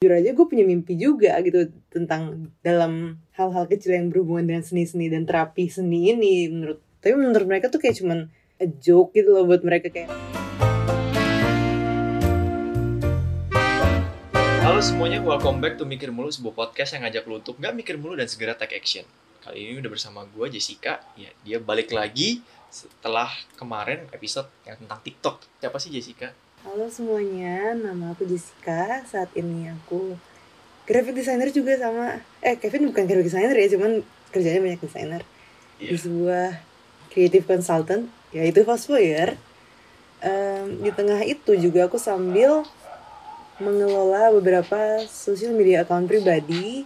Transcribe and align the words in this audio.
jujur 0.00 0.16
aja 0.16 0.32
gue 0.32 0.46
punya 0.48 0.64
mimpi 0.64 0.96
juga 0.96 1.36
gitu 1.44 1.76
tentang 1.92 2.48
dalam 2.64 3.20
hal-hal 3.36 3.68
kecil 3.68 4.00
yang 4.00 4.08
berhubungan 4.08 4.48
dengan 4.48 4.64
seni-seni 4.64 5.12
dan 5.12 5.28
terapi 5.28 5.68
seni 5.68 6.08
ini 6.08 6.48
menurut 6.48 6.80
tapi 7.04 7.20
menurut 7.20 7.44
mereka 7.44 7.68
tuh 7.68 7.84
kayak 7.84 8.00
cuman 8.00 8.32
a 8.56 8.64
joke 8.80 9.12
gitu 9.12 9.28
loh 9.28 9.44
buat 9.44 9.60
mereka 9.60 9.92
kayak 9.92 10.08
Halo 14.64 14.80
semuanya, 14.80 15.20
welcome 15.20 15.60
back 15.60 15.76
to 15.76 15.84
Mikir 15.84 16.08
Mulu, 16.16 16.32
sebuah 16.32 16.56
podcast 16.56 16.96
yang 16.96 17.04
ngajak 17.04 17.28
lu 17.28 17.36
untuk 17.36 17.60
nggak 17.60 17.76
mikir 17.76 18.00
mulu 18.00 18.16
dan 18.16 18.24
segera 18.24 18.56
take 18.56 18.80
action. 18.80 19.04
Kali 19.44 19.68
ini 19.68 19.84
udah 19.84 19.92
bersama 19.92 20.24
gue, 20.24 20.48
Jessica. 20.48 21.04
Ya, 21.20 21.28
dia 21.44 21.60
balik 21.60 21.92
lagi 21.92 22.40
setelah 22.72 23.28
kemarin 23.60 24.08
episode 24.16 24.48
yang 24.64 24.80
tentang 24.80 25.04
TikTok. 25.04 25.44
Siapa 25.60 25.76
sih 25.76 25.92
Jessica? 25.92 26.32
Halo 26.60 26.92
semuanya 26.92 27.72
nama 27.72 28.12
aku 28.12 28.28
Jessica. 28.28 29.00
Saat 29.08 29.32
ini 29.32 29.72
aku 29.72 30.16
graphic 30.84 31.16
designer 31.16 31.48
juga 31.48 31.72
sama 31.80 32.20
eh 32.44 32.56
Kevin 32.60 32.92
bukan 32.92 33.04
graphic 33.08 33.32
designer 33.32 33.56
ya 33.56 33.68
cuman 33.72 34.04
kerjanya 34.28 34.60
banyak 34.60 34.80
designer. 34.84 35.22
Di 35.80 35.88
Iya. 35.88 35.96
sebuah 35.96 36.46
creative 37.08 37.48
consultant 37.48 38.12
yaitu 38.36 38.60
Fosfoyer. 38.62 39.40
Em, 40.20 40.84
di 40.84 40.92
tengah 40.92 41.24
itu 41.24 41.56
juga 41.56 41.88
aku 41.88 41.96
sambil 41.96 42.60
mengelola 43.56 44.28
beberapa 44.28 45.00
social 45.08 45.56
media 45.56 45.84
account 45.84 46.04
pribadi 46.08 46.84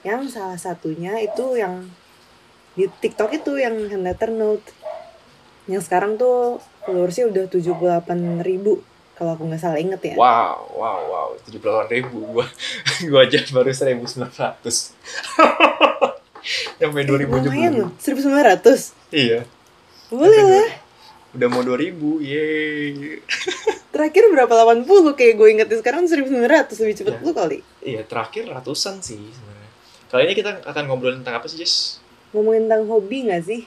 yang 0.00 0.24
salah 0.32 0.56
satunya 0.56 1.20
itu 1.20 1.60
yang 1.60 1.92
di 2.72 2.88
TikTok 2.88 3.36
itu 3.36 3.60
yang 3.60 3.76
Handletter 3.92 4.32
Note. 4.32 4.64
Yang 5.68 5.92
sekarang 5.92 6.16
tuh 6.16 6.56
followersnya 6.88 7.28
udah 7.28 7.44
78.000 7.52 8.40
ribu 8.40 8.80
kalau 9.20 9.30
aku 9.30 9.44
nggak 9.44 9.60
salah 9.60 9.76
inget 9.76 10.00
ya 10.02 10.14
Wow, 10.16 10.72
wow, 10.72 11.00
wow, 11.04 11.28
78 11.44 11.60
ribu. 11.92 12.24
Gua, 12.32 12.48
gua 13.06 13.20
aja 13.22 13.38
baru 13.46 13.68
1900. 13.68 14.08
Sampai 16.80 17.04
2000 17.04 17.28
aja 17.28 17.44
lumayan 17.44 17.72
belum. 17.76 17.84
loh 17.84 17.90
1900 17.94 19.12
Iya, 19.12 19.38
boleh 20.08 20.40
lah 20.40 20.68
udah 21.30 21.46
mau 21.46 21.60
2000, 21.60 22.18
yeay. 22.18 23.20
terakhir 23.94 24.26
berapa 24.26 24.50
80 24.50 24.82
kayak 25.12 25.32
gue 25.36 25.48
ingetin 25.48 25.76
sekarang 25.78 26.02
1900 26.02 26.74
lebih 26.74 26.94
cepet 26.96 27.12
Ya. 27.12 27.20
lu 27.20 27.30
kali 27.30 27.58
Iya, 27.80 28.00
terakhir 28.02 28.48
ratusan 28.48 28.98
sih 28.98 29.20
sebenarnya. 29.20 29.68
Kali 30.08 30.20
ini 30.24 30.34
kita 30.34 30.50
akan 30.64 30.82
ngobrol 30.86 31.14
tentang 31.14 31.36
apa 31.36 31.46
sih, 31.46 31.56
Jess? 31.56 32.00
ngomongin 32.30 32.64
tentang 32.64 32.86
hobi 32.86 33.26
gak 33.26 33.42
sih 33.42 33.66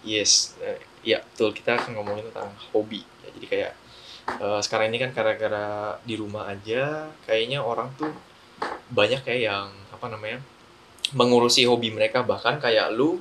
Yes, 0.00 0.56
eh, 0.58 0.78
iya 1.02 1.22
betul 1.22 1.52
kita 1.52 1.74
akan 1.74 1.90
ngomongin 1.94 2.22
tentang 2.28 2.50
hobi. 2.70 3.02
Ya, 3.20 3.28
jadi 3.30 3.46
kayak 3.46 3.70
eh, 4.36 4.60
sekarang 4.60 4.92
ini 4.92 4.98
kan 5.00 5.10
gara-gara 5.12 5.96
di 6.04 6.14
rumah 6.14 6.46
aja, 6.46 7.08
kayaknya 7.24 7.64
orang 7.64 7.88
tuh 7.96 8.12
banyak 8.92 9.24
kayak 9.24 9.42
yang 9.48 9.68
apa 9.88 10.06
namanya 10.08 10.38
mengurusi 11.16 11.64
hobi 11.64 11.88
mereka. 11.88 12.20
Bahkan 12.20 12.60
kayak 12.60 12.92
lu 12.92 13.20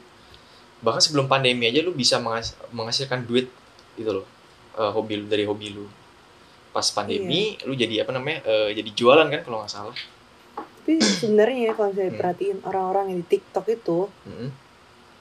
bahkan 0.84 1.02
sebelum 1.02 1.26
pandemi 1.26 1.66
aja 1.66 1.82
lu 1.82 1.90
bisa 1.90 2.22
mengas- 2.22 2.54
menghasilkan 2.70 3.26
duit 3.26 3.50
gitu 3.98 4.22
loh 4.22 4.28
eh, 4.78 4.92
hobi 4.94 5.24
lu 5.24 5.26
dari 5.26 5.48
hobi 5.48 5.74
lu. 5.74 5.88
Pas 6.70 6.86
pandemi 6.94 7.58
lu 7.66 7.74
jadi 7.74 8.06
apa 8.06 8.14
namanya 8.14 8.46
eh, 8.46 8.70
jadi 8.78 8.90
jualan 8.94 9.28
kan 9.34 9.42
kalau 9.42 9.64
nggak 9.66 9.74
salah. 9.74 9.98
Tapi 10.58 11.04
sebenarnya 11.04 11.76
kalau 11.76 11.92
misalnya 11.92 12.12
Hmm. 12.16 12.20
perhatiin 12.22 12.58
orang-orang 12.64 13.06
yang 13.12 13.20
di 13.20 13.28
TikTok 13.28 13.66
itu 13.68 14.08
Mm-mm. 14.24 14.50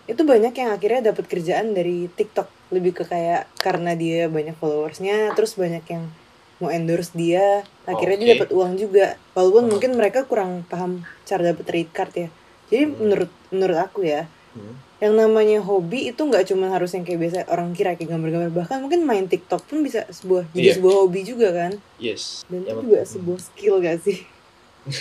itu 0.07 0.23
banyak 0.23 0.55
yang 0.55 0.71
akhirnya 0.71 1.11
dapat 1.11 1.25
kerjaan 1.27 1.75
dari 1.75 2.07
TikTok 2.07 2.47
lebih 2.69 2.93
ke 2.93 3.05
kayak 3.05 3.47
karena 3.57 3.95
dia 3.95 4.27
banyak 4.27 4.55
followersnya 4.55 5.33
terus 5.33 5.55
banyak 5.55 5.87
yang 5.87 6.05
mau 6.57 6.73
endorse 6.73 7.13
dia 7.13 7.63
akhirnya 7.85 8.17
dia 8.17 8.27
Oke. 8.27 8.35
dapat 8.41 8.51
uang 8.51 8.73
juga 8.75 9.07
walaupun 9.33 9.63
Hmm. 9.63 9.71
mungkin 9.71 9.91
mereka 9.95 10.25
kurang 10.25 10.65
paham 10.65 11.05
cara 11.23 11.53
dapat 11.53 11.65
trade 11.65 11.93
card 11.93 12.13
ya 12.17 12.29
jadi 12.67 12.85
Hmm. 12.87 12.97
menurut 12.99 13.31
menurut 13.49 13.79
aku 13.79 14.03
ya 14.03 14.25
Hmm. 14.51 14.73
yang 14.99 15.13
namanya 15.15 15.61
hobi 15.61 16.09
itu 16.09 16.19
nggak 16.19 16.49
cuma 16.49 16.73
harus 16.73 16.91
yang 16.91 17.05
kayak 17.05 17.21
biasa 17.21 17.39
orang 17.47 17.71
kira 17.71 17.93
kayak 17.93 18.09
gambar-gambar 18.09 18.51
bahkan 18.57 18.81
mungkin 18.81 19.05
main 19.05 19.29
TikTok 19.29 19.69
pun 19.69 19.85
bisa 19.85 20.09
sebuah 20.09 20.49
jadi 20.51 20.73
Iya. 20.73 20.75
sebuah 20.81 20.95
hobi 20.99 21.21
juga 21.23 21.49
kan 21.53 21.73
yes 21.97 22.41
dan 22.49 22.65
Ya, 22.65 22.73
itu 22.73 22.83
juga 22.83 22.99
hmm. 22.99 23.11
sebuah 23.13 23.39
skill 23.39 23.75
gak 23.79 23.99
sih 24.01 24.19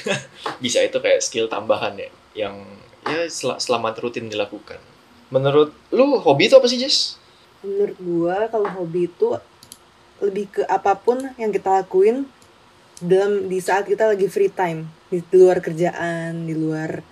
bisa 0.59 0.81
itu 0.81 0.97
kayak 0.97 1.22
skill 1.22 1.47
tambahan 1.47 1.95
ya 1.95 2.09
yang 2.35 2.56
ya 3.06 3.29
sel- 3.29 3.57
selama 3.57 3.94
rutin 3.94 4.28
dilakukan. 4.28 4.81
Menurut 5.29 5.72
lu 5.89 6.18
hobi 6.18 6.50
itu 6.50 6.57
apa 6.57 6.66
sih 6.66 6.75
Jess? 6.75 7.22
Menurut 7.65 7.97
gua 7.99 8.37
kalau 8.53 8.69
hobi 8.69 9.09
itu 9.09 9.33
lebih 10.21 10.45
ke 10.53 10.61
apa 10.69 10.95
pun 10.95 11.19
yang 11.35 11.49
kita 11.51 11.83
lakuin 11.83 12.29
dalam 13.03 13.51
di 13.51 13.59
saat 13.59 13.83
kita 13.89 14.07
lagi 14.07 14.31
free 14.31 14.53
time 14.53 14.87
di, 15.11 15.19
luar 15.35 15.59
kerjaan 15.59 16.47
di 16.47 16.55
luar 16.55 17.03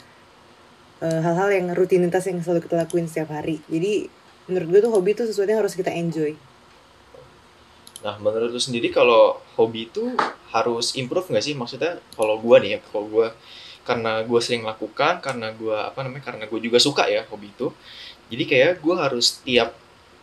eh, 1.03 1.19
hal-hal 1.19 1.49
yang 1.51 1.67
rutinitas 1.75 2.23
yang 2.29 2.39
selalu 2.39 2.63
kita 2.63 2.79
lakuin 2.87 3.09
setiap 3.09 3.35
hari 3.35 3.59
jadi 3.67 4.07
menurut 4.47 4.67
gua 4.71 4.79
tuh 4.85 4.91
hobi 4.95 5.09
itu 5.17 5.23
sesuatu 5.27 5.49
yang 5.51 5.59
harus 5.59 5.75
kita 5.75 5.91
enjoy 5.91 6.37
Nah 8.03 8.19
menurut 8.19 8.51
lu 8.51 8.59
sendiri 8.59 8.91
kalau 8.91 9.39
hobi 9.55 9.87
itu 9.87 10.11
harus 10.51 10.93
improve 10.99 11.31
nggak 11.31 11.45
sih? 11.47 11.55
Maksudnya 11.55 12.03
kalau 12.13 12.35
gua 12.37 12.59
nih 12.59 12.77
ya, 12.77 12.79
kalau 12.91 13.07
gua 13.07 13.27
karena 13.87 14.19
gua 14.27 14.39
sering 14.43 14.67
lakukan, 14.67 15.23
karena 15.23 15.55
gua 15.55 15.87
apa 15.89 16.03
namanya, 16.03 16.27
karena 16.27 16.43
gua 16.51 16.59
juga 16.59 16.77
suka 16.83 17.07
ya 17.07 17.23
hobi 17.31 17.55
itu. 17.55 17.71
Jadi 18.27 18.43
kayak 18.43 18.83
gua 18.83 19.07
harus 19.07 19.39
tiap 19.47 19.71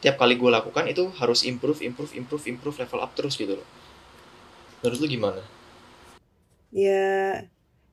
tiap 0.00 0.16
kali 0.16 0.41
gua 0.41 0.61
lakukan 0.61 0.88
itu 0.88 1.12
harus 1.21 1.44
improve, 1.44 1.84
improve, 1.84 2.12
improve, 2.16 2.44
improve, 2.49 2.77
level 2.81 3.00
up 3.05 3.12
terus 3.12 3.37
gitu 3.37 3.56
loh. 3.61 3.69
Menurut 4.81 4.99
lu 5.05 5.09
gimana? 5.12 5.43
Ya, 6.72 7.44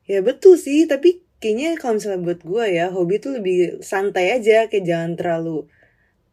ya 0.08 0.20
betul 0.24 0.56
sih. 0.56 0.88
Tapi 0.88 1.20
kayaknya 1.44 1.76
kalau 1.76 2.00
misalnya 2.00 2.24
buat 2.24 2.42
gue 2.42 2.66
ya, 2.72 2.88
hobi 2.94 3.20
tuh 3.20 3.42
lebih 3.42 3.84
santai 3.84 4.32
aja. 4.32 4.72
Kayak 4.72 4.86
jangan 4.88 5.12
terlalu 5.20 5.68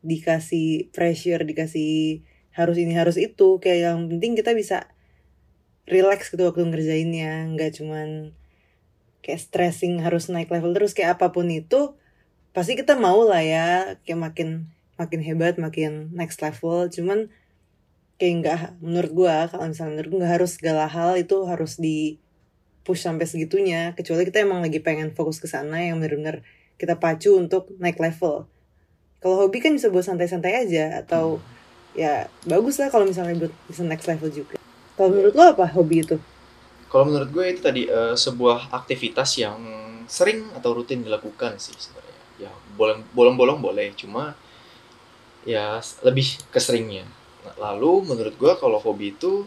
dikasih 0.06 0.94
pressure, 0.94 1.42
dikasih 1.42 2.22
harus 2.54 2.76
ini 2.78 2.94
harus 2.94 3.18
itu. 3.18 3.58
Kayak 3.58 3.78
yang 3.90 3.98
penting 4.06 4.38
kita 4.38 4.54
bisa 4.54 4.86
relax 5.90 6.30
gitu 6.30 6.46
waktu 6.46 6.62
ngerjainnya. 6.70 7.50
Nggak 7.50 7.82
cuman 7.82 8.30
kayak 9.26 9.40
stressing 9.42 9.98
harus 10.04 10.30
naik 10.30 10.52
level 10.54 10.70
terus. 10.70 10.94
Kayak 10.94 11.18
apa 11.18 11.34
pun 11.34 11.50
itu, 11.50 11.98
pasti 12.54 12.78
kita 12.78 12.94
mau 12.94 13.26
lah 13.26 13.42
ya. 13.42 13.98
Kayak 14.06 14.20
makin 14.30 14.48
makin 15.00 15.20
hebat, 15.22 15.58
makin 15.58 16.10
next 16.14 16.40
level. 16.40 16.86
Cuman 16.90 17.30
kayak 18.18 18.34
nggak 18.40 18.58
menurut 18.78 19.12
gue 19.12 19.36
kalau 19.50 19.64
misalnya 19.66 19.92
menurut 19.98 20.08
gue 20.10 20.18
nggak 20.22 20.34
harus 20.38 20.50
segala 20.54 20.86
hal 20.86 21.18
itu 21.18 21.36
harus 21.50 21.76
di 21.78 22.18
push 22.86 23.02
sampai 23.02 23.26
segitunya. 23.26 23.96
Kecuali 23.96 24.28
kita 24.28 24.44
emang 24.44 24.62
lagi 24.62 24.78
pengen 24.78 25.10
fokus 25.16 25.40
ke 25.42 25.48
sana 25.50 25.82
yang 25.82 25.98
benar-benar 25.98 26.44
kita 26.78 26.98
pacu 26.98 27.34
untuk 27.34 27.70
naik 27.80 27.98
level. 27.98 28.46
Kalau 29.24 29.36
hobi 29.40 29.58
kan 29.64 29.72
bisa 29.72 29.88
buat 29.88 30.04
santai-santai 30.04 30.68
aja 30.68 31.00
atau 31.00 31.40
ya 31.96 32.28
bagus 32.44 32.76
lah 32.76 32.90
kalau 32.90 33.08
misalnya 33.08 33.38
buat 33.38 33.54
bisa 33.70 33.82
next 33.86 34.04
level 34.04 34.28
juga. 34.28 34.60
Kalau 34.94 35.10
menurut 35.10 35.34
lo 35.34 35.44
apa 35.56 35.66
hobi 35.72 36.04
itu? 36.04 36.20
Kalau 36.92 37.10
menurut 37.10 37.30
gue 37.32 37.44
itu 37.50 37.60
tadi 37.64 37.82
eh, 37.88 38.14
sebuah 38.14 38.70
aktivitas 38.70 39.40
yang 39.40 39.58
sering 40.04 40.52
atau 40.52 40.76
rutin 40.76 41.02
dilakukan 41.02 41.56
sih 41.56 41.74
sebenarnya. 41.74 42.20
Ya 42.46 42.52
bolong 42.76 43.02
bolong-bolong 43.16 43.58
boleh, 43.64 43.96
cuma 43.96 44.36
ya 45.44 45.80
lebih 46.04 46.40
ke 46.48 46.58
seringnya. 46.60 47.04
Nah, 47.44 47.54
lalu 47.70 48.08
menurut 48.08 48.34
gue 48.36 48.52
kalau 48.56 48.80
hobi 48.80 49.12
itu 49.16 49.44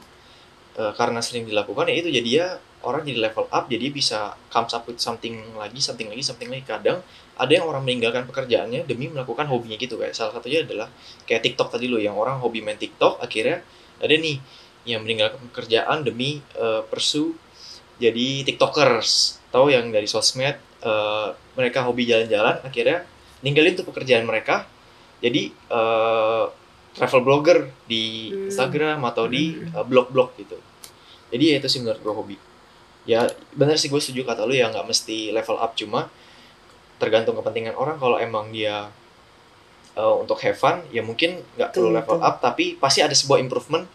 eh, 0.78 0.94
karena 0.94 1.20
sering 1.22 1.46
dilakukan 1.50 1.90
ya 1.90 1.96
itu 1.98 2.10
jadi 2.14 2.30
ya 2.30 2.48
orang 2.86 3.04
jadi 3.04 3.20
level 3.30 3.50
up, 3.50 3.66
jadi 3.68 3.90
bisa 3.90 4.38
comes 4.54 4.72
up 4.72 4.86
with 4.86 5.02
something 5.02 5.34
lagi, 5.58 5.82
something 5.82 6.08
lagi, 6.08 6.22
something 6.22 6.48
lagi. 6.48 6.64
Kadang 6.64 7.02
ada 7.38 7.52
yang 7.52 7.66
orang 7.70 7.86
meninggalkan 7.86 8.26
pekerjaannya 8.26 8.86
demi 8.90 9.10
melakukan 9.10 9.46
hobinya 9.50 9.78
gitu 9.78 9.98
kayak 9.98 10.18
salah 10.18 10.34
satunya 10.34 10.66
adalah 10.66 10.90
kayak 11.30 11.46
TikTok 11.46 11.78
tadi 11.78 11.86
loh 11.86 12.02
yang 12.02 12.18
orang 12.18 12.42
hobi 12.42 12.66
main 12.66 12.78
TikTok 12.78 13.22
akhirnya 13.22 13.62
ada 14.02 14.14
nih 14.14 14.42
yang 14.90 15.06
meninggalkan 15.06 15.42
pekerjaan 15.54 16.02
demi 16.02 16.42
eh, 16.58 16.82
pursue 16.90 17.38
jadi 17.98 18.46
tiktokers 18.46 19.42
atau 19.50 19.70
yang 19.70 19.90
dari 19.94 20.10
sosmed 20.10 20.58
eh, 20.82 21.28
mereka 21.54 21.86
hobi 21.86 22.10
jalan-jalan 22.10 22.62
akhirnya 22.66 23.06
ninggalin 23.46 23.78
tuh 23.78 23.86
pekerjaan 23.86 24.26
mereka 24.26 24.66
jadi 25.18 25.42
eh, 25.52 26.46
travel 26.94 27.22
blogger 27.22 27.58
di 27.86 28.30
Hmm. 28.30 28.50
Instagram 28.50 29.00
atau 29.06 29.26
di 29.26 29.54
Hmm. 29.54 29.74
eh, 29.74 29.86
blog-blog 29.86 30.34
gitu. 30.36 30.58
Jadi 31.28 31.44
ya 31.44 31.56
itu 31.60 31.68
sih 31.68 31.80
menurut 31.82 32.00
gue 32.00 32.14
hobi. 32.14 32.38
Ya 33.06 33.24
benar 33.54 33.76
sih 33.76 33.88
gue 33.88 33.98
setuju 33.98 34.24
kata 34.24 34.44
lu 34.44 34.52
ya 34.52 34.68
nggak 34.68 34.84
mesti 34.84 35.30
level 35.30 35.56
up 35.56 35.76
cuma 35.76 36.10
tergantung 36.98 37.36
kepentingan 37.36 37.76
orang. 37.76 37.98
Kalau 37.98 38.18
emang 38.18 38.50
dia 38.50 38.90
eh, 39.94 40.16
untuk 40.18 40.38
have 40.40 40.56
fun 40.56 40.82
ya 40.90 41.02
mungkin 41.02 41.42
nggak 41.56 41.70
perlu 41.72 41.90
level 41.90 42.18
up 42.20 42.38
tapi 42.38 42.78
pasti 42.78 43.02
ada 43.02 43.14
sebuah 43.14 43.38
improvement 43.38 43.86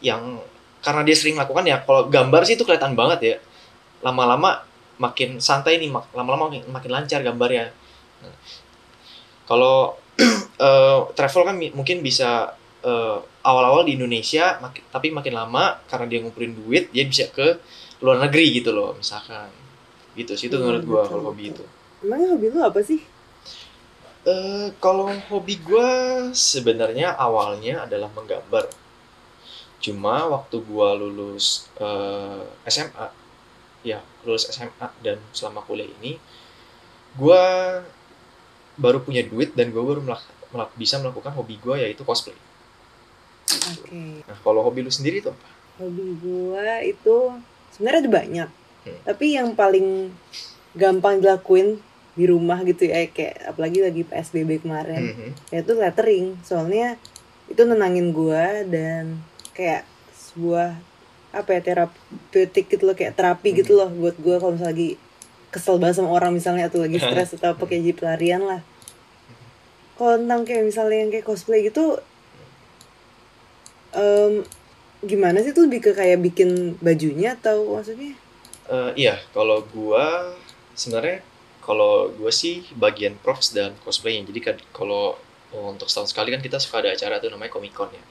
yang 0.00 0.38
karena 0.78 1.02
dia 1.02 1.16
sering 1.18 1.34
lakukan 1.34 1.66
ya 1.66 1.82
kalau 1.82 2.06
gambar 2.06 2.46
sih 2.46 2.54
itu 2.54 2.62
kelihatan 2.62 2.94
banget 2.94 3.20
ya. 3.20 3.36
Lama-lama 3.98 4.62
makin 4.98 5.38
santai 5.38 5.78
nih 5.78 5.90
mak- 5.90 6.10
lama-lama 6.10 6.50
makin, 6.50 6.62
makin 6.70 6.90
lancar 6.90 7.22
gambarnya. 7.22 7.70
Nah, 8.18 8.34
kalau 9.46 9.94
eh, 10.68 10.98
travel 11.16 11.42
kan 11.48 11.56
mungkin 11.78 11.98
bisa 12.02 12.54
eh, 12.84 13.18
awal-awal 13.44 13.82
di 13.88 13.96
Indonesia 13.98 14.58
mak- 14.62 14.84
tapi 14.94 15.08
makin 15.14 15.34
lama 15.34 15.78
karena 15.90 16.06
dia 16.10 16.18
ngumpulin 16.22 16.52
duit 16.58 16.84
dia 16.94 17.04
bisa 17.06 17.24
ke 17.30 17.58
luar 18.04 18.18
negeri 18.22 18.62
gitu 18.62 18.70
loh 18.74 18.94
misalkan 18.94 19.50
gitu 20.18 20.34
sih 20.38 20.46
itu 20.50 20.58
Iya, 20.58 20.64
menurut 20.66 20.84
gue 20.86 21.02
kalau 21.10 21.22
hobi 21.30 21.44
itu 21.54 21.64
Emangnya 22.02 22.28
hobi 22.34 22.46
lu 22.54 22.60
apa 22.62 22.80
sih? 22.82 23.00
Eh, 24.32 24.68
kalau 24.84 25.08
hobi 25.30 25.54
gue 25.68 25.90
sebenarnya 26.50 27.08
awalnya 27.26 27.74
adalah 27.86 28.10
menggambar. 28.16 28.64
Cuma 29.78 30.26
waktu 30.34 30.56
gue 30.58 30.88
lulus 31.00 31.46
eh, 31.78 32.42
SMA, 32.66 33.06
ya 33.86 33.98
lulus 34.26 34.50
SMA 34.50 34.88
dan 35.04 35.18
selama 35.30 35.62
kuliah 35.62 35.86
ini, 36.02 36.18
gue 37.18 37.44
baru 38.78 39.02
punya 39.02 39.20
duit 39.22 39.52
dan 39.52 39.68
gue 39.68 39.82
baru 39.82 40.00
melak- 40.00 40.24
melak- 40.48 40.74
bisa 40.74 40.96
melakukan 40.96 41.34
hobi 41.34 41.58
gue 41.58 41.74
yaitu 41.78 42.02
cosplay. 42.02 42.38
Oke. 43.48 44.24
Nah 44.24 44.36
kalau 44.38 44.60
hobi 44.60 44.84
lu 44.84 44.92
sendiri 44.92 45.20
itu 45.20 45.28
apa? 45.28 45.46
Hobi 45.78 46.18
gua 46.18 46.82
itu 46.82 47.16
sebenarnya 47.72 48.00
ada 48.04 48.12
banyak. 48.12 48.48
Hmm. 48.84 48.98
Tapi 49.04 49.26
yang 49.34 49.48
paling 49.54 50.12
gampang 50.74 51.18
dilakuin 51.18 51.80
di 52.12 52.24
rumah 52.26 52.60
gitu 52.62 52.84
ya 52.84 53.06
kayak 53.06 53.54
apalagi 53.54 53.78
lagi 53.80 54.02
PSBB 54.02 54.60
kemarin 54.60 55.02
Mhm. 55.08 55.30
yaitu 55.48 55.72
lettering. 55.72 56.36
Soalnya 56.42 56.98
itu 57.46 57.62
nenangin 57.62 58.10
gua 58.10 58.66
dan 58.66 59.22
kayak 59.54 59.86
sebuah 60.12 60.76
apa 61.28 61.50
ya 61.52 61.60
terapeutik 61.62 62.66
gitu 62.68 62.82
loh 62.84 62.96
kayak 62.96 63.14
terapi 63.14 63.54
gitu 63.54 63.76
loh 63.76 63.88
buat 63.88 64.16
gua 64.18 64.36
kalau 64.36 64.56
misalnya 64.56 64.72
lagi 64.74 64.90
kesel 65.58 65.82
banget 65.82 65.98
sama 65.98 66.14
orang 66.14 66.30
misalnya 66.30 66.70
atau 66.70 66.78
lagi 66.78 67.02
stres 67.04 67.34
atau 67.34 67.58
apa 67.58 67.62
kayak 67.66 67.82
jadi 67.82 67.96
pelarian 67.98 68.42
lah. 68.46 68.62
Kalau 69.98 70.14
tentang 70.14 70.46
kayak 70.46 70.62
misalnya 70.62 70.96
yang 71.02 71.10
kayak 71.10 71.26
cosplay 71.26 71.66
gitu 71.66 71.98
em, 73.90 74.46
gimana 75.02 75.42
sih 75.42 75.50
tuh 75.50 75.66
lebih 75.66 75.90
ke 75.90 75.90
kayak 75.90 76.22
bikin 76.22 76.78
bajunya 76.78 77.34
atau 77.34 77.74
maksudnya 77.74 78.14
Eh, 78.68 78.92
iya, 79.00 79.16
kalau 79.32 79.64
gua 79.72 80.36
sebenarnya 80.76 81.24
kalau 81.64 82.12
gua 82.12 82.28
sih 82.28 82.68
bagian 82.76 83.16
props 83.16 83.56
dan 83.56 83.72
cosplaynya. 83.80 84.28
Jadi 84.28 84.40
kan 84.44 84.56
kalau 84.76 85.16
oh, 85.56 85.66
untuk 85.72 85.88
setahun 85.88 86.12
sekali 86.12 86.28
kan 86.36 86.44
kita 86.44 86.60
suka 86.60 86.84
ada 86.84 86.92
acara 86.92 87.16
tuh 87.16 87.32
namanya 87.32 87.48
Comic 87.48 87.72
Con 87.72 87.88
ya. 87.88 88.04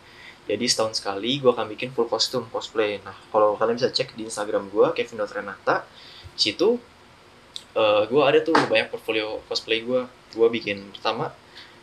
Jadi 0.50 0.66
setahun 0.66 0.98
sekali 0.98 1.38
gua 1.38 1.54
akan 1.54 1.70
bikin 1.70 1.94
full 1.94 2.10
kostum 2.10 2.50
cosplay. 2.50 2.98
Nah, 3.06 3.14
kalau 3.30 3.54
kalian 3.54 3.78
bisa 3.78 3.94
cek 3.94 4.18
di 4.18 4.26
Instagram 4.26 4.74
gua 4.74 4.98
Kevin 4.98 5.22
Renata, 5.22 5.86
situ 6.34 6.82
eh, 7.78 8.02
gua 8.10 8.34
ada 8.34 8.42
tuh 8.42 8.58
banyak 8.68 8.90
portfolio 8.90 9.46
cosplay 9.46 9.86
gua. 9.86 10.10
Gua 10.34 10.50
bikin 10.52 10.92
pertama 10.92 11.32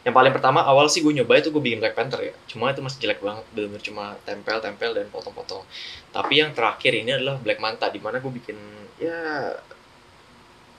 yang 0.05 0.13
paling 0.13 0.37
pertama 0.37 0.61
awal 0.61 0.85
sih 0.93 1.01
gue 1.01 1.17
nyoba 1.17 1.41
itu 1.41 1.49
gue 1.49 1.65
bikin 1.65 1.81
Black 1.81 1.97
Panther 1.97 2.21
ya 2.21 2.37
cuma 2.45 2.69
itu 2.69 2.85
masih 2.85 3.01
jelek 3.01 3.25
banget 3.25 3.45
bener-bener 3.57 3.81
cuma 3.81 4.13
tempel-tempel 4.29 4.93
dan 4.93 5.09
potong-potong 5.09 5.65
tapi 6.13 6.45
yang 6.45 6.53
terakhir 6.53 6.93
ini 6.93 7.17
adalah 7.17 7.41
Black 7.41 7.57
Manta 7.57 7.89
di 7.89 7.97
mana 8.05 8.21
gue 8.21 8.29
bikin 8.29 8.57
ya 9.01 9.57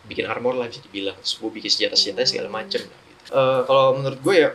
bikin 0.06 0.29
armor 0.29 0.53
lah 0.53 0.69
bisa 0.69 0.85
dibilang 0.85 1.17
terus 1.17 1.41
gue 1.41 1.50
bikin 1.50 1.69
senjata-senjata 1.73 2.21
segala 2.29 2.50
macem 2.53 2.85
lah 2.85 3.00
gitu. 3.09 3.21
Eh, 3.33 3.62
kalau 3.65 3.97
menurut 3.97 4.19
gue 4.21 4.35
ya 4.38 4.50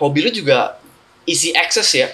hobi 0.00 0.18
lu 0.24 0.30
juga 0.32 0.80
easy 1.28 1.52
access 1.52 1.92
ya 1.92 2.08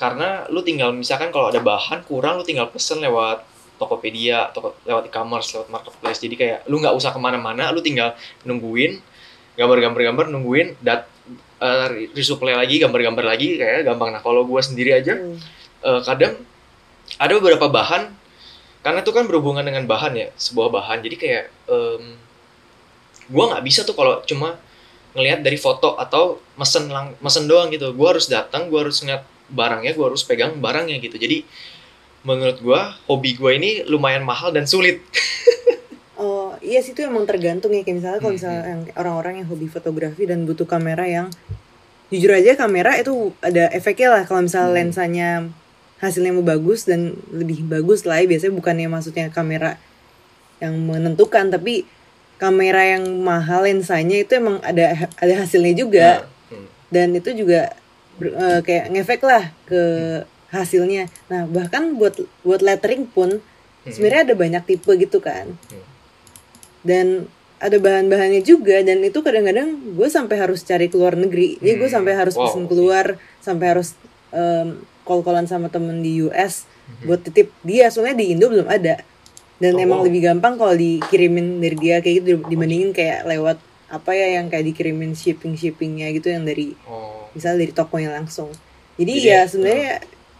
karena 0.00 0.48
lu 0.48 0.64
tinggal 0.64 0.96
misalkan 0.96 1.28
kalau 1.28 1.52
ada 1.52 1.60
bahan 1.60 2.00
kurang 2.08 2.40
lu 2.40 2.44
tinggal 2.48 2.72
pesen 2.72 3.04
lewat 3.04 3.44
Tokopedia 3.78 4.50
atau 4.50 4.74
lewat 4.82 5.08
e-commerce 5.08 5.54
lewat 5.54 5.68
marketplace. 5.70 6.18
Jadi 6.18 6.34
kayak 6.34 6.58
lu 6.66 6.82
nggak 6.82 6.92
usah 6.98 7.14
ke 7.14 7.20
mana-mana 7.22 7.70
lu 7.70 7.78
tinggal 7.78 8.18
nungguin 8.42 8.98
gambar-gambar-gambar 9.54 10.30
nungguin 10.34 10.74
dat 10.82 11.06
uh, 11.62 11.88
resupply 12.14 12.54
lagi 12.54 12.82
gambar-gambar 12.82 13.24
lagi 13.24 13.58
kayak 13.58 13.86
gampang. 13.86 14.10
Nah 14.10 14.22
kalau 14.22 14.42
gue 14.42 14.60
sendiri 14.60 14.94
aja 14.98 15.14
Hmm. 15.14 15.38
eh, 15.78 16.00
kadang 16.02 16.34
ada 17.16 17.32
beberapa 17.38 17.70
bahan 17.70 18.12
karena 18.82 19.02
itu 19.02 19.10
kan 19.10 19.26
berhubungan 19.26 19.64
dengan 19.66 19.84
bahan 19.90 20.12
ya 20.14 20.28
sebuah 20.38 20.68
bahan. 20.70 21.02
Jadi 21.02 21.16
kayak 21.18 21.44
em, 21.66 22.14
gua 23.28 23.44
nggak 23.54 23.64
bisa 23.66 23.82
tuh 23.82 23.92
kalau 23.92 24.22
cuma 24.24 24.56
ngelihat 25.16 25.42
dari 25.42 25.58
foto 25.58 25.98
atau 25.98 26.38
mesen 26.54 26.88
lang 26.88 27.16
mesen 27.18 27.50
doang 27.50 27.68
gitu. 27.74 27.90
Gua 27.92 28.14
harus 28.14 28.30
datang 28.30 28.70
gua 28.70 28.86
harus 28.86 29.02
ngeliat 29.02 29.26
barangnya 29.50 29.92
gua 29.98 30.12
harus 30.12 30.22
pegang 30.22 30.56
barangnya 30.62 31.00
gitu. 31.02 31.16
Jadi 31.18 31.42
menurut 32.28 32.60
gua 32.60 32.92
hobi 33.08 33.32
gua 33.34 33.56
ini 33.56 33.80
lumayan 33.88 34.28
mahal 34.28 34.52
dan 34.52 34.68
sulit. 34.68 35.00
Oh 36.18 36.58
iya 36.58 36.82
sih 36.82 36.98
itu 36.98 37.06
emang 37.06 37.30
tergantung 37.30 37.70
ya. 37.70 37.86
Kayak 37.86 37.96
misalnya 38.02 38.18
kalau 38.18 38.34
Hmm, 38.34 38.38
misalnya 38.42 38.62
orang-orang 38.98 39.34
yang 39.38 39.46
hobi 39.46 39.70
fotografi 39.70 40.26
dan 40.26 40.42
butuh 40.42 40.66
kamera 40.66 41.06
yang 41.06 41.30
jujur 42.10 42.34
aja 42.34 42.58
kamera 42.58 42.98
itu 42.98 43.30
ada 43.38 43.70
efeknya 43.70 44.08
lah. 44.10 44.22
Kalau 44.26 44.42
misalnya 44.42 44.66
Hmm. 44.66 44.78
lensanya 44.82 45.28
hasilnya 46.02 46.34
mau 46.34 46.42
bagus 46.42 46.90
dan 46.90 47.14
lebih 47.30 47.62
bagus 47.70 48.02
lah 48.02 48.18
ya. 48.18 48.26
Biasanya 48.26 48.50
bukannya 48.50 48.90
maksudnya 48.90 49.30
kamera 49.30 49.78
yang 50.58 50.74
menentukan 50.74 51.54
tapi 51.54 51.86
kamera 52.34 52.98
yang 52.98 53.06
mahal 53.22 53.62
lensanya 53.62 54.18
itu 54.18 54.42
emang 54.42 54.58
ada 54.66 55.06
ada 55.22 55.34
hasilnya 55.38 55.74
juga. 55.78 56.26
Nah, 56.26 56.58
hmm. 56.58 56.66
dan 56.90 57.08
itu 57.14 57.30
juga 57.30 57.70
eh, 58.18 58.58
kayak 58.66 58.90
ngefek 58.90 59.22
lah 59.22 59.54
ke 59.70 59.82
hasilnya 60.48 61.06
nah 61.26 61.44
bahkan 61.44 61.94
buat 61.94 62.16
buat 62.42 62.60
lettering 62.60 63.06
pun 63.06 63.40
Hmm. 63.78 63.94
sebenarnya 63.94 64.22
ada 64.26 64.36
banyak 64.36 64.62
tipe 64.66 64.90
gitu 64.94 65.18
kan 65.18 65.54
Hmm. 65.70 65.84
dan 66.84 67.06
ada 67.58 67.74
bahan-bahannya 67.76 68.42
juga 68.42 68.82
dan 68.82 69.02
itu 69.02 69.18
kadang-kadang 69.18 69.94
gue 69.94 70.08
sampai 70.08 70.38
harus 70.38 70.62
cari 70.62 70.86
keluar 70.86 71.14
negeri 71.14 71.58
jadi 71.58 71.74
gue 71.76 71.88
Hmm, 71.88 71.96
sampai 72.02 72.12
harus 72.14 72.34
wow. 72.34 72.46
pesen 72.46 72.64
keluar 72.66 73.06
sampai 73.38 73.66
harus 73.72 73.98
em, 74.30 74.78
call-callan 75.02 75.46
sama 75.46 75.66
temen 75.68 76.00
di 76.00 76.22
US 76.22 76.66
Hmm. 76.88 77.04
buat 77.06 77.20
titip 77.20 77.52
dia 77.62 77.88
soalnya 77.88 78.16
di 78.16 78.32
Indo 78.32 78.48
belum 78.48 78.64
ada 78.64 79.02
dan 79.58 79.72
Oh, 79.74 79.82
emang 79.82 80.00
wow. 80.00 80.06
lebih 80.06 80.20
gampang 80.22 80.54
kalau 80.54 80.72
dikirimin 80.72 81.58
dari 81.58 81.76
dia 81.76 81.98
kayak 81.98 82.14
gitu 82.18 82.28
dibandingin 82.46 82.90
kayak 82.90 83.26
lewat 83.26 83.58
apa 83.88 84.10
ya 84.12 84.36
yang 84.36 84.48
kayak 84.48 84.68
dikirimin 84.68 85.12
shipping 85.12 85.52
shippingnya 85.52 86.12
gitu 86.12 86.28
yang 86.28 86.44
dari 86.44 86.72
oh 86.84 87.28
misalnya 87.32 87.62
dari 87.62 87.72
tokonya 87.72 88.10
langsung 88.12 88.48
jadi, 88.96 89.12
Jadi, 89.14 89.28
ya 89.28 89.38
uh, 89.38 89.46
sebenarnya 89.46 89.92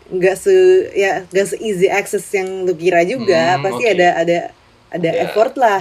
nggak 0.09 0.35
se 0.35 0.53
ya 0.93 1.23
nggak 1.25 1.47
se 1.47 1.57
easy 1.61 1.87
access 1.87 2.25
yang 2.33 2.65
lu 2.65 2.73
kira 2.73 3.05
juga 3.05 3.55
Hmm, 3.55 3.63
pasti 3.63 3.83
oke. 3.85 3.93
ada 3.93 4.09
ada 4.17 4.37
ada 4.89 5.05
Ada- 5.05 5.19
effort 5.23 5.53
lah 5.55 5.81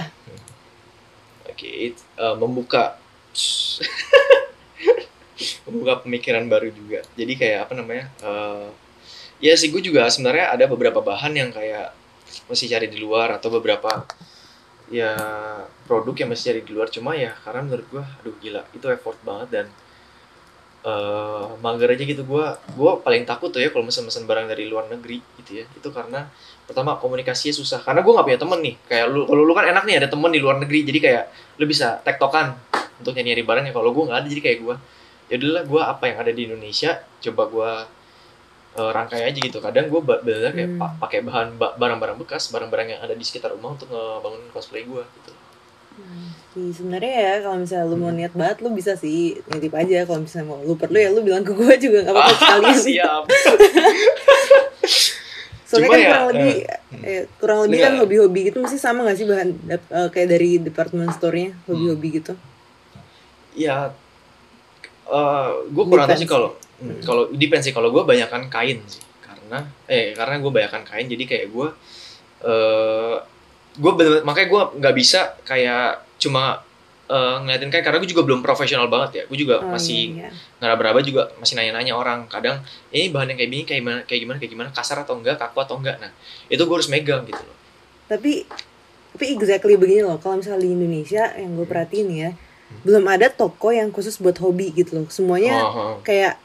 Oke, 1.48 1.66
it- 1.90 2.06
eh, 2.14 2.34
membuka 2.36 2.94
membuka 5.66 6.02
pemikiran 6.02 6.44
baru 6.46 6.68
juga. 6.70 7.02
Jadi 7.14 7.32
kayak 7.34 7.66
apa 7.66 7.72
namanya? 7.74 8.04
eh, 8.20 8.66
ya 9.38 9.52
sih 9.54 9.68
gue 9.68 9.78
juga 9.78 10.06
sebenarnya 10.06 10.50
ada 10.50 10.64
beberapa 10.66 10.98
bahan 10.98 11.32
yang 11.32 11.50
kayak 11.50 11.94
mesti 12.46 12.66
cari 12.66 12.86
di 12.86 12.98
luar 12.98 13.38
atau 13.38 13.48
beberapa 13.48 14.02
ya 14.88 15.12
produk 15.84 16.14
yang 16.16 16.28
mesti 16.28 16.48
cari 16.48 16.60
di 16.62 16.70
luar 16.70 16.88
cuma 16.88 17.12
ya 17.12 17.30
karena 17.44 17.60
menurut 17.62 17.86
gue 17.86 18.02
aduh 18.02 18.34
gila 18.38 18.62
itu 18.72 18.86
effort 18.88 19.18
banget 19.20 19.48
dan 19.52 19.66
eh 20.88 21.44
mager 21.64 21.88
aja 21.94 22.04
gitu. 22.12 22.22
Gue 22.24 22.44
gue 22.78 22.92
paling 23.04 23.22
takut 23.30 23.48
tuh 23.52 23.60
ya 23.60 23.68
kalau 23.74 23.84
mesen-mesen 23.88 24.24
barang 24.30 24.46
dari 24.48 24.64
luar 24.72 24.84
negeri 24.88 25.18
gitu 25.42 25.50
ya. 25.60 25.64
Itu 25.76 25.88
karena 25.92 26.20
pertama 26.64 26.96
komunikasinya 26.96 27.54
susah. 27.54 27.80
Karena 27.86 28.00
gue 28.04 28.12
nggak 28.14 28.26
punya 28.28 28.40
temen 28.40 28.58
nih. 28.64 28.74
Kayak 28.88 29.06
lu 29.12 29.20
kalau 29.28 29.42
lu 29.44 29.52
kan 29.52 29.66
enak 29.68 29.84
nih 29.88 29.96
ada 30.00 30.08
temen 30.08 30.30
di 30.32 30.40
luar 30.40 30.56
negeri. 30.62 30.80
Jadi 30.88 30.98
kayak 31.04 31.24
lu 31.60 31.64
bisa 31.68 32.00
tektokan 32.00 32.56
untuk 33.00 33.12
nyari 33.12 33.26
nyari 33.36 33.42
barangnya. 33.44 33.72
Kalau 33.76 33.90
gue 33.92 34.04
nggak 34.08 34.18
ada 34.24 34.28
jadi 34.32 34.42
kayak 34.44 34.58
gue 34.64 34.76
ya 35.28 35.34
udahlah 35.36 35.64
gue 35.68 35.82
apa 35.84 36.04
yang 36.08 36.16
ada 36.24 36.32
di 36.32 36.42
Indonesia 36.48 36.90
coba 37.20 37.42
gue 37.52 37.70
eh, 38.78 38.90
rangkai 38.96 39.22
aja 39.28 39.38
gitu. 39.44 39.58
Kadang 39.60 39.92
gue 39.92 40.00
bener 40.00 40.52
kayak 40.56 40.70
Hmm. 40.72 40.80
pa- 40.80 40.96
pakai 41.04 41.20
bahan 41.26 41.48
ba- 41.60 41.76
barang-barang 41.76 42.16
bekas 42.22 42.48
barang-barang 42.48 42.88
yang 42.96 43.00
ada 43.04 43.12
di 43.12 43.24
sekitar 43.26 43.52
rumah 43.52 43.76
untuk 43.76 43.92
ngebangun 43.92 44.42
cosplay 44.54 44.88
gue 44.88 45.02
gitu 45.04 45.32
Sebenarnya 46.74 47.14
ya 47.14 47.34
kalau 47.46 47.56
misalnya 47.62 47.86
lu 47.90 47.96
mau 47.96 48.12
niat 48.12 48.34
banget 48.34 48.56
lu 48.64 48.70
bisa 48.74 48.92
sih 48.98 49.38
nitip 49.50 49.74
aja. 49.74 50.04
Kalau 50.04 50.20
misalnya 50.22 50.46
mau 50.50 50.58
lu 50.62 50.74
perlu 50.74 50.98
ya 50.98 51.08
lu 51.10 51.20
bilang 51.22 51.46
ke 51.46 51.52
gue 51.54 51.74
juga 51.78 52.06
nggak 52.06 52.14
apa-apa 52.14 52.34
sekalian. 52.36 52.78
Siap. 52.88 53.22
Soalnya 55.68 55.88
Cuma 55.88 55.92
kan 55.92 56.00
ya, 56.00 56.08
kurang 56.08 56.26
lebih 56.32 56.54
eh, 56.64 56.80
eh, 57.04 57.24
kurang 57.36 57.58
lebih 57.68 57.78
kan 57.78 57.92
Enggak. 57.92 58.02
hobi-hobi 58.08 58.40
gitu 58.48 58.58
mesti 58.64 58.78
sama 58.80 59.04
gak 59.04 59.20
sih 59.20 59.28
bahan 59.28 59.50
eh, 59.68 60.08
kayak 60.08 60.28
dari 60.32 60.50
department 60.64 61.12
store-nya 61.12 61.52
hobi-hobi 61.68 62.08
gitu? 62.24 62.32
Ya 63.52 63.92
eh 65.08 65.48
gue 65.68 65.84
kurang 65.84 66.08
tahu 66.08 66.20
sih 66.20 66.28
kalau 66.28 66.56
hmm, 66.80 67.04
kalau 67.04 67.28
depends 67.36 67.68
sih. 67.68 67.76
Kalau 67.76 67.92
gue 67.92 68.00
banyakan 68.00 68.48
kain 68.48 68.80
sih. 68.88 69.04
Karena 69.20 69.68
eh 69.84 70.16
karena 70.16 70.40
gue 70.40 70.48
banyakan 70.48 70.82
kain 70.88 71.04
jadi 71.04 71.24
kayak 71.28 71.46
gue 71.52 71.68
eh 72.48 73.16
gue 73.76 73.92
makanya 74.24 74.48
gue 74.48 74.62
nggak 74.80 74.94
bisa 74.96 75.36
kayak 75.44 76.07
cuma 76.18 76.60
eh, 77.08 77.36
ngeliatin 77.40 77.72
kain 77.72 77.80
karena 77.80 77.98
gue 77.98 78.10
juga 78.10 78.20
belum 78.20 78.44
profesional 78.44 78.84
banget 78.86 79.10
ya. 79.14 79.22
Gue 79.26 79.38
juga 79.40 79.64
Oh, 79.64 79.72
masih 79.72 80.12
iya, 80.12 80.28
iya. 80.28 80.30
ngeraba-raba 80.60 81.00
juga 81.00 81.32
masih 81.40 81.56
nanya-nanya 81.56 81.96
orang. 81.96 82.28
Kadang 82.28 82.60
ini 82.92 83.08
bahan 83.08 83.32
yang 83.32 83.38
kayak 83.40 83.48
gini 83.48 83.62
kayak 83.64 83.80
gimana 83.80 83.98
kayak 84.04 84.20
gimana 84.20 84.36
kayak 84.36 84.52
gimana? 84.52 84.68
Kasar 84.70 85.00
atau 85.00 85.16
enggak? 85.16 85.40
Kaku 85.40 85.56
atau 85.64 85.80
enggak? 85.80 85.96
Nah 85.98 86.12
itu 86.46 86.60
gue 86.60 86.76
harus 86.76 86.90
megang 86.92 87.24
gitu 87.24 87.40
loh. 87.40 87.56
Tapi 88.06 88.44
tapi 89.08 89.24
exactly 89.32 89.74
begini 89.74 90.04
loh. 90.04 90.20
Kalau 90.20 90.36
misalnya 90.36 90.60
di 90.60 90.70
Indonesia 90.70 91.32
yang 91.34 91.56
gue 91.56 91.64
perhatiin 91.64 92.08
ya 92.12 92.30
belum 92.84 93.08
ada 93.08 93.32
toko 93.32 93.72
yang 93.72 93.88
khusus 93.88 94.20
buat 94.20 94.36
hobi 94.44 94.76
gitu 94.76 95.00
loh. 95.00 95.06
Semuanya 95.08 95.64
Oh, 95.64 95.72
oh. 95.72 95.94
kayak 96.04 96.36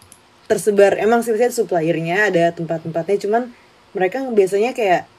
tersebar. 0.47 0.95
Emang 0.95 1.19
sih 1.19 1.35
biasanya 1.35 1.51
suppliernya 1.51 2.31
ada 2.31 2.55
tempat-tempatnya. 2.55 3.19
Cuman 3.19 3.51
mereka 3.91 4.23
biasanya 4.31 4.71
kayak 4.71 5.11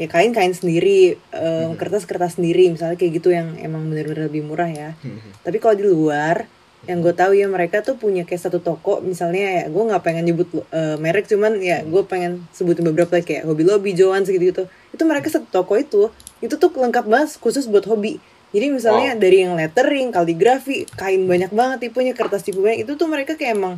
ya 0.00 0.08
kain 0.08 0.32
kain 0.32 0.56
sendiri 0.56 1.20
Hmm. 1.28 1.76
kertas 1.76 2.08
kertas 2.08 2.40
sendiri 2.40 2.72
misalnya 2.72 2.96
kayak 2.96 3.20
gitu 3.20 3.28
yang 3.30 3.52
emang 3.60 3.84
bener-bener 3.86 4.32
lebih 4.32 4.40
murah 4.42 4.66
ya. 4.66 4.96
Mhm. 4.98 5.44
tapi 5.44 5.60
kalau 5.60 5.76
di 5.76 5.84
luar 5.84 6.48
yang 6.88 7.04
gue 7.04 7.12
tahu 7.12 7.36
ya 7.36 7.44
mereka 7.44 7.84
tuh 7.84 8.00
punya 8.00 8.24
kayak 8.24 8.40
satu 8.40 8.56
toko 8.56 9.04
misalnya 9.04 9.44
ya 9.60 9.62
gue 9.68 9.82
nggak 9.84 10.00
pengen 10.00 10.24
nyebut 10.24 10.48
eh, 10.72 10.96
merek 10.96 11.28
cuman 11.28 11.60
ya 11.60 11.84
gue 11.84 12.02
pengen 12.08 12.48
sebutin 12.50 12.88
beberapa 12.88 13.20
kayak 13.20 13.44
Hobby 13.44 13.68
Lobby, 13.68 13.92
Joan 13.92 14.24
segitu 14.24 14.48
gitu 14.48 14.62
itu 14.88 15.02
mereka 15.04 15.28
satu 15.28 15.44
toko 15.44 15.76
itu 15.76 16.08
itu 16.40 16.56
tuh 16.56 16.72
lengkap 16.72 17.04
banget 17.04 17.36
khusus 17.36 17.68
buat 17.68 17.84
hobi. 17.84 18.16
Jadi 18.50 18.66
misalnya 18.72 19.14
dari 19.14 19.44
yang 19.44 19.54
lettering, 19.54 20.10
kaligrafi, 20.10 20.82
kain 20.96 21.22
banyak 21.22 21.52
banget 21.52 21.86
tipenya, 21.86 22.16
kertas 22.16 22.42
tipe 22.42 22.58
banyak 22.58 22.82
itu 22.82 22.96
tuh 22.96 23.06
mereka 23.06 23.36
kayak 23.36 23.54
emang 23.54 23.76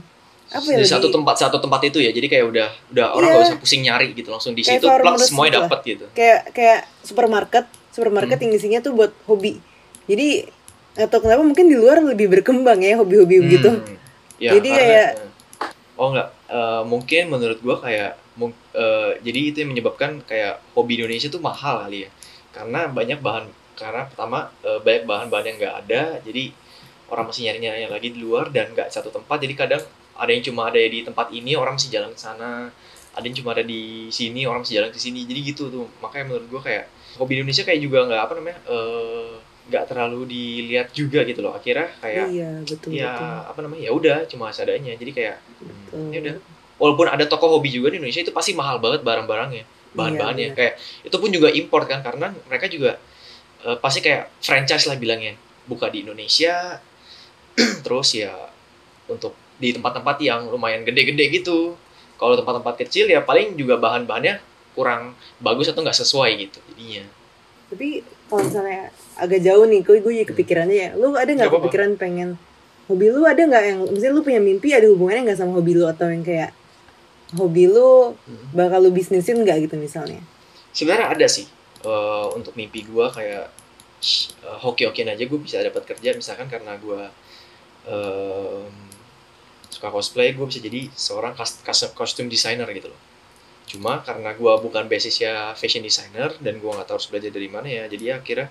apa 0.53 0.69
ya 0.69 0.79
di 0.79 0.87
satu 0.87 1.09
tempat 1.09 1.35
satu 1.35 1.57
tempat 1.57 1.81
itu 1.83 1.99
ya 1.99 2.11
jadi 2.11 2.27
kayak 2.29 2.45
udah 2.47 2.69
udah 2.91 3.07
orang 3.13 3.27
Iya. 3.27 3.35
gak 3.35 3.47
usah 3.49 3.59
pusing 3.59 3.83
nyari 3.83 4.07
gitu 4.13 4.29
langsung 4.29 4.53
di 4.53 4.61
Kayak 4.61 4.79
situ 4.79 4.87
plug 4.87 5.17
semuanya 5.19 5.51
gitu 5.51 5.61
dapat 5.65 5.79
gitu 5.83 6.05
kayak 6.13 6.41
kayak 6.53 6.81
supermarket 7.01 7.65
supermarket 7.89 8.37
Hmm. 8.37 8.45
yang 8.45 8.53
isinya 8.55 8.79
tuh 8.81 8.93
buat 8.93 9.13
hobi 9.25 9.59
jadi 10.05 10.45
atau 10.95 11.19
kenapa 11.19 11.41
mungkin 11.41 11.67
di 11.67 11.77
luar 11.77 11.99
lebih 11.99 12.29
berkembang 12.29 12.79
ya 12.79 12.97
hobi-hobi 12.97 13.41
begitu 13.41 13.71
Hmm. 13.73 13.97
Ya, 14.37 14.59
Jadi 14.59 14.69
karena- 14.69 14.83
kayak- 14.83 15.15
oh 15.95 16.09
enggak 16.11 16.29
Eh, 16.53 16.83
mungkin 16.85 17.33
menurut 17.33 17.65
gua 17.65 17.81
kayak 17.81 18.13
eh, 18.75 19.11
jadi 19.25 19.41
itu 19.43 19.57
yang 19.59 19.73
menyebabkan 19.73 20.21
kayak 20.21 20.61
hobi 20.77 21.01
Indonesia 21.01 21.29
tuh 21.29 21.41
mahal 21.41 21.81
kali 21.81 22.05
ya 22.05 22.11
karena 22.53 22.85
banyak 22.87 23.19
bahan 23.19 23.49
karena 23.73 24.05
pertama 24.05 24.53
eh, 24.61 24.77
banyak 24.77 25.09
bahan-bahan 25.09 25.45
yang 25.49 25.57
nggak 25.57 25.77
ada 25.81 26.03
jadi 26.21 26.53
orang 27.09 27.25
masih 27.25 27.43
nyari-nyari 27.47 27.89
lagi 27.89 28.09
di 28.11 28.21
luar 28.21 28.49
dan 28.49 28.69
nggak 28.71 28.89
satu 28.89 29.09
tempat 29.09 29.37
jadi 29.39 29.55
kadang 29.57 29.83
ada 30.23 30.31
yang 30.31 30.45
cuma 30.47 30.71
ada 30.71 30.79
di 30.79 31.03
tempat 31.03 31.35
ini 31.35 31.59
orang 31.59 31.75
masih 31.75 31.91
jalan 31.91 32.15
ke 32.15 32.21
sana. 32.23 32.71
Ada 33.13 33.25
yang 33.27 33.37
cuma 33.43 33.51
ada 33.53 33.67
di 33.67 34.09
sini 34.15 34.47
orang 34.47 34.63
masih 34.63 34.79
jalan 34.79 34.91
ke 34.95 35.01
sini. 35.03 35.27
Jadi 35.27 35.41
gitu 35.43 35.67
tuh. 35.67 35.91
Makanya 35.99 36.31
menurut 36.31 36.47
gua 36.47 36.63
kayak 36.63 36.87
hobi 37.19 37.43
Indonesia 37.43 37.67
kayak 37.67 37.81
juga 37.83 38.07
nggak 38.07 38.23
apa 38.23 38.33
namanya 38.39 38.59
eh, 38.71 39.33
nggak 39.63 39.85
terlalu 39.91 40.21
dilihat 40.31 40.89
juga 40.95 41.27
gitu 41.27 41.43
loh. 41.43 41.53
Akhirnya 41.59 41.91
kayak 41.99 42.27
iya 42.31 42.51
betul 42.63 42.91
ya 42.95 43.11
betul. 43.11 43.51
apa 43.51 43.59
namanya 43.67 43.83
ya 43.83 43.91
udah 43.91 44.17
cuma 44.31 44.47
seadanya 44.55 44.95
jadi 44.95 45.11
kayak 45.11 45.37
Betul. 45.59 46.07
ya 46.15 46.19
udah. 46.23 46.37
Walaupun 46.79 47.07
ada 47.11 47.25
toko 47.31 47.47
hobi 47.59 47.71
juga 47.71 47.95
di 47.95 48.03
Indonesia 48.03 48.23
itu 48.23 48.35
pasti 48.35 48.55
mahal 48.55 48.79
banget 48.79 49.03
barang-barangnya 49.03 49.65
bahan-bahannya. 49.93 50.47
Iya, 50.53 50.57
kayak 50.57 50.75
itu 51.05 51.17
pun 51.21 51.29
juga 51.29 51.49
import 51.53 51.85
kan 51.85 52.01
karena 52.01 52.33
mereka 52.49 52.67
juga 52.71 52.97
eh, 53.67 53.77
pasti 53.79 54.01
kayak 54.01 54.33
franchise 54.41 54.89
lah 54.89 54.97
bilangnya. 54.97 55.37
Buka 55.63 55.93
di 55.93 56.03
Indonesia 56.03 56.81
terus 57.85 58.19
ya 58.19 58.35
untuk 59.07 59.37
di 59.63 59.71
tempat-tempat 59.71 60.19
yang 60.19 60.51
lumayan 60.51 60.83
gede-gede 60.83 61.31
gitu. 61.31 61.79
Kalau 62.19 62.35
tempat-tempat 62.35 62.75
kecil 62.83 63.07
ya 63.07 63.23
paling 63.23 63.55
juga 63.55 63.79
bahan-bahannya 63.79 64.43
kurang 64.75 65.15
bagus 65.39 65.71
atau 65.71 65.87
nggak 65.87 65.95
sesuai 65.95 66.31
gitu 66.43 66.59
jadinya. 66.75 67.07
Tapi 67.71 68.03
kalau 68.27 68.43
misalnya 68.43 68.91
agak 69.15 69.41
jauh 69.41 69.65
nih 69.65 69.81
gue 69.81 69.97
gue 70.03 70.13
jadi 70.19 70.29
kepikirannya 70.29 70.77
ya 70.77 70.91
lu 70.99 71.15
ada 71.15 71.31
nggak 71.31 71.51
kepikiran 71.53 71.91
pengen 71.95 72.35
hobi 72.89 73.09
lu 73.09 73.23
ada 73.23 73.39
nggak 73.39 73.65
yang 73.65 73.79
misalnya 73.87 74.15
lu 74.19 74.23
punya 74.25 74.41
mimpi 74.43 74.75
ada 74.75 74.89
hubungannya 74.91 75.31
nggak 75.31 75.39
sama 75.39 75.53
hobi 75.57 75.73
lu 75.77 75.85
atau 75.87 76.09
yang 76.11 76.25
kayak 76.25 76.51
hobi 77.37 77.65
lu 77.69 78.13
Hmm. 78.27 78.45
bakal 78.53 78.81
lu 78.83 78.91
bisnisin 78.93 79.41
nggak 79.41 79.69
gitu 79.69 79.77
misalnya? 79.79 80.21
Sebenarnya 80.73 81.13
ada 81.13 81.27
sih 81.29 81.47
eh, 81.85 82.27
untuk 82.33 82.53
mimpi 82.57 82.85
gua 82.89 83.09
kayak 83.13 83.49
uh, 84.43 84.59
hoki-hokian 84.63 85.09
aja 85.09 85.25
gue 85.25 85.41
bisa 85.41 85.63
dapat 85.63 85.83
kerja 85.87 86.11
misalkan 86.13 86.51
karena 86.51 86.75
gua 86.79 87.07
em, 87.87 88.67
suka 89.83 89.91
cosplay 89.91 90.31
gue 90.31 90.47
bisa 90.47 90.63
jadi 90.63 90.87
seorang 90.95 91.35
costume 91.99 92.31
designer 92.31 92.71
gitu 92.71 92.87
loh. 92.87 93.01
Cuma 93.67 93.99
karena 94.07 94.31
gua 94.39 94.63
bukan 94.63 94.87
basisnya 94.87 95.59
fashion 95.59 95.83
designer 95.83 96.31
dan 96.39 96.63
gua 96.63 96.79
nggak 96.79 96.87
tahu 96.87 97.03
harus 97.03 97.09
belajar 97.11 97.35
dari 97.35 97.51
mana 97.51 97.67
ya 97.67 97.91
jadi 97.91 98.23
akhirnya 98.23 98.47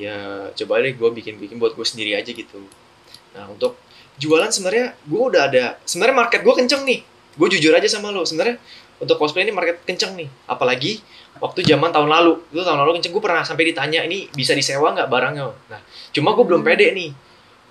ya 0.00 0.48
coba 0.56 0.80
deh 0.80 0.96
gue 0.96 1.10
bikin-bikin 1.12 1.60
buat 1.60 1.76
gue 1.76 1.84
sendiri 1.84 2.16
aja 2.16 2.32
gitu. 2.32 2.56
Nah 3.36 3.52
untuk 3.52 3.76
jualan 4.16 4.48
sebenarnya 4.48 4.96
gue 5.04 5.20
udah 5.20 5.42
ada 5.44 5.76
sebenarnya 5.84 6.16
market 6.16 6.40
gue 6.40 6.54
kenceng 6.56 6.88
nih. 6.88 7.04
Gue 7.36 7.48
jujur 7.52 7.76
aja 7.76 7.84
sama 7.84 8.08
lo 8.08 8.24
sebenarnya 8.24 8.56
untuk 8.96 9.20
cosplay 9.20 9.44
ini 9.44 9.52
market 9.52 9.84
kenceng 9.84 10.16
nih. 10.16 10.28
Apalagi 10.48 11.04
waktu 11.36 11.68
zaman 11.68 11.92
tahun 11.92 12.08
lalu. 12.08 12.40
Itu 12.48 12.64
tahun 12.64 12.80
lalu 12.80 12.96
kenceng 12.96 13.12
gue 13.12 13.22
pernah 13.28 13.44
sampai 13.44 13.76
ditanya 13.76 14.08
ini 14.08 14.32
bisa 14.32 14.56
disewa 14.56 14.96
nggak 14.96 15.10
barangnya? 15.12 15.52
Nah 15.68 15.80
cuma 16.16 16.32
gue 16.32 16.44
belum 16.48 16.64
Hmm. 16.64 16.70
pede 16.72 16.96
nih 16.96 17.10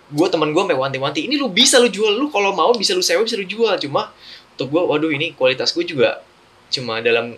gue 0.09 0.27
teman 0.27 0.49
gue 0.49 0.61
sampai 0.61 0.77
wanti-wanti 0.77 1.29
ini 1.29 1.37
lu 1.37 1.53
bisa 1.53 1.77
lu 1.77 1.89
jual 1.89 2.17
lu 2.17 2.33
kalau 2.33 2.53
mau 2.53 2.73
bisa 2.73 2.97
lu 2.97 3.05
sewa 3.05 3.21
bisa 3.21 3.37
lu 3.37 3.45
jual 3.45 3.77
cuma 3.77 4.09
untuk 4.57 4.73
gue 4.73 4.81
waduh 4.81 5.11
ini 5.13 5.37
kualitas 5.37 5.71
gue 5.71 5.85
juga 5.85 6.21
cuma 6.73 7.01
dalam 7.01 7.37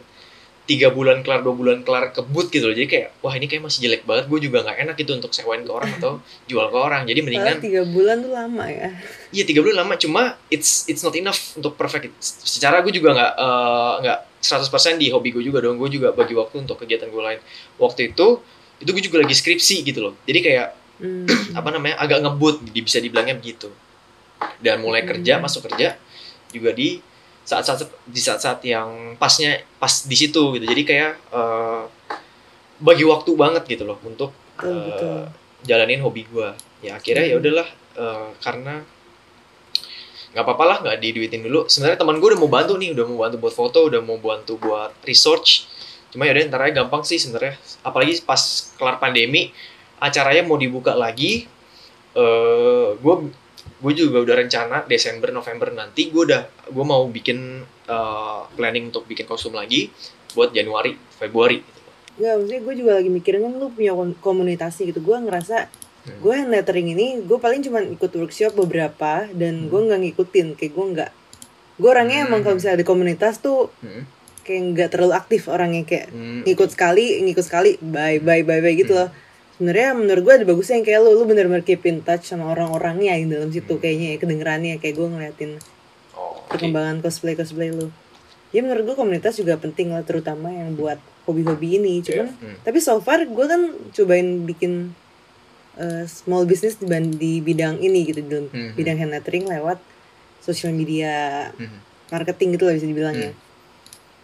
tiga 0.69 0.87
bulan 0.93 1.19
kelar 1.25 1.43
dua 1.43 1.51
bulan 1.51 1.83
kelar 1.83 2.15
kebut 2.15 2.47
gitu 2.47 2.71
loh 2.71 2.75
jadi 2.77 2.87
kayak 2.87 3.07
wah 3.19 3.33
ini 3.35 3.51
kayak 3.51 3.67
masih 3.67 3.79
jelek 3.83 4.07
banget 4.07 4.31
gue 4.31 4.39
juga 4.39 4.63
nggak 4.63 4.77
enak 4.87 4.95
gitu 4.95 5.11
untuk 5.19 5.35
sewain 5.35 5.67
ke 5.67 5.71
orang 5.73 5.91
atau 5.99 6.23
jual 6.47 6.71
ke 6.71 6.77
orang 6.77 7.03
jadi 7.03 7.19
mendingan 7.25 7.59
tiga 7.59 7.83
bulan 7.83 8.23
tuh 8.23 8.31
lama 8.31 8.65
ya 8.71 8.89
Iya 9.31 9.47
tiga 9.47 9.63
bulan 9.63 9.87
lama 9.87 9.95
cuma 9.95 10.35
it's 10.51 10.83
it's 10.91 10.99
not 11.07 11.15
enough 11.15 11.55
untuk 11.55 11.79
perfect. 11.79 12.11
Secara 12.19 12.83
gue 12.83 12.91
juga 12.91 13.15
nggak 13.15 13.33
eh, 13.39 13.93
nggak 14.03 14.19
100% 14.43 14.99
di 14.99 15.07
hobi 15.07 15.31
gue 15.31 15.39
juga 15.39 15.63
dong. 15.63 15.79
Gue 15.79 15.87
juga 15.87 16.11
bagi 16.11 16.35
waktu 16.35 16.67
untuk 16.67 16.83
kegiatan 16.83 17.07
gue 17.07 17.23
lain. 17.23 17.39
Waktu 17.79 18.11
itu 18.11 18.43
itu 18.83 18.89
gue 18.91 19.03
juga 19.07 19.17
lagi 19.23 19.31
skripsi 19.31 19.87
gitu 19.87 20.03
loh. 20.03 20.13
Jadi 20.27 20.39
kayak 20.43 20.67
Hmm. 21.01 21.25
apa 21.58 21.70
namanya 21.74 21.98
agak 21.98 22.22
ngebut 22.22 22.62
bisa 22.77 23.01
dibilangnya 23.01 23.34
begitu. 23.34 23.74
Dan 24.62 24.86
mulai 24.86 25.01
kerja 25.01 25.41
Hmm. 25.41 25.50
masuk 25.50 25.65
kerja 25.65 25.98
juga 26.53 26.70
di 26.72 27.01
saat-saat 27.41 27.89
di 28.05 28.22
saat-saat 28.22 28.62
yang 28.63 29.17
pasnya 29.17 29.65
pas 29.81 30.05
di 30.05 30.13
situ 30.13 30.53
gitu. 30.55 30.65
Jadi 30.65 30.81
kayak 30.86 31.12
eh, 31.34 31.84
bagi 32.81 33.05
waktu 33.05 33.34
banget 33.34 33.65
gitu 33.65 33.86
loh 33.86 33.98
untuk 34.01 34.29
betul 34.62 35.25
jalanin 35.62 36.01
hobi 36.01 36.25
gue 36.25 36.50
ya 36.81 36.98
akhirnya 36.98 37.25
ya 37.29 37.38
Hmm. 37.38 37.41
udahlah 37.46 37.67
eh, 37.98 38.27
karena 38.41 38.74
nggak 40.31 40.43
apa-apa 40.48 40.63
lah 40.63 40.77
nggak 40.81 40.98
diduitin 41.03 41.43
dulu 41.43 41.67
sebenarnya 41.67 42.00
teman 42.00 42.17
gue 42.17 42.27
udah 42.31 42.39
mau 42.39 42.48
bantu 42.48 42.74
nih 42.79 42.96
udah 42.96 43.05
mau 43.05 43.20
bantu 43.27 43.36
buat 43.38 43.53
foto 43.53 43.79
udah 43.91 44.00
mau 44.00 44.15
bantu 44.15 44.55
buat 44.55 44.96
research 45.03 45.67
cuma 46.10 46.24
ya 46.24 46.31
udah 46.34 46.43
ntar 46.48 46.62
aja 46.65 46.74
gampang 46.81 47.03
sih 47.03 47.20
sebenarnya 47.20 47.60
apalagi 47.84 48.24
pas 48.24 48.39
kelar 48.79 48.96
pandemi 48.98 49.51
acaranya 50.01 50.43
mau 50.43 50.58
dibuka 50.58 50.91
lagi 50.93 51.46
eh 52.12 52.88
gue 52.93 53.15
gue 53.77 53.93
juga 53.96 54.17
udah 54.20 54.36
rencana 54.38 54.77
Desember 54.84 55.29
November 55.29 55.72
nanti 55.72 56.10
gue 56.10 56.24
udah 56.24 56.43
gue 56.67 56.84
mau 56.84 57.05
bikin 57.08 57.38
eh, 57.88 58.39
planning 58.51 58.89
untuk 58.89 59.05
bikin 59.05 59.24
kostum 59.24 59.53
lagi 59.53 59.88
buat 60.31 60.50
Januari 60.50 60.96
Februari 61.12 61.60
gitu. 61.60 61.79
Enggak, 62.13 62.34
maksudnya 62.36 62.62
gue 62.62 62.75
juga 62.75 62.91
lagi 62.93 63.10
mikirin 63.10 63.41
kan 63.41 63.53
lu 63.53 63.67
punya 63.70 63.91
kom- 63.91 64.17
komunikasi 64.17 64.89
gitu. 64.89 65.00
Gue 65.00 65.17
ngerasa 65.17 65.67
Hmm. 66.01 66.17
gue 66.17 66.34
hand 66.34 66.50
lettering 66.50 66.89
ini 66.89 67.22
gue 67.22 67.38
paling 67.38 67.62
cuma 67.62 67.77
ikut 67.79 68.10
workshop 68.12 68.58
beberapa 68.58 69.29
dan 69.29 69.70
gue 69.70 69.79
nggak 69.79 70.01
ngikutin 70.01 70.58
kayak 70.58 70.72
gue 70.72 70.86
nggak 70.91 71.12
gue 71.77 71.86
orangnya 71.88 72.20
Hmm. 72.20 72.27
emang 72.27 72.41
kalau 72.41 72.58
misalnya 72.58 72.81
di 72.81 72.88
komunitas 72.88 73.38
tuh 73.38 73.70
Hmm. 73.77 74.10
kayak 74.41 74.62
nggak 74.74 74.89
terlalu 74.89 75.13
aktif 75.13 75.46
orangnya 75.46 75.86
kayak 75.86 76.10
Hmm. 76.10 76.41
ngikut 76.41 76.70
sekali 76.70 77.22
ngikut 77.22 77.46
sekali 77.46 77.77
bye 77.77 78.17
bye 78.17 78.41
bye 78.41 78.60
bye 78.60 78.74
gitu 78.74 78.91
Hmm. 78.91 79.01
loh 79.05 79.10
sebenarnya 79.61 79.93
menurut 79.93 80.21
gue 80.25 80.33
ada 80.33 80.45
bagusnya 80.49 80.81
yang 80.81 80.87
kayak 80.89 80.99
lu 81.05 81.13
lu 81.13 81.23
bener-bener 81.29 81.61
keep 81.61 81.85
in 81.85 82.01
touch 82.01 82.25
sama 82.25 82.49
orang-orangnya 82.49 83.13
di 83.13 83.29
dalam 83.29 83.53
situ 83.53 83.69
Hmm. 83.69 83.77
kayaknya 83.77 84.07
ya 84.09 84.17
kedengerannya 84.17 84.73
kayak 84.81 84.95
gue 84.97 85.07
ngeliatin 85.07 85.51
Oh, 86.11 86.41
oke. 86.41 86.49
perkembangan 86.49 86.97
cosplay 86.99 87.37
cosplay 87.37 87.69
lu 87.69 87.93
ya 88.49 88.65
menurut 88.65 88.83
gue 88.83 88.95
komunitas 88.97 89.37
juga 89.37 89.55
penting 89.55 89.93
lah 89.93 90.01
terutama 90.01 90.49
yang 90.49 90.73
buat 90.73 90.97
hobi-hobi 91.23 91.77
ini 91.77 92.01
cuman 92.01 92.33
Hmm. 92.33 92.57
tapi 92.65 92.81
so 92.81 92.97
far 92.97 93.21
gue 93.21 93.45
kan 93.45 93.61
cobain 93.93 94.43
bikin 94.43 94.97
uh, 95.77 96.03
small 96.03 96.43
business 96.43 96.75
di, 96.75 96.89
di 97.13 97.31
bidang 97.39 97.77
ini 97.77 98.01
gitu 98.03 98.19
di 98.19 98.49
Hmm. 98.49 98.73
bidang 98.73 98.97
hand 98.97 99.13
lettering 99.13 99.45
lewat 99.45 99.77
sosial 100.41 100.73
media 100.73 101.47
Hmm. 101.53 101.77
marketing 102.09 102.57
gitu 102.57 102.65
lah 102.65 102.73
bisa 102.73 102.89
dibilang 102.89 103.13
ya 103.13 103.31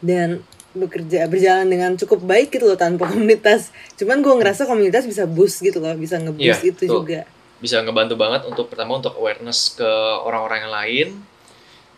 dan 0.02 0.42
bekerja 0.74 1.26
berjalan 1.26 1.68
dengan 1.68 1.92
cukup 1.94 2.22
baik 2.22 2.52
gitu 2.52 2.66
loh 2.66 2.76
tanpa 2.76 3.08
komunitas. 3.12 3.70
Cuman 3.96 4.20
gue 4.20 4.34
ngerasa 4.34 4.66
komunitas 4.66 5.04
bisa 5.04 5.24
boost 5.24 5.60
gitu 5.60 5.78
loh 5.78 5.94
bisa 5.94 6.18
ngeboost 6.18 6.44
Iya, 6.62 6.72
itu 6.72 6.84
betul. 6.84 6.96
juga. 7.02 7.22
Bisa 7.58 7.82
ngebantu 7.82 8.14
banget 8.16 8.46
untuk 8.46 8.68
pertama 8.68 8.96
untuk 8.96 9.16
awareness 9.16 9.74
ke 9.74 9.88
orang-orang 10.22 10.60
yang 10.64 10.74
lain. 10.74 11.08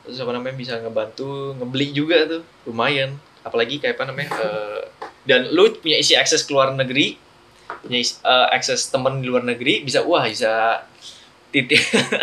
Terus 0.03 0.17
apa 0.17 0.31
namanya 0.31 0.55
bisa 0.55 0.73
ngebantu 0.77 1.27
ngebeli 1.55 1.87
juga 1.91 2.23
tuh 2.25 2.41
lumayan. 2.63 3.15
Apalagi 3.39 3.77
kayak 3.77 3.95
apa 3.95 4.05
namanya 4.05 4.29
eh, 4.35 4.81
dan 5.23 5.47
lu 5.49 5.67
punya 5.75 5.95
isi 5.95 6.15
akses 6.15 6.41
ke 6.41 6.51
luar 6.51 6.71
negeri 6.71 7.19
punya 7.79 7.99
isi- 7.99 8.19
eh, 8.19 8.47
akses 8.49 8.87
temen 8.87 9.19
di 9.19 9.27
luar 9.27 9.43
negeri 9.43 9.83
bisa 9.83 10.01
wah 10.01 10.23
bisa 10.23 10.83
titip 11.49 11.79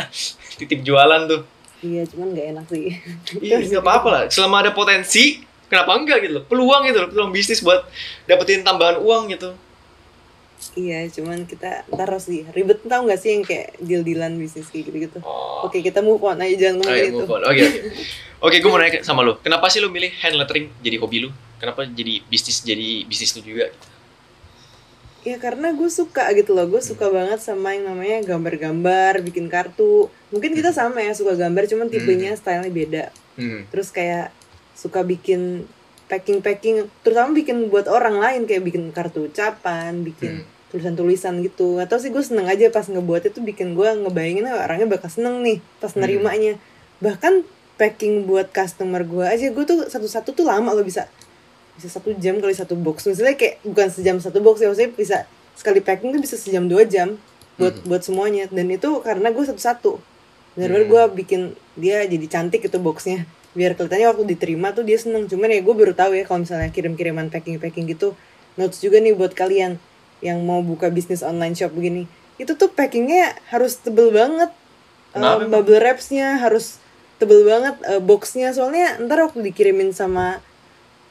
titip 0.58 0.80
jualan 0.80 1.28
tuh. 1.28 1.42
Iya 1.84 2.08
cuman 2.08 2.32
nggak 2.32 2.46
enak 2.56 2.66
sih. 2.66 2.96
Iya 3.38 3.60
nggak 3.60 3.84
apa-apa 3.84 4.08
lah. 4.08 4.22
Selama 4.28 4.64
ada 4.64 4.72
potensi 4.72 5.44
kenapa 5.68 5.90
enggak 5.96 6.18
gitu 6.26 6.40
loh? 6.40 6.44
Peluang 6.46 6.82
gitu 6.88 6.98
loh 7.04 7.08
peluang 7.12 7.30
bisnis 7.34 7.60
buat 7.62 7.86
dapetin 8.26 8.62
tambahan 8.66 9.00
uang 9.00 9.32
gitu. 9.34 9.54
Iya 10.76 11.08
cuman 11.12 11.44
kita 11.44 11.84
ntar 11.92 12.08
harus 12.08 12.28
di 12.28 12.44
ribet 12.52 12.80
tau 12.84 13.04
gak 13.04 13.20
sih 13.20 13.36
yang 13.36 13.44
kayak 13.44 13.76
deal 13.76 14.00
dealan 14.00 14.40
bisnis 14.40 14.72
kayak 14.72 14.88
gitu 14.88 14.96
gitu 15.08 15.18
oh. 15.20 15.68
Oke 15.68 15.84
kita 15.84 16.00
move 16.00 16.20
on 16.24 16.40
aja 16.40 16.56
jangan 16.56 16.80
ngomongin 16.80 17.12
itu. 17.12 17.24
Oke, 17.24 17.44
oke. 17.44 17.80
Oke, 18.36 18.60
gue 18.60 18.68
mau 18.68 18.76
nanya 18.76 19.00
sama 19.00 19.24
lu. 19.24 19.40
Kenapa 19.40 19.72
sih 19.72 19.80
lu 19.80 19.88
milih 19.88 20.12
hand 20.20 20.36
lettering 20.36 20.68
jadi 20.84 21.00
hobi 21.00 21.24
lu? 21.24 21.30
kenapa 21.56 21.88
jadi 21.88 22.20
bisnis 22.28 22.60
jadi 22.60 23.04
bisnis 23.08 23.32
lu 23.36 23.42
juga? 23.42 23.72
Ya 25.26 25.42
karena 25.42 25.74
gue 25.74 25.90
suka 25.90 26.30
gitu 26.38 26.54
loh. 26.54 26.70
Gue 26.70 26.78
suka 26.78 27.10
banget 27.10 27.42
sama 27.42 27.74
yang 27.74 27.90
namanya 27.90 28.22
gambar-gambar 28.22 29.24
bikin 29.26 29.50
kartu. 29.50 30.06
Mungkin 30.30 30.54
kita 30.54 30.70
sama 30.70 31.02
ya 31.02 31.16
suka 31.16 31.34
gambar 31.34 31.66
cuman 31.66 31.90
tipenya 31.90 32.36
stylenya 32.38 32.72
beda. 32.72 33.04
Hmm. 33.36 33.68
terus 33.68 33.92
kayak 33.92 34.32
suka 34.76 35.00
bikin 35.02 35.64
packing 36.06 36.38
packing 36.38 36.86
terutama 37.02 37.34
bikin 37.34 37.66
buat 37.66 37.88
orang 37.88 38.20
lain 38.20 38.40
kayak 38.44 38.62
bikin 38.62 38.92
kartu 38.92 39.26
ucapan 39.26 40.04
bikin 40.04 40.44
Hmm. 40.44 40.54
tulisan-tulisan 40.66 41.40
gitu 41.40 41.78
atau 41.78 41.96
sih 41.96 42.10
gue 42.10 42.20
seneng 42.20 42.46
aja 42.46 42.68
pas 42.68 42.84
ngebuat 42.84 43.26
itu 43.26 43.40
bikin 43.40 43.72
gue 43.72 43.86
ngebayangin 43.86 44.44
"Ah, 44.44 44.66
orangnya 44.66 44.86
bakal 44.88 45.08
seneng 45.08 45.40
nih 45.40 45.58
pas 45.78 45.90
Hmm. 45.90 46.02
nerimanya 46.02 46.60
bahkan 46.98 47.42
packing 47.74 48.24
buat 48.24 48.50
customer 48.50 49.02
gue 49.02 49.24
aja 49.24 49.46
gue 49.48 49.64
tuh 49.64 49.86
satu-satu 49.86 50.30
tuh 50.32 50.44
lama 50.44 50.70
lo 50.70 50.82
bisa 50.82 51.08
bisa 51.74 51.88
satu 51.90 52.14
jam 52.16 52.38
kali 52.38 52.52
satu 52.52 52.72
box 52.72 53.04
misalnya 53.04 53.34
kayak 53.34 53.60
bukan 53.62 53.88
sejam 53.88 54.16
satu 54.16 54.40
box 54.40 54.60
ya 54.60 54.68
maksudnya 54.68 54.92
bisa 54.92 55.18
sekali 55.52 55.80
packing 55.80 56.10
tuh 56.10 56.20
bisa 56.20 56.36
sejam 56.36 56.64
dua 56.64 56.84
jam 56.84 57.16
buat 57.56 57.72
Mhm. 57.76 57.84
buat 57.84 58.02
semuanya 58.02 58.44
dan 58.48 58.66
itu 58.68 58.90
karena 59.00 59.28
gue 59.28 59.44
satu-satu 59.44 59.96
benar-benar 60.52 60.82
Hmm. 60.82 60.92
gue 60.92 61.02
bikin 61.16 61.40
dia 61.74 62.04
jadi 62.04 62.26
cantik 62.26 62.60
itu 62.60 62.76
boxnya 62.76 63.24
biar 63.56 63.72
kelihatannya 63.72 64.06
waktu 64.06 64.24
diterima 64.28 64.70
tuh 64.70 64.84
dia 64.84 65.00
seneng. 65.00 65.24
Cuman 65.26 65.48
ya 65.48 65.64
gue 65.64 65.74
baru 65.74 65.96
tahu 65.96 66.12
ya 66.12 66.22
kalau 66.22 66.44
misalnya 66.44 66.68
kirim-kiriman 66.68 67.32
packing-packing 67.32 67.88
gitu 67.88 68.12
notes 68.54 68.78
juga 68.78 69.00
nih 69.00 69.16
buat 69.16 69.32
kalian 69.32 69.80
yang 70.20 70.44
mau 70.44 70.60
buka 70.60 70.88
bisnis 70.88 71.24
online 71.24 71.52
shop 71.52 71.72
begini. 71.72 72.04
Itu 72.36 72.54
tuh 72.54 72.68
packingnya 72.68 73.32
harus 73.48 73.80
tebel 73.80 74.12
banget. 74.12 74.52
Kenapa 75.10 75.40
Um, 75.40 75.48
emang? 75.48 75.64
bubble 75.64 75.80
wrapsnya 75.80 76.36
harus 76.36 76.76
tebel 77.16 77.42
banget 77.42 77.80
uh, 77.88 78.00
boxnya. 78.00 78.52
Soalnya 78.52 79.00
ntar 79.00 79.24
waktu 79.24 79.40
dikirimin 79.42 79.90
sama 79.90 80.44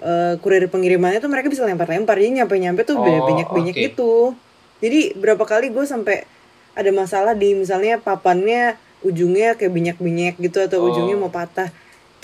uh, 0.01 0.37
kurir 0.37 0.69
pengirimannya 0.69 1.17
tuh 1.17 1.29
mereka 1.29 1.49
bisa 1.49 1.65
lempar-lempar. 1.65 2.17
Jadi 2.17 2.41
nyampe-nyampe 2.41 2.85
tuh 2.85 2.95
Oh, 2.95 3.01
banyak-banyak 3.01 3.73
oke. 3.73 3.81
gitu. 3.81 4.11
Jadi 4.81 5.17
berapa 5.17 5.41
kali 5.41 5.73
gue 5.73 5.85
sampai 5.85 6.29
ada 6.75 6.91
masalah 6.91 7.33
di 7.33 7.55
misalnya 7.55 7.97
papannya 7.97 8.75
ujungnya 9.01 9.55
kayak 9.55 9.71
banyak-banyak 9.71 10.33
gitu 10.41 10.59
atau 10.61 10.81
Oh. 10.83 10.89
ujungnya 10.91 11.15
mau 11.15 11.31
patah 11.31 11.69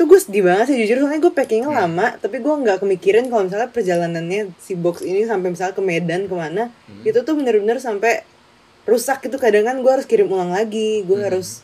itu 0.01 0.09
gue 0.09 0.17
sedih 0.19 0.43
banget 0.43 0.65
sih 0.67 0.77
jujur 0.79 0.97
soalnya 0.99 1.21
gue 1.21 1.29
packingnya 1.29 1.69
Hmm. 1.69 1.77
lama 1.77 2.17
tapi 2.17 2.37
gue 2.37 2.49
nggak 2.49 2.81
kemikirin 2.81 3.29
kalau 3.29 3.45
misalnya 3.45 3.69
perjalanannya 3.69 4.49
si 4.57 4.73
box 4.73 5.01
ini 5.01 5.23
sampai 5.23 5.53
misalnya 5.53 5.77
ke 5.77 5.83
Medan 5.83 6.25
ke 6.25 6.33
mana 6.33 6.73
Hmm. 6.89 7.05
itu 7.05 7.21
tuh 7.21 7.37
bener-bener 7.37 7.77
sampai 7.77 8.25
rusak 8.83 9.21
gitu 9.21 9.37
kadang 9.37 9.61
kan 9.61 9.77
gue 9.77 9.91
harus 9.91 10.03
kirim 10.03 10.25
ulang 10.25 10.49
lagi 10.49 11.05
gue 11.05 11.13
Hmm. 11.13 11.27
harus 11.29 11.61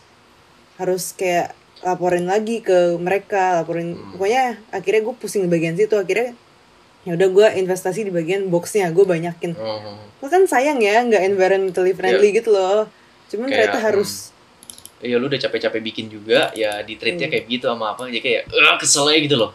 harus 0.76 1.12
kayak 1.12 1.58
laporin 1.80 2.26
lagi 2.26 2.62
ke 2.62 2.94
mereka 2.96 3.58
laporin 3.58 3.98
Hmm. 3.98 4.14
pokoknya 4.14 4.44
akhirnya 4.70 5.02
gue 5.04 5.16
pusing 5.16 5.42
di 5.42 5.50
bagian 5.50 5.74
situ 5.74 5.94
akhirnya 5.94 6.38
ya 7.02 7.16
udah 7.16 7.28
gue 7.28 7.48
investasi 7.58 8.06
di 8.06 8.12
bagian 8.12 8.46
boxnya 8.48 8.94
gue 8.94 9.02
banyakin 9.02 9.58
Oh. 9.58 9.98
Lo 10.18 10.28
kan 10.28 10.46
sayang 10.46 10.78
ya 10.78 11.02
nggak 11.02 11.26
environmentally 11.26 11.94
friendly 11.94 12.30
gitu 12.32 12.52
loh 12.52 12.86
cuman 13.28 13.50
Kayak, 13.50 13.74
ternyata 13.74 13.80
harus 13.84 14.30
ya 15.00 15.16
lu 15.16 15.26
udah 15.26 15.38
capek-capek 15.38 15.82
bikin 15.84 16.06
juga 16.08 16.50
ya 16.54 16.82
di 16.82 16.98
treatnya 16.98 17.30
Hmm. 17.30 17.34
kayak 17.38 17.46
gitu 17.48 17.66
sama 17.66 17.94
apa 17.94 18.10
jadi 18.10 18.20
kayak 18.20 18.42
"Ah, 18.66 18.76
kesel 18.76 19.06
aja 19.06 19.20
gitu 19.20 19.38
loh 19.38 19.52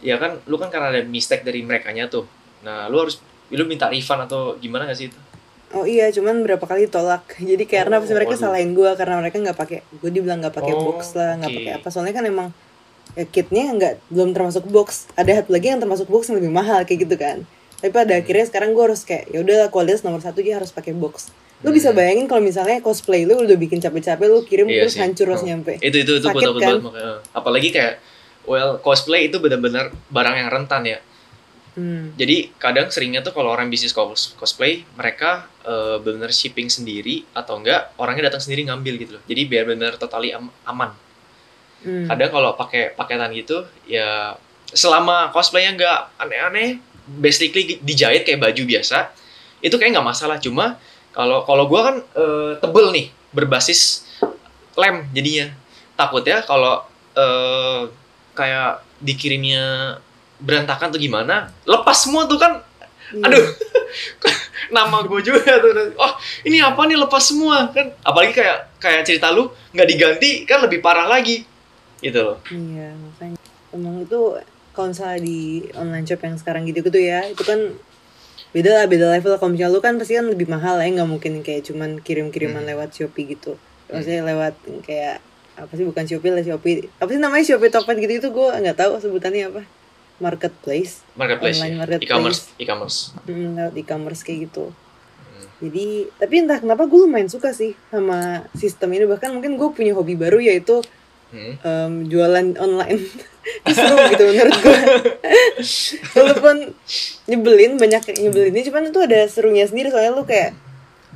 ya 0.00 0.20
kan 0.20 0.36
lu 0.44 0.56
kan 0.56 0.68
karena 0.68 0.92
ada 0.92 1.00
mistake 1.02 1.40
dari 1.40 1.64
mereka 1.64 1.88
tuh 2.06 2.28
nah 2.60 2.88
lu 2.88 3.00
harus 3.00 3.16
lu 3.48 3.64
minta 3.64 3.88
refund 3.88 4.24
atau 4.24 4.56
gimana 4.56 4.84
gak 4.84 4.96
sih 4.96 5.06
itu 5.08 5.18
oh 5.72 5.84
iya 5.84 6.12
cuman 6.12 6.44
berapa 6.44 6.60
kali 6.60 6.86
tolak 6.86 7.24
jadi 7.50 7.64
karena 7.64 7.96
Oh, 7.96 8.00
pasti 8.02 8.12
mereka 8.12 8.36
waduh. 8.36 8.42
salahin 8.44 8.70
gue 8.72 8.90
karena 8.94 9.14
mereka 9.18 9.36
nggak 9.38 9.56
pakai 9.56 9.78
gue 9.90 10.10
dibilang 10.10 10.38
nggak 10.40 10.54
pakai 10.54 10.74
Oh, 10.74 10.92
box 10.92 11.16
lah 11.16 11.36
nggak 11.38 11.50
oke. 11.50 11.58
pakai 11.58 11.72
apa 11.74 11.88
soalnya 11.88 12.12
kan 12.12 12.24
emang 12.24 12.48
ya, 13.14 13.24
kitnya 13.24 13.64
nggak 13.70 13.94
belum 14.08 14.30
termasuk 14.32 14.64
box 14.66 15.08
ada 15.14 15.32
satu 15.34 15.50
lagi 15.52 15.66
yang 15.66 15.80
termasuk 15.80 16.06
box 16.06 16.28
yang 16.28 16.38
lebih 16.38 16.52
mahal 16.52 16.84
kayak 16.84 17.04
gitu 17.04 17.16
kan 17.16 17.44
tapi 17.78 17.90
pada 17.90 18.12
Hmm. 18.12 18.20
akhirnya 18.20 18.44
sekarang 18.44 18.70
gue 18.72 18.82
harus 18.82 19.02
kayak 19.02 19.24
ya 19.28 19.38
udahlah 19.40 19.68
kualitas 19.68 20.00
nomor 20.02 20.20
satu 20.20 20.40
dia 20.40 20.56
harus 20.56 20.68
pakai 20.68 20.92
box 20.92 21.28
lu 21.64 21.72
bisa 21.72 21.90
bayangin 21.90 22.24
kalau 22.24 22.40
misalnya 22.40 22.78
cosplay 22.78 23.24
lu 23.24 23.40
udah 23.40 23.56
bikin 23.56 23.80
capek-capek 23.80 24.26
lu 24.26 24.44
kirim 24.44 24.66
Iya 24.66 24.84
terus 24.84 24.94
sih. 24.94 25.00
hancur 25.00 25.26
harus 25.26 25.40
Oh. 25.40 25.48
nyampe 25.48 25.72
itu 25.78 25.96
itu 25.96 26.12
itu 26.14 26.22
Sakit 26.22 26.44
kan? 26.54 26.78
banget 26.78 26.84
apalagi 27.32 27.68
kayak 27.70 27.94
well 28.44 28.76
cosplay 28.78 29.26
itu 29.26 29.36
benar-benar 29.38 29.88
barang 30.06 30.36
yang 30.36 30.48
rentan 30.48 30.84
ya 30.84 30.98
hmm. 31.74 32.14
jadi 32.14 32.52
kadang 32.54 32.88
seringnya 32.88 33.20
tuh 33.20 33.32
kalau 33.32 33.48
orang 33.48 33.66
bisnis 33.66 33.90
cos- 33.90 34.32
cosplay 34.34 34.84
mereka 34.92 35.48
eh, 35.62 35.96
benar 35.98 36.28
shipping 36.28 36.68
sendiri 36.68 37.24
atau 37.32 37.56
enggak 37.56 37.96
orangnya 37.96 38.28
datang 38.28 38.40
sendiri 38.40 38.64
ngambil 38.64 38.94
gitu 38.98 39.12
loh 39.16 39.22
jadi 39.24 39.42
biar 39.44 39.64
benar 39.66 39.96
totally 39.96 40.30
am- 40.30 40.52
aman 40.64 40.92
Hmm. 41.80 42.08
kadang 42.08 42.30
kalau 42.30 42.52
pakai 42.54 42.92
paketan 42.92 43.28
gitu 43.30 43.60
ya 43.84 44.32
selama 44.66 45.28
cosplaynya 45.30 45.76
nggak 45.76 45.98
aneh-aneh 46.16 46.80
basically 47.06 47.76
dijahit 47.78 48.24
kayak 48.24 48.40
baju 48.40 48.64
biasa 48.64 49.12
itu 49.60 49.72
kayak 49.72 49.92
nggak 49.92 50.04
masalah 50.06 50.40
cuma 50.40 50.80
kalau 51.14 51.46
kalau 51.46 51.64
gua 51.70 51.80
kan 51.88 51.96
eh, 52.18 52.52
tebel 52.58 52.90
nih 52.90 53.06
berbasis 53.30 54.04
lem 54.74 55.06
jadinya. 55.14 55.54
Takutnya 55.94 56.42
kalau 56.42 56.82
eh, 57.14 57.80
kayak 58.34 58.82
dikirimnya 58.98 59.96
berantakan 60.42 60.90
tuh 60.90 60.98
gimana 60.98 61.54
lepas 61.62 61.94
semua 61.94 62.26
tuh 62.26 62.36
kan 62.42 62.58
Iya. 63.14 63.30
aduh 63.30 63.46
nama 64.76 65.04
gue 65.04 65.20
juga 65.22 65.60
tuh. 65.60 65.92
Oh 66.00 66.12
ini 66.42 66.58
apa 66.58 66.82
nih 66.88 66.98
lepas 66.98 67.22
semua 67.22 67.68
kan. 67.70 67.92
Apalagi 68.02 68.32
kayak 68.32 68.80
kayak 68.80 69.02
cerita 69.06 69.28
lu 69.30 69.52
nggak 69.76 69.88
diganti 69.88 70.30
kan 70.48 70.64
lebih 70.64 70.80
parah 70.80 71.06
lagi 71.06 71.44
gitu 72.00 72.20
loh. 72.20 72.36
Iya, 72.48 72.96
makanya. 72.96 73.38
Emang 73.70 74.02
itu 74.02 74.20
kalau 74.74 74.90
misalnya 74.90 75.20
di 75.22 75.68
online 75.78 76.06
shop 76.08 76.20
yang 76.26 76.36
sekarang 76.40 76.62
gitu 76.66 76.80
gitu 76.82 77.00
ya, 77.00 77.28
itu 77.28 77.42
kan 77.46 77.60
beda 78.54 78.70
lah 78.72 78.86
beda 78.86 79.10
level. 79.10 79.34
Kalau 79.34 79.50
misalnya 79.50 79.74
lu 79.74 79.80
kan 79.80 79.98
pasti 79.98 80.14
kan 80.14 80.24
lebih 80.24 80.46
mahal 80.46 80.78
ya, 80.78 80.86
nggak 80.88 81.10
mungkin 81.10 81.42
kayak 81.42 81.66
cuman 81.66 81.98
kirim-kiriman 81.98 82.62
Hmm. 82.62 82.70
lewat 82.70 82.94
Shopee 82.94 83.26
gitu. 83.28 83.58
Maksudnya 83.86 84.22
lewat 84.22 84.54
kayak 84.82 85.18
apa 85.54 85.70
sih 85.70 85.82
bukan 85.82 86.04
Shopee 86.04 86.30
lah 86.30 86.40
Shopee. 86.40 86.86
Apa 86.96 87.10
sih 87.10 87.18
namanya 87.18 87.44
Shopee 87.44 87.68
Tokped 87.68 87.98
gitu 87.98 88.12
itu 88.16 88.28
gue 88.30 88.48
nggak 88.48 88.78
tahu 88.78 88.92
sebutannya 88.98 89.50
apa. 89.50 89.62
Marketplace, 90.14 91.02
marketplace 91.12 91.58
Online 91.58 91.74
ya. 91.74 91.78
marketplace. 91.80 92.06
e-commerce 92.06 92.40
e-commerce 92.56 92.98
hmm, 93.26 93.58
lewat 93.58 93.74
e-commerce 93.76 94.20
kayak 94.22 94.46
gitu. 94.46 94.70
Hmm. 94.70 95.46
Jadi 95.60 95.86
tapi 96.14 96.34
entah 96.38 96.58
kenapa 96.58 96.86
gue 96.86 97.00
lumayan 97.00 97.26
suka 97.26 97.50
sih 97.50 97.74
sama 97.90 98.46
sistem 98.54 98.94
ini. 98.94 99.04
Bahkan 99.04 99.34
mungkin 99.34 99.58
gue 99.58 99.68
punya 99.70 99.90
hobi 99.90 100.14
baru 100.14 100.38
yaitu 100.38 100.86
Hmm. 101.34 101.54
em, 101.58 101.92
jualan 102.06 102.46
online. 102.62 103.02
Itu 103.66 103.72
seru 103.76 103.98
gitu 104.14 104.22
menurut 104.30 104.56
gue 104.62 104.78
walaupun 106.16 106.56
nyebelin 107.26 107.74
banyak 107.74 108.02
yang 108.14 108.18
nyebelinnya 108.30 108.62
cuman 108.70 108.94
itu 108.94 109.00
ada 109.02 109.26
serunya 109.26 109.66
sendiri. 109.66 109.90
Soalnya 109.90 110.14
lu 110.14 110.22
kayak 110.22 110.54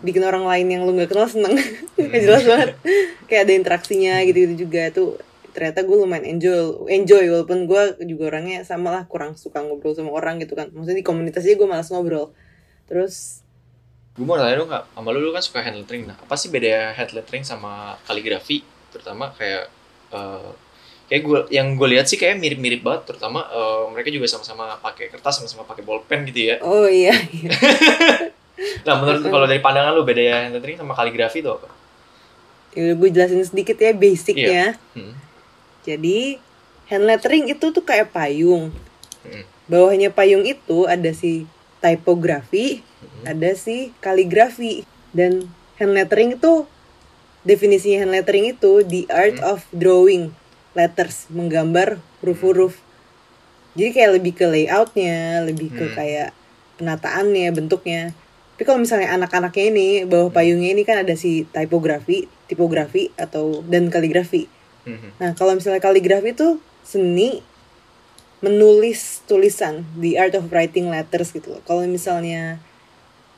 bikin 0.03 0.27
orang 0.27 0.43
lain 0.43 0.67
yang 0.67 0.83
lu 0.83 0.99
nggak 0.99 1.15
kenal 1.15 1.31
seneng. 1.31 1.55
Kayak 1.99 2.23
jelas 2.27 2.43
banget. 2.47 2.69
Kayak 3.31 3.43
ada 3.47 3.53
interaksinya 3.55 4.15
gitu 4.27 4.39
gitu 4.47 4.55
juga. 4.67 4.83
Tuh 4.91 5.19
ternyata 5.55 5.83
gue 5.87 5.97
lumayan 5.99 6.27
enjoy 6.27 6.91
enjoy. 6.91 7.25
Walaupun 7.31 7.71
gue 7.71 7.83
juga 8.07 8.35
orangnya 8.35 8.67
sama 8.67 8.91
lah 8.91 9.03
kurang 9.07 9.39
suka 9.39 9.63
ngobrol 9.63 9.95
sama 9.95 10.11
orang 10.11 10.43
gitu 10.43 10.59
kan. 10.59 10.71
Maksudnya 10.75 10.99
di 10.99 11.07
komunitasnya 11.07 11.55
gue 11.55 11.69
malas 11.71 11.91
ngobrol. 11.95 12.35
Terus 12.91 13.47
gue 14.19 14.27
mau 14.27 14.35
nanya 14.35 14.59
dong 14.59 14.71
kak. 14.71 14.87
Sama 14.99 15.09
lu, 15.15 15.19
lu 15.23 15.31
kan 15.31 15.43
suka 15.47 15.63
hand 15.63 15.79
lettering. 15.79 16.11
Nah 16.11 16.19
apa 16.19 16.35
sih 16.35 16.51
beda 16.51 16.95
hand 16.95 17.15
lettering 17.15 17.43
sama 17.47 17.99
kaligrafi? 18.07 18.63
Terutama 18.95 19.35
kayak 19.35 19.78
eh, 20.13 20.51
kayak 21.09 21.23
gue 21.25 21.39
yang 21.53 21.75
gue 21.75 21.89
lihat 21.97 22.05
sih 22.05 22.21
kayak 22.21 22.37
mirip-mirip 22.37 22.85
banget 22.85 23.15
terutama 23.15 23.49
eh, 23.49 23.83
mereka 23.93 24.09
juga 24.13 24.27
sama-sama 24.29 24.77
pakai 24.81 25.09
kertas 25.09 25.41
sama-sama 25.41 25.65
pakai 25.65 25.83
bolpen 25.85 26.29
gitu 26.29 26.53
ya 26.53 26.57
oh 26.61 26.89
iya, 26.89 27.17
iya. 27.33 27.51
nah 28.87 28.99
menurut 29.01 29.23
lu, 29.25 29.29
kalau 29.31 29.47
dari 29.47 29.63
pandangan 29.63 29.95
lu 29.95 30.03
beda 30.05 30.23
hand 30.49 30.55
lettering 30.57 30.79
sama 30.81 30.93
kaligrafi 30.97 31.41
itu 31.41 31.53
apa 31.53 31.69
Ya, 32.77 32.95
gue 32.95 33.09
jelasin 33.11 33.43
sedikit 33.43 33.81
ya 33.81 33.91
basicnya 33.91 34.77
hmm. 34.95 35.29
Jadi 35.89 36.37
hand 36.93 37.09
lettering 37.09 37.49
itu 37.49 37.73
tuh 37.73 37.81
kayak 37.81 38.13
payung. 38.13 38.69
Hmm. 39.25 39.45
Bawahnya 39.65 40.13
payung 40.13 40.45
itu 40.45 40.85
ada 40.85 41.09
si 41.17 41.49
typography, 41.81 42.85
Hmm. 42.99 43.25
ada 43.35 43.57
si 43.57 43.95
kaligrafi. 44.05 44.85
Dan 45.17 45.49
hand 45.81 45.97
lettering 45.97 46.37
itu 46.37 46.69
definisinya 47.47 48.07
hand 48.07 48.13
lettering 48.15 48.55
itu 48.55 48.83
the 48.87 49.07
art 49.11 49.39
Hmm. 49.39 49.51
of 49.57 49.59
drawing 49.71 50.35
letters, 50.75 51.27
menggambar 51.31 51.99
huruf-huruf. 52.23 52.79
Jadi 53.79 53.91
kayak 53.95 54.11
lebih 54.19 54.33
ke 54.35 54.47
layoutnya, 54.47 55.43
lebih 55.47 55.71
ke 55.71 55.85
Hmm. 55.91 55.95
kayak 55.95 56.31
penataannya, 56.79 57.51
bentuknya. 57.55 58.15
Tapi 58.55 58.63
kalau 58.67 58.83
misalnya 58.83 59.15
anak-anaknya 59.15 59.65
ini 59.71 59.89
bawah 60.03 60.35
payungnya 60.35 60.75
ini 60.75 60.83
kan 60.83 61.03
ada 61.07 61.15
si 61.15 61.47
typography, 61.55 62.27
tipografi 62.51 63.15
atau 63.15 63.63
dan 63.67 63.87
kaligrafi. 63.87 64.51
Hmm. 64.83 65.15
Nah, 65.23 65.31
kalau 65.39 65.55
misalnya 65.55 65.79
kaligrafi 65.79 66.35
itu 66.35 66.59
seni 66.83 67.43
menulis 68.39 69.27
tulisan, 69.27 69.83
the 69.99 70.15
art 70.15 70.35
of 70.39 70.51
writing 70.55 70.91
letters 70.91 71.35
gitu 71.35 71.59
loh. 71.59 71.63
Kalau 71.67 71.83
misalnya 71.87 72.63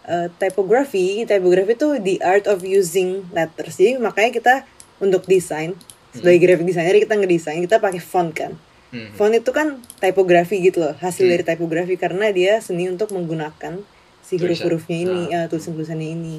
uh, 0.07 0.29
typography, 0.37 1.25
typography 1.25 1.75
itu 1.77 1.89
the 2.01 2.17
art 2.23 2.45
of 2.47 2.63
using 2.63 3.27
letters. 3.33 3.77
Jadi 3.77 3.99
makanya 3.99 4.31
kita 4.33 4.55
untuk 5.01 5.25
desain 5.25 5.75
sebagai 6.11 6.43
graphic 6.43 6.67
designer 6.67 6.97
kita 6.99 7.15
ngedesain 7.17 7.61
kita 7.63 7.77
pakai 7.79 8.03
font 8.03 8.31
kan. 8.35 8.53
Hmm. 8.91 9.15
Font 9.15 9.31
itu 9.31 9.51
kan 9.55 9.79
typography 10.03 10.59
gitu 10.61 10.83
loh, 10.83 10.95
hasil 10.99 11.23
Hmm. 11.27 11.33
dari 11.39 11.45
typography 11.47 11.95
karena 11.95 12.29
dia 12.35 12.59
seni 12.59 12.91
untuk 12.91 13.15
menggunakan 13.15 13.79
si 14.21 14.35
huruf-hurufnya 14.39 14.99
ini, 15.07 15.23
Ah. 15.31 15.47
ya 15.47 15.51
tulisan-tulisannya 15.51 16.09
ini. 16.15 16.37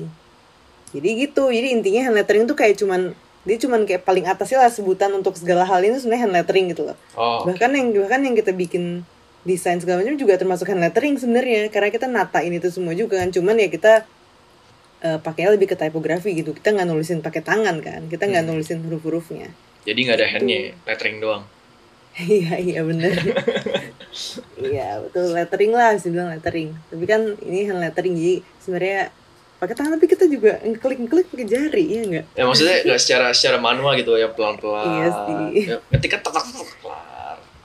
Jadi 0.92 1.10
gitu, 1.24 1.48
jadi 1.48 1.72
intinya 1.72 2.12
hand 2.12 2.20
lettering 2.20 2.44
tuh 2.48 2.56
kayak 2.60 2.76
cuman 2.76 3.16
dia 3.42 3.58
cuman 3.58 3.88
kayak 3.88 4.04
paling 4.06 4.28
atasnya 4.28 4.62
lah 4.62 4.70
sebutan 4.70 5.10
untuk 5.16 5.34
segala 5.34 5.64
hal 5.66 5.82
ini 5.82 5.98
sebenarnya 5.98 6.24
hand 6.28 6.36
lettering 6.36 6.66
gitu 6.76 6.92
loh. 6.92 6.98
Oh, 7.16 7.48
Bahkan 7.48 7.72
yang 7.74 7.88
bahkan 7.96 8.22
yang 8.22 8.36
kita 8.36 8.52
bikin 8.52 9.08
desain 9.42 9.78
segala 9.78 10.02
macam 10.02 10.16
juga 10.16 10.36
termasuk 10.36 10.68
hand 10.68 10.82
lettering 10.82 11.16
sebenarnya 11.16 11.68
karena 11.68 11.90
kita 11.90 12.06
natain 12.06 12.52
itu 12.52 12.70
semua 12.70 12.94
juga 12.94 13.18
kan. 13.18 13.30
Cuman 13.30 13.56
ya 13.56 13.68
kita 13.68 14.06
eh, 15.02 15.18
pakainya 15.18 15.58
lebih 15.58 15.66
ke 15.66 15.76
typography 15.76 16.38
gitu. 16.38 16.54
Kita 16.54 16.72
nggak 16.72 16.86
nulisin 16.86 17.20
pakai 17.20 17.42
tangan 17.42 17.82
kan. 17.82 18.06
Kita 18.06 18.26
nggak 18.26 18.44
Hmm. 18.44 18.52
nulisin 18.54 18.80
huruf-hurufnya. 18.82 19.50
jadi 19.82 19.98
nggak 19.98 20.14
ada 20.16 20.24
Gitu. 20.24 20.34
handnya, 20.38 20.60
ya, 20.62 20.72
lettering 20.86 21.18
doang. 21.18 21.44
Iya 22.22 22.54
iya 22.60 22.80
bener 22.84 23.16
Iya 24.62 25.00
betul 25.00 25.32
lettering 25.32 25.72
lah 25.72 25.96
bisa 25.96 26.12
bilang 26.12 26.28
lettering 26.28 26.76
Tapi 26.92 27.06
kan 27.08 27.22
ini 27.40 27.64
hand 27.66 27.80
lettering 27.80 28.14
jadi 28.14 28.36
sebenarnya 28.60 29.00
pakai 29.58 29.74
tangan 29.74 29.96
tapi 29.96 30.06
kita 30.06 30.26
juga 30.28 30.60
ngeklik 30.60 31.00
ngeklik 31.02 31.28
pakai 31.32 31.48
jari 31.48 31.86
ya 31.88 32.02
enggak 32.04 32.26
Ya 32.36 32.44
maksudnya 32.44 32.78
nggak 32.84 33.00
secara 33.00 33.28
secara 33.32 33.58
manual 33.58 33.96
gitu 33.96 34.18
ya 34.18 34.28
pelan-pelan. 34.28 34.84
Iya 34.84 35.08
sih. 35.08 35.72
Ya, 35.72 35.78
ketika 35.96 36.18
kelar. 36.20 36.44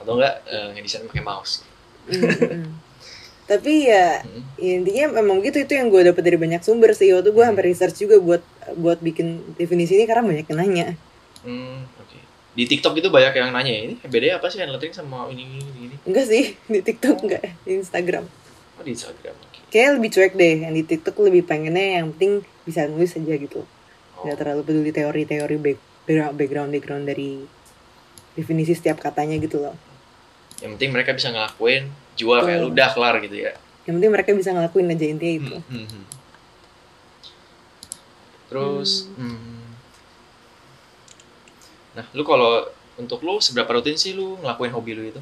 Atau 0.07 0.15
enggak 0.17 0.35
eh, 0.47 0.67
ngedesain 0.73 1.03
pakai 1.05 1.21
mouse. 1.21 1.67
Tapi 3.47 3.87
ya, 3.87 4.23
Hmm. 4.23 4.43
ya 4.57 4.73
intinya 4.77 5.07
memang 5.17 5.39
gitu 5.41 5.59
itu 5.61 5.73
yang 5.73 5.87
gue 5.87 6.03
dapet 6.05 6.19
dari 6.21 6.35
banyak 6.35 6.63
sumber 6.63 6.91
sih 6.93 7.11
Waktu 7.11 7.31
gue 7.31 7.45
hampir 7.45 7.63
research 7.65 7.95
juga 7.97 8.19
buat 8.19 8.43
buat 8.75 8.99
bikin 8.99 9.55
definisi 9.55 9.95
ini 9.95 10.03
karena 10.05 10.23
banyak 10.25 10.47
yang 10.47 10.59
nanya 10.59 10.87
Hmm, 11.41 11.87
oke. 11.97 12.19
Di 12.53 12.65
TikTok 12.65 12.95
itu 12.97 13.07
banyak 13.07 13.31
yang 13.33 13.51
nanya 13.51 13.71
ini 13.71 13.95
bedanya 14.01 14.39
apa 14.39 14.47
sih 14.47 14.59
lettering 14.59 14.91
sama 14.91 15.27
ini 15.29 15.47
ini 15.47 15.63
ini. 15.85 15.97
Enggak 16.03 16.27
sih 16.27 16.59
di 16.73 16.81
TikTok 16.81 17.17
enggak 17.21 17.43
di 17.61 17.75
Instagram 17.77 18.27
Oh 18.77 18.83
di 18.83 18.91
Instagram. 18.93 19.35
Oke. 19.41 19.59
Kayaknya 19.69 19.91
lebih 19.95 20.11
cuek 20.11 20.33
deh 20.35 20.55
yang 20.61 20.73
di 20.73 20.83
TikTok 20.83 21.15
lebih 21.21 21.43
pengennya 21.45 21.99
yang 21.99 22.11
penting 22.13 22.33
bisa 22.63 22.87
nulis 22.87 23.15
aja 23.15 23.35
gitu 23.37 23.63
Oh. 24.13 24.25
nggak 24.25 24.39
terlalu 24.39 24.63
peduli 24.63 24.91
teori-teori 24.91 25.57
back- 25.57 25.85
background 26.33 26.73
background 26.73 27.05
dari 27.05 27.45
definisi 28.33 28.73
setiap 28.73 28.97
katanya 28.99 29.37
gitu 29.37 29.61
loh 29.61 29.77
Yang 30.65 30.71
penting 30.79 30.91
mereka 30.93 31.11
bisa 31.13 31.29
ngelakuin 31.33 31.89
jual 32.17 32.41
kayak 32.41 32.61
Betul. 32.65 32.69
ludah 32.73 32.89
kelar 32.97 33.15
gitu 33.21 33.37
ya. 33.37 33.53
yang 33.87 34.03
penting 34.03 34.13
mereka 34.13 34.31
bisa 34.35 34.51
ngelakuin 34.51 34.91
aja 34.91 35.07
intinya 35.07 35.35
itu 35.39 35.57
Hmm, 35.71 35.87
hmm, 35.87 35.87
hmm. 35.87 36.05
Terus, 38.47 38.91
hmm. 39.15 39.63
nah 41.95 42.07
lu 42.15 42.23
kalau 42.23 42.67
untuk 42.97 43.23
lu 43.23 43.39
seberapa 43.39 43.79
rutin 43.79 43.95
sih 43.95 44.15
lu 44.15 44.39
ngelakuin 44.43 44.73
hobi 44.75 44.93
lu 44.95 45.03
itu? 45.07 45.21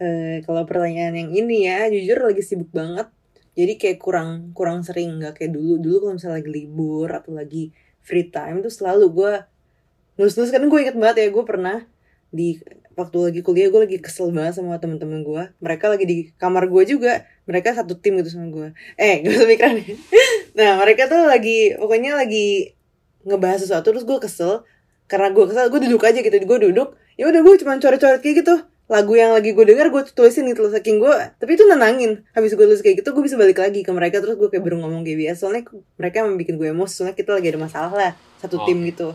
Eh, 0.00 0.40
kalau 0.48 0.64
pertanyaan 0.64 1.12
yang 1.12 1.30
ini 1.34 1.68
ya 1.68 1.92
jujur 1.92 2.24
lagi 2.24 2.40
sibuk 2.40 2.72
banget 2.72 3.12
jadi 3.52 3.76
kayak 3.76 3.98
kurang 4.00 4.56
kurang 4.56 4.80
sering 4.80 5.20
nggak 5.20 5.36
kayak 5.36 5.52
dulu 5.52 5.76
dulu 5.76 5.96
kalau 6.08 6.14
misalnya 6.16 6.36
lagi 6.40 6.50
libur 6.50 7.08
atau 7.12 7.30
lagi 7.36 7.64
free 8.00 8.32
time 8.32 8.64
tuh 8.64 8.72
selalu 8.72 9.12
gue 9.12 9.32
nulis 10.16 10.34
nulis 10.40 10.48
kan 10.48 10.64
gue 10.64 10.78
inget 10.80 10.96
banget 10.96 11.16
ya 11.20 11.28
gue 11.28 11.44
pernah 11.44 11.84
di 12.32 12.56
waktu 13.00 13.16
lagi 13.32 13.40
kuliah 13.40 13.72
gue 13.72 13.80
lagi 13.80 13.98
kesel 13.98 14.28
banget 14.30 14.60
sama 14.60 14.76
temen-temen 14.76 15.24
gue 15.24 15.42
mereka 15.58 15.88
lagi 15.88 16.04
di 16.04 16.16
kamar 16.36 16.68
gue 16.68 16.84
juga. 16.84 17.24
Mereka 17.48 17.72
satu 17.74 17.96
tim 17.96 18.20
gitu 18.20 18.36
sama 18.36 18.52
gue 18.52 18.68
eh 18.94 19.24
gak 19.24 19.32
usah 19.32 19.48
pikiran. 19.48 19.74
Nah 20.58 20.76
mereka 20.76 21.08
tuh 21.08 21.24
lagi 21.24 21.72
pokoknya 21.74 22.18
lagi 22.18 22.76
ngebahas 23.24 23.64
sesuatu 23.64 23.90
terus 23.90 24.04
gue 24.04 24.18
kesel. 24.20 24.62
Karena 25.08 25.32
gue 25.32 25.44
kesel 25.48 25.72
gue 25.72 25.80
duduk 25.88 26.04
aja 26.04 26.20
gitu. 26.20 26.36
Gue 26.44 26.58
duduk 26.60 26.94
ya 27.16 27.24
udah 27.26 27.40
gue 27.40 27.54
cuma 27.58 27.80
coret-coret 27.80 28.20
kayak 28.20 28.44
gitu. 28.44 28.54
Lagu 28.90 29.14
yang 29.14 29.30
lagi 29.30 29.54
gue 29.54 29.62
denger 29.62 29.86
gue 29.94 30.02
tulisin 30.10 30.50
gitu 30.50 30.66
loh 30.66 30.72
saking 30.74 30.98
gue 30.98 31.14
tapi 31.38 31.54
itu 31.54 31.62
nenangin. 31.64 32.26
Habis 32.34 32.54
gue 32.54 32.66
tulis 32.66 32.82
kayak 32.82 33.00
gitu 33.00 33.10
gue 33.10 33.22
bisa 33.24 33.38
balik 33.38 33.58
lagi 33.58 33.80
ke 33.82 33.90
mereka. 33.90 34.18
Terus 34.18 34.34
gue 34.36 34.50
kayak 34.50 34.62
baru 34.62 34.82
ngomong 34.82 35.02
kayak 35.02 35.18
biasa. 35.30 35.38
Soalnya 35.46 35.62
mereka 35.94 36.22
emang 36.22 36.34
bikin 36.36 36.54
gue 36.58 36.68
emosi. 36.70 36.92
Soalnya 37.02 37.16
kita 37.16 37.30
lagi 37.34 37.48
ada 37.50 37.60
masalah 37.62 37.92
lah 37.94 38.12
satu 38.38 38.58
Oh. 38.58 38.66
tim 38.66 38.82
gitu. 38.84 39.14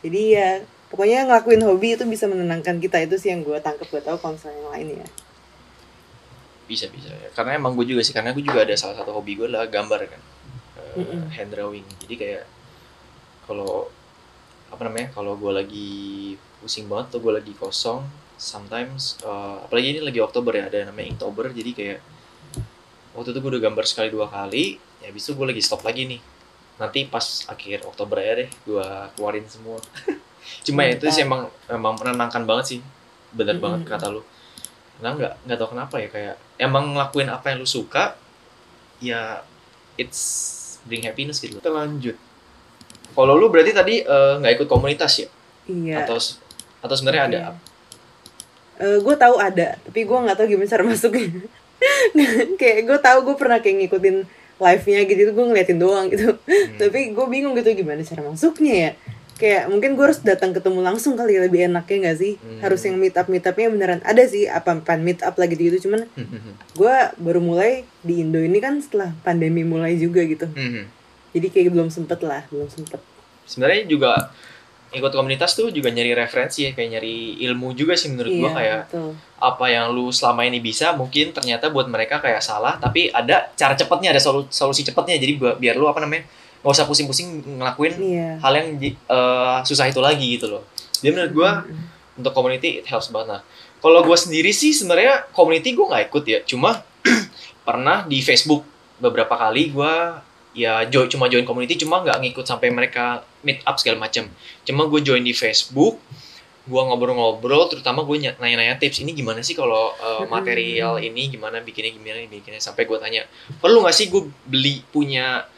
Jadi 0.00 0.22
ya 0.32 0.64
pokoknya 0.90 1.18
ngelakuin 1.28 1.62
hobi 1.64 1.88
itu 1.96 2.04
bisa 2.04 2.26
menenangkan 2.26 2.76
kita 2.82 2.98
itu 3.06 3.14
sih 3.22 3.30
yang 3.32 3.42
gue 3.46 3.56
tangkap 3.62 3.86
gue 3.88 4.02
tahu 4.02 4.16
kalau 4.20 4.34
misalnya 4.36 4.58
yang 4.60 4.70
lain 4.74 4.88
ya 5.04 5.08
Bisa 6.70 6.86
bisa 6.86 7.10
ya. 7.10 7.28
Karena 7.34 7.58
emang 7.58 7.74
gue 7.74 7.82
juga 7.82 8.02
sih, 8.06 8.14
karena 8.14 8.30
gue 8.30 8.44
juga 8.46 8.62
ada 8.62 8.74
salah 8.78 8.94
satu 8.98 9.10
hobi 9.10 9.34
gue 9.34 9.46
adalah 9.50 9.66
gambar 9.66 10.00
kan, 10.06 10.22
Mm-mm. 10.94 11.26
hand 11.34 11.50
drawing. 11.50 11.86
Jadi 11.98 12.14
kayak 12.14 12.44
kalau 13.46 13.90
apa 14.70 14.82
namanya, 14.86 15.10
kalau 15.10 15.34
gue 15.34 15.50
lagi 15.50 15.90
pusing 16.62 16.86
banget 16.86 17.10
atau 17.10 17.20
gue 17.26 17.32
lagi 17.42 17.52
kosong, 17.58 18.06
sometimes 18.38 19.18
eh, 19.26 19.56
apalagi 19.66 19.98
ini 19.98 20.00
lagi 20.02 20.20
Oktober 20.22 20.52
ya, 20.54 20.70
ada 20.70 20.78
namanya 20.94 21.10
Inktober. 21.18 21.50
Jadi 21.50 21.70
kayak 21.74 21.98
waktu 23.18 23.34
itu 23.34 23.38
gue 23.42 23.50
udah 23.58 23.62
gambar 23.66 23.84
sekali 23.90 24.08
dua 24.14 24.30
kali, 24.30 24.78
ya 25.02 25.10
habis 25.10 25.26
itu 25.26 25.34
gue 25.34 25.46
lagi 25.50 25.62
stop 25.66 25.82
lagi 25.82 26.06
nih. 26.06 26.20
Nanti 26.78 27.04
pas 27.10 27.26
akhir 27.50 27.82
Oktober 27.82 28.22
ya 28.22 28.32
deh, 28.46 28.50
gue 28.62 28.86
keluarin 29.18 29.46
semua. 29.50 29.82
Cuma 30.66 30.84
ya 30.84 30.96
itu 30.96 31.06
sih 31.08 31.24
emang 31.24 31.48
emang 31.66 31.96
menenangkan 31.96 32.44
banget 32.44 32.64
sih, 32.76 32.80
bener 33.32 33.56
Mm-mm. 33.56 33.64
banget 33.64 33.80
kata 33.88 34.06
lu. 34.12 34.20
Karena 35.00 35.16
nggak 35.16 35.32
nggak 35.48 35.56
tahu 35.56 35.68
kenapa 35.72 35.94
ya 35.96 36.08
kayak 36.12 36.34
emang 36.60 36.92
ngelakuin 36.92 37.28
apa 37.32 37.46
yang 37.52 37.64
lu 37.64 37.68
suka 37.68 38.16
ya 39.00 39.40
it's 39.96 40.20
bring 40.84 41.04
happiness 41.04 41.40
gitu. 41.40 41.56
Kita 41.58 41.72
lanjut. 41.72 42.16
Kalau 43.10 43.34
lu 43.34 43.48
berarti 43.48 43.72
tadi 43.72 43.94
eh, 44.04 44.32
nggak 44.38 44.52
ikut 44.60 44.68
komunitas 44.68 45.24
ya? 45.24 45.28
Iya. 45.66 46.04
Atau 46.04 46.20
atau 46.80 46.94
sebenarnya 46.96 47.24
ada? 47.28 47.40
Gue 48.80 49.12
tahu 49.12 49.36
ada 49.36 49.76
tapi 49.84 50.08
gue 50.08 50.18
nggak 50.24 50.36
tahu 50.40 50.46
gimana 50.56 50.68
cara 50.68 50.82
masuknya. 50.90 51.28
Kayak 52.60 52.80
gue 52.88 52.98
tahu 53.00 53.18
gue 53.28 53.36
pernah 53.36 53.60
kayak 53.60 53.76
ngikutin 53.88 54.16
live 54.60 54.84
nya 54.84 55.00
gitu 55.08 55.32
gue 55.32 55.44
ngeliatin 55.48 55.78
doang 55.80 56.06
gitu. 56.12 56.36
Hmm. 56.36 56.76
tapi 56.76 57.16
gue 57.16 57.26
bingung 57.32 57.56
gitu 57.56 57.72
gimana 57.72 58.04
cara 58.04 58.20
masuknya 58.20 58.74
ya 58.76 58.90
kayak 59.40 59.72
mungkin 59.72 59.96
gue 59.96 60.04
harus 60.04 60.20
datang 60.20 60.52
ketemu 60.52 60.84
langsung 60.84 61.16
kali 61.16 61.34
ya, 61.34 61.48
lebih 61.48 61.64
enaknya 61.64 61.96
nggak 62.06 62.18
sih? 62.20 62.36
Hmm. 62.36 62.60
harus 62.60 62.80
yang 62.84 63.00
meet 63.00 63.16
up 63.16 63.26
meet 63.26 63.40
upnya 63.40 63.72
beneran 63.72 64.00
ada 64.04 64.20
sih 64.22 64.44
apa 64.44 64.76
pan 64.84 65.00
meet 65.00 65.24
up 65.24 65.32
lagi 65.34 65.56
gitu 65.56 65.88
cuman 65.88 66.04
gue 66.78 66.94
baru 67.16 67.40
mulai 67.40 67.88
di 68.04 68.20
Indo 68.20 68.36
ini 68.36 68.60
kan 68.60 68.76
setelah 68.78 69.16
pandemi 69.20 69.64
mulai 69.64 69.96
juga 69.96 70.20
gitu. 70.22 70.44
Hmm. 70.44 70.84
jadi 71.32 71.46
kayak 71.48 71.72
belum 71.72 71.88
sempet 71.88 72.20
lah 72.20 72.44
belum 72.52 72.68
sempet. 72.68 73.00
Sebenarnya 73.48 73.88
juga 73.88 74.30
ikut 74.90 75.14
komunitas 75.14 75.54
tuh 75.54 75.70
juga 75.70 75.86
nyari 75.86 76.18
referensi 76.18 76.66
ya 76.66 76.74
kayak 76.74 76.98
nyari 76.98 77.38
ilmu 77.46 77.78
juga 77.78 77.94
sih 77.94 78.10
menurut 78.10 78.34
gua 78.34 78.50
iya 78.50 78.56
kayak 78.58 78.80
betul. 78.90 79.10
apa 79.38 79.64
yang 79.70 79.94
lu 79.94 80.10
selama 80.10 80.42
ini 80.42 80.58
bisa 80.58 80.90
mungkin 80.98 81.30
ternyata 81.30 81.70
buat 81.70 81.86
mereka 81.86 82.18
kayak 82.18 82.42
salah 82.42 82.74
tapi 82.74 83.06
ada 83.06 83.54
cara 83.54 83.78
cepatnya 83.78 84.10
ada 84.10 84.18
solu- 84.18 84.50
solusi 84.50 84.82
cepatnya. 84.82 85.14
Jadi 85.16 85.38
biar 85.38 85.78
lu 85.78 85.86
apa 85.86 86.02
namanya 86.02 86.26
nggak 86.60 86.72
usah 86.76 86.84
pusing-pusing 86.84 87.40
ngelakuin 87.56 87.94
iya 87.96 88.36
hal 88.36 88.52
yang 88.52 88.76
eh, 88.80 89.58
susah 89.64 89.88
itu 89.88 90.00
lagi 90.00 90.36
gitu 90.36 90.46
loh. 90.52 90.62
Jadi 91.00 91.10
menurut 91.16 91.32
gue 91.32 91.50
Mm-mm. 91.72 92.20
untuk 92.20 92.32
community 92.36 92.84
it 92.84 92.86
helps 92.86 93.08
banget. 93.08 93.40
Nah, 93.40 93.42
kalau 93.80 94.04
gue 94.04 94.16
sendiri 94.16 94.52
sih 94.52 94.76
sebenarnya 94.76 95.24
community 95.32 95.72
gue 95.72 95.86
nggak 95.88 96.12
ikut 96.12 96.24
ya. 96.28 96.38
Cuma 96.44 96.84
pernah 97.66 98.04
di 98.04 98.20
Facebook 98.20 98.68
beberapa 99.00 99.32
kali 99.32 99.72
gue 99.72 99.94
ya 100.50 100.84
join 100.90 101.08
cuma 101.08 101.30
join 101.30 101.46
community 101.46 101.78
cuma 101.80 102.02
nggak 102.04 102.20
ngikut 102.20 102.44
sampai 102.44 102.68
mereka 102.68 103.24
meet 103.40 103.64
up 103.64 103.80
segala 103.80 103.96
macam. 104.04 104.28
Cuma 104.68 104.84
gue 104.84 105.00
join 105.00 105.24
di 105.24 105.32
Facebook 105.32 105.96
gue 106.70 106.82
ngobrol-ngobrol 106.86 107.72
terutama 107.72 108.04
gue 108.04 108.30
nanya-nanya 108.36 108.76
tips 108.76 109.00
ini 109.00 109.16
gimana 109.16 109.40
sih 109.40 109.56
kalau 109.56 109.96
uh, 109.96 110.28
material 110.28 111.00
ini 111.00 111.32
gimana 111.32 111.64
bikinnya 111.64 111.96
gimana 111.96 112.22
bikinnya 112.28 112.60
sampai 112.62 112.84
gue 112.84 113.00
tanya 113.00 113.24
perlu 113.58 113.80
nggak 113.80 113.96
sih 113.96 114.06
gue 114.12 114.28
beli 114.44 114.84
punya 114.92 115.48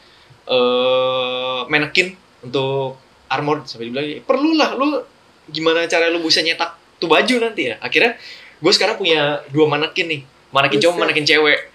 eh 0.43 1.61
manekin 1.71 2.19
untuk 2.43 2.99
armor 3.31 3.63
sampai 3.63 3.89
dibilang 3.89 4.07
perlu 4.27 4.53
lah 4.53 4.75
lu 4.75 5.01
gimana 5.49 5.87
cara 5.87 6.11
lu 6.11 6.21
bisa 6.23 6.43
nyetak 6.43 6.75
tuh 6.99 7.07
baju 7.11 7.35
nanti 7.43 7.73
ya? 7.73 7.75
Akhirnya 7.79 8.15
gue 8.63 8.71
sekarang 8.71 8.95
punya 8.95 9.43
dua 9.51 9.67
manekin 9.67 10.07
nih 10.07 10.21
manekin 10.53 10.79
cowok 10.83 10.95
manekin 10.99 11.25
cewek. 11.25 11.59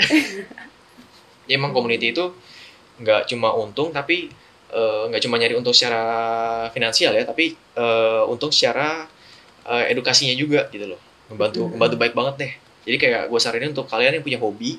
Ya, 1.48 1.56
emang 1.56 1.72
community 1.72 2.12
itu 2.12 2.28
nggak 3.00 3.24
cuma 3.32 3.56
untung 3.56 3.88
tapi 3.88 4.28
eh, 4.68 5.02
nggak 5.08 5.24
cuma 5.24 5.40
nyari 5.40 5.56
untung 5.56 5.72
secara 5.72 6.04
finansial 6.76 7.16
ya 7.16 7.24
tapi 7.24 7.56
eh, 7.56 8.22
untung 8.28 8.52
secara 8.52 9.08
eh, 9.64 9.88
edukasinya 9.88 10.36
juga 10.36 10.68
gitu 10.68 10.92
loh. 10.92 11.00
Membantu 11.32 11.72
membantu 11.72 11.96
baik 11.96 12.12
banget 12.12 12.34
deh. 12.36 12.52
Jadi 12.84 12.96
kayak 13.00 13.22
gue 13.32 13.40
saranin 13.40 13.72
untuk 13.72 13.88
kalian 13.88 14.20
yang 14.20 14.24
punya 14.28 14.36
hobi 14.36 14.76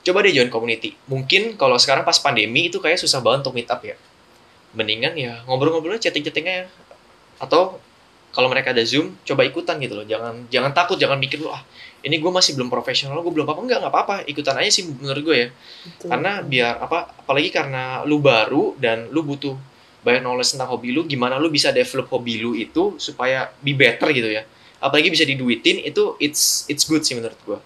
coba 0.00 0.24
deh 0.24 0.32
join 0.32 0.48
community. 0.48 0.96
Mungkin 1.08 1.60
kalau 1.60 1.76
sekarang 1.76 2.04
pas 2.08 2.16
pandemi 2.16 2.72
itu 2.72 2.80
kayak 2.80 2.96
susah 2.96 3.20
banget 3.20 3.46
untuk 3.48 3.54
meet 3.56 3.68
up 3.68 3.80
ya. 3.84 3.96
Mendingan 4.72 5.14
ya 5.18 5.42
ngobrol-ngobrol 5.44 5.98
aja 5.98 6.08
chatting-chatting 6.08 6.46
aja. 6.46 6.64
Atau 7.40 7.80
kalau 8.30 8.46
mereka 8.46 8.70
ada 8.70 8.80
zoom 8.86 9.18
coba 9.26 9.42
ikutan 9.44 9.76
gitu 9.82 9.98
loh. 9.98 10.06
Jangan 10.06 10.46
jangan 10.48 10.70
takut 10.72 10.96
jangan 10.96 11.18
mikir 11.18 11.42
lu 11.42 11.50
ah 11.50 11.60
ini 12.00 12.16
gue 12.16 12.32
masih 12.32 12.56
belum 12.56 12.72
profesional 12.72 13.20
gue 13.20 13.32
belum 13.34 13.44
apa 13.44 13.60
enggak 13.60 13.78
nggak 13.84 13.92
apa-apa. 13.92 14.16
Ikutan 14.30 14.56
aja 14.56 14.70
sih 14.70 14.86
menurut 14.88 15.22
gue 15.22 15.36
ya. 15.36 15.48
Betul. 15.50 16.08
karena 16.08 16.32
biar 16.40 16.72
apa 16.80 16.98
apalagi 17.20 17.50
karena 17.52 18.06
lu 18.06 18.22
baru 18.22 18.78
dan 18.80 19.10
lu 19.12 19.26
butuh 19.26 19.58
banyak 20.00 20.24
knowledge 20.24 20.56
tentang 20.56 20.72
hobi 20.72 20.96
lu 20.96 21.04
gimana 21.04 21.36
lu 21.36 21.52
bisa 21.52 21.76
develop 21.76 22.08
hobi 22.08 22.40
lu 22.40 22.56
itu 22.56 22.96
supaya 22.96 23.52
be 23.60 23.76
better 23.76 24.08
gitu 24.14 24.32
ya. 24.32 24.46
Apalagi 24.80 25.12
bisa 25.12 25.28
diduitin 25.28 25.84
itu 25.84 26.16
it's 26.16 26.64
it's 26.72 26.88
good 26.88 27.04
sih 27.04 27.18
menurut 27.18 27.36
gue 27.44 27.60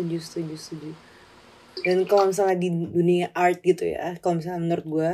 setuju 0.00 0.16
setuju 0.24 0.54
setuju. 0.56 0.90
Dan 1.84 2.08
kalau 2.08 2.32
misalnya 2.32 2.56
di 2.56 2.72
dunia 2.72 3.28
art 3.36 3.60
gitu 3.60 3.84
ya 3.84 4.16
kalau 4.24 4.40
misalnya 4.40 4.60
menurut 4.64 4.86
gue 4.88 5.10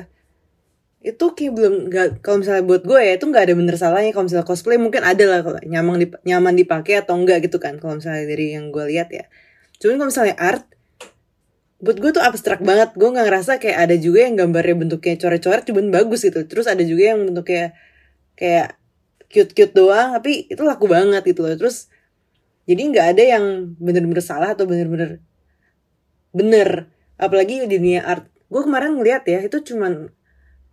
itu 1.07 1.23
kayak 1.23 1.53
belum 1.55 1.75
nggak 1.87 2.09
kalau 2.19 2.43
misalnya 2.43 2.65
buat 2.67 2.83
gue 2.83 2.99
ya 2.99 3.13
itu 3.15 3.27
nggak 3.31 3.45
ada 3.47 3.55
bener 3.55 3.77
salahnya. 3.79 4.11
Kalau 4.15 4.27
misalnya 4.27 4.47
cosplay 4.47 4.79
mungkin 4.79 5.03
ada 5.07 5.25
lah 5.27 5.41
kalau 5.47 5.59
nyaman 5.63 6.03
dip, 6.03 6.13
nyaman 6.27 6.55
dipakai 6.59 7.03
atau 7.03 7.15
enggak 7.15 7.47
gitu 7.47 7.63
kan 7.63 7.79
kalau 7.79 7.99
misalnya 7.99 8.27
dari 8.27 8.55
yang 8.59 8.71
gue 8.75 8.85
lihat 8.91 9.11
ya. 9.15 9.27
Cuman 9.79 10.03
kalau 10.03 10.09
misalnya 10.11 10.35
art 10.39 10.67
buat 11.79 12.01
gue 12.03 12.11
tuh 12.11 12.25
abstrak 12.25 12.59
banget. 12.65 12.95
Gue 12.99 13.15
nggak 13.15 13.27
ngerasa 13.27 13.53
kayak 13.63 13.79
ada 13.87 13.97
juga 13.99 14.27
yang 14.27 14.35
gambarnya 14.35 14.75
bentuknya 14.75 15.15
coret-coret 15.15 15.63
cuman 15.67 15.95
bagus 15.95 16.27
gitu. 16.27 16.43
Terus 16.43 16.67
ada 16.67 16.83
juga 16.83 17.15
yang 17.15 17.23
bentuknya 17.23 17.77
kayak 18.35 18.75
cute-cute 19.31 19.75
doang 19.75 20.15
tapi 20.19 20.51
itu 20.51 20.63
laku 20.67 20.91
banget 20.91 21.23
gitu 21.23 21.47
loh. 21.47 21.55
Terus 21.55 21.87
jadi 22.67 22.83
nggak 22.91 23.07
ada 23.15 23.23
yang 23.39 23.45
bener-bener 23.79 24.23
salah 24.23 24.59
atau 24.59 24.67
bener-bener 24.67 25.23
bener. 26.35 26.91
Apalagi 27.17 27.65
di 27.65 27.79
dunia 27.79 28.03
art. 28.03 28.27
Gue 28.51 28.67
kemarin 28.67 28.99
ngeliat 28.99 29.23
ya 29.27 29.41
itu 29.47 29.63
cuman 29.63 30.11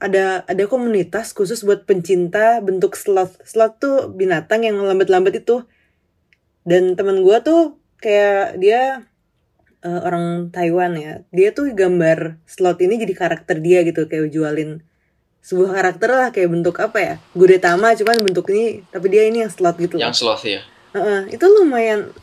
ada 0.02 0.44
ada 0.50 0.64
komunitas 0.68 1.32
khusus 1.32 1.62
buat 1.62 1.86
pencinta 1.86 2.60
bentuk 2.60 2.98
sloth. 2.98 3.40
Sloth 3.46 3.78
tuh 3.80 4.10
binatang 4.10 4.66
yang 4.66 4.82
lambat-lambat 4.82 5.46
itu. 5.46 5.64
Dan 6.66 6.98
teman 6.98 7.22
gue 7.22 7.38
tuh 7.46 7.78
kayak 8.02 8.58
dia 8.58 9.06
uh, 9.86 10.02
orang 10.02 10.50
Taiwan 10.50 10.98
ya. 10.98 11.22
Dia 11.30 11.54
tuh 11.54 11.72
gambar 11.78 12.42
sloth 12.50 12.82
ini 12.82 12.98
jadi 12.98 13.14
karakter 13.14 13.62
dia 13.62 13.86
gitu 13.86 14.10
kayak 14.10 14.34
jualin 14.34 14.82
sebuah 15.44 15.76
karakter 15.76 16.10
lah 16.10 16.28
kayak 16.32 16.56
bentuk 16.56 16.80
apa 16.80 16.98
ya 17.04 17.16
Gudetama 17.36 17.92
cuman 18.00 18.24
bentuk 18.24 18.48
ini 18.56 18.80
tapi 18.88 19.12
dia 19.12 19.28
ini 19.28 19.44
yang 19.44 19.52
sloth 19.52 19.76
gitu 19.76 20.00
yang 20.00 20.16
sloth 20.16 20.48
ya 20.48 20.64
uh 20.94 21.22
itu 21.30 21.46
lumayan 21.46 22.14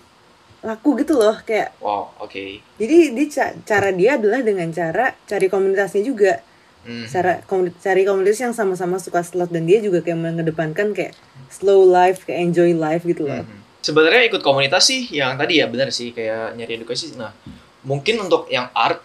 laku 0.61 1.01
gitu 1.01 1.17
loh 1.17 1.37
kayak 1.43 1.73
wow 1.81 2.13
oke 2.21 2.31
okay. 2.31 2.61
jadi 2.77 3.17
di 3.17 3.25
cara 3.65 3.89
dia 3.97 4.21
adalah 4.21 4.45
dengan 4.45 4.69
cara 4.71 5.17
cari 5.25 5.49
komunitasnya 5.49 6.05
juga 6.05 6.45
hmm. 6.85 7.07
cara 7.09 7.33
komunitas 7.49 7.81
cari 7.81 8.03
komunitas 8.05 8.39
yang 8.45 8.53
sama-sama 8.53 9.01
suka 9.01 9.25
slot 9.25 9.49
dan 9.49 9.65
dia 9.65 9.81
juga 9.81 10.05
kayak 10.05 10.21
mengedepankan 10.21 10.93
kayak 10.93 11.17
slow 11.49 11.89
life 11.89 12.29
kayak 12.29 12.53
enjoy 12.53 12.77
life 12.77 13.03
gitu 13.09 13.25
loh 13.25 13.41
hmm. 13.41 13.81
sebenarnya 13.81 14.29
ikut 14.29 14.45
komunitas 14.45 14.85
sih 14.85 15.09
yang 15.09 15.41
tadi 15.41 15.65
ya 15.65 15.67
benar 15.69 15.89
sih 15.89 16.13
kayak 16.13 16.57
nyari 16.61 16.77
edukasi 16.77 17.17
nah 17.17 17.33
mungkin 17.81 18.21
untuk 18.21 18.45
yang 18.53 18.69
art 18.77 19.01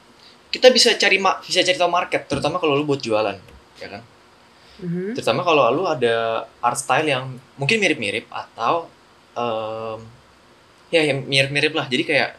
kita 0.51 0.71
bisa 0.71 0.95
cari 0.99 1.19
bisa 1.19 1.63
cari 1.63 1.77
tahu 1.79 1.91
market 1.91 2.27
terutama 2.27 2.59
kalau 2.59 2.75
lu 2.75 2.83
buat 2.83 2.99
jualan 2.99 3.35
ya 3.79 3.87
kan 3.87 4.03
mm-hmm. 4.83 5.15
terutama 5.15 5.43
kalau 5.47 5.71
lu 5.71 5.83
ada 5.87 6.43
art 6.59 6.79
style 6.79 7.07
yang 7.07 7.39
mungkin 7.55 7.79
mirip-mirip 7.79 8.27
atau 8.27 8.91
um, 9.35 9.99
ya 10.89 11.01
yang 11.05 11.27
mirip-mirip 11.27 11.75
lah. 11.75 11.85
Jadi 11.91 12.03
kayak 12.07 12.31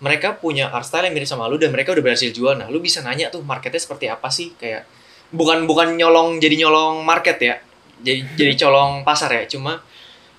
mereka 0.00 0.34
punya 0.40 0.72
art 0.72 0.88
style 0.88 1.06
yang 1.06 1.14
mirip 1.14 1.28
sama 1.28 1.44
lu 1.46 1.60
dan 1.60 1.70
mereka 1.70 1.92
udah 1.92 2.04
berhasil 2.04 2.32
jual. 2.32 2.56
Nah 2.56 2.72
lu 2.72 2.80
bisa 2.80 3.04
nanya 3.04 3.28
tuh 3.28 3.44
marketnya 3.44 3.80
seperti 3.80 4.08
apa 4.08 4.32
sih? 4.32 4.56
Kayak 4.56 4.88
bukan 5.30 5.68
bukan 5.68 5.94
nyolong 5.94 6.40
jadi 6.40 6.66
nyolong 6.66 7.04
market 7.04 7.36
ya. 7.38 7.54
Jadi 8.00 8.24
jadi 8.34 8.52
colong 8.66 9.04
pasar 9.04 9.30
ya. 9.36 9.44
Cuma 9.44 9.84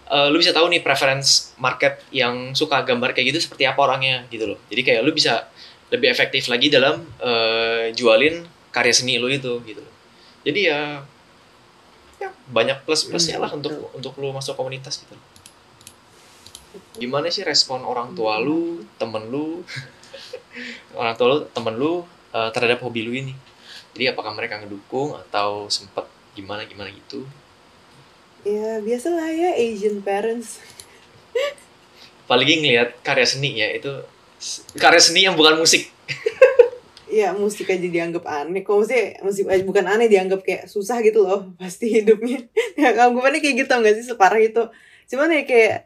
uh, 0.09 0.27
lu 0.33 0.41
bisa 0.41 0.51
tahu 0.51 0.67
nih 0.73 0.81
preference 0.81 1.53
market 1.61 2.01
yang 2.09 2.57
suka 2.57 2.81
gambar 2.81 3.13
kayak 3.13 3.37
gitu 3.37 3.39
seperti 3.45 3.69
apa 3.69 3.79
orangnya 3.85 4.25
gitu 4.33 4.49
loh. 4.49 4.59
Jadi 4.67 4.81
kayak 4.81 5.01
lu 5.05 5.13
bisa 5.13 5.45
lebih 5.93 6.09
efektif 6.09 6.49
lagi 6.49 6.73
dalam 6.73 7.05
uh, 7.21 7.93
jualin 7.93 8.41
karya 8.73 8.93
seni 8.97 9.21
lu 9.21 9.29
itu 9.29 9.61
gitu 9.61 9.79
loh. 9.79 9.93
Jadi 10.41 10.59
ya 10.65 11.05
ya 12.17 12.29
banyak 12.49 12.81
plus 12.85 13.05
plusnya 13.05 13.37
lah 13.37 13.49
untuk 13.53 13.93
untuk 13.93 14.13
lu 14.17 14.33
masuk 14.33 14.57
komunitas 14.57 14.97
gitu 15.01 15.13
loh 15.17 15.30
gimana 16.95 17.27
sih 17.31 17.43
respon 17.43 17.83
orang 17.83 18.15
tua 18.15 18.39
lu 18.39 18.83
temen 18.95 19.27
lu? 19.27 19.63
Orang 20.99 21.15
tua 21.15 21.27
lu 21.31 21.37
temen 21.51 21.75
lu 21.75 22.03
uh, 22.35 22.49
terhadap 22.51 22.83
hobi 22.83 23.07
lu 23.07 23.11
ini? 23.15 23.35
Jadi 23.95 24.11
apakah 24.11 24.31
mereka 24.31 24.59
ngedukung 24.59 25.15
atau 25.15 25.67
sempet 25.67 26.07
gimana 26.35 26.63
gimana 26.63 26.91
gitu? 26.91 27.27
Ya 28.47 28.79
biasalah 28.81 29.29
ya 29.31 29.51
Asian 29.53 30.01
parents. 30.01 30.63
Apalagi 32.25 32.63
ngelihat 32.63 33.03
karya 33.03 33.27
seni 33.27 33.59
ya 33.59 33.67
itu 33.75 33.91
karya 34.79 35.01
seni 35.03 35.27
yang 35.27 35.35
bukan 35.35 35.59
musik. 35.59 35.91
Iya 37.11 37.35
musik 37.41 37.67
aja 37.67 37.83
dianggap 37.83 38.23
aneh. 38.23 38.63
Kok 38.63 38.75
maksudnya 38.81 39.19
musik 39.21 39.43
eh, 39.51 39.63
bukan 39.67 39.85
aneh 39.85 40.07
dianggap 40.07 40.41
kayak 40.41 40.63
susah 40.71 41.03
gitu 41.03 41.27
loh 41.27 41.51
Pasti 41.59 41.91
hidupnya. 41.91 42.47
Ya 42.79 42.95
kamu 42.95 43.19
gue 43.19 43.39
kayak 43.43 43.55
gitu 43.67 43.71
gak 43.71 43.95
sih 43.99 44.05
separah 44.07 44.39
itu? 44.39 44.63
Cuman 45.11 45.35
ya 45.35 45.43
kayak 45.43 45.83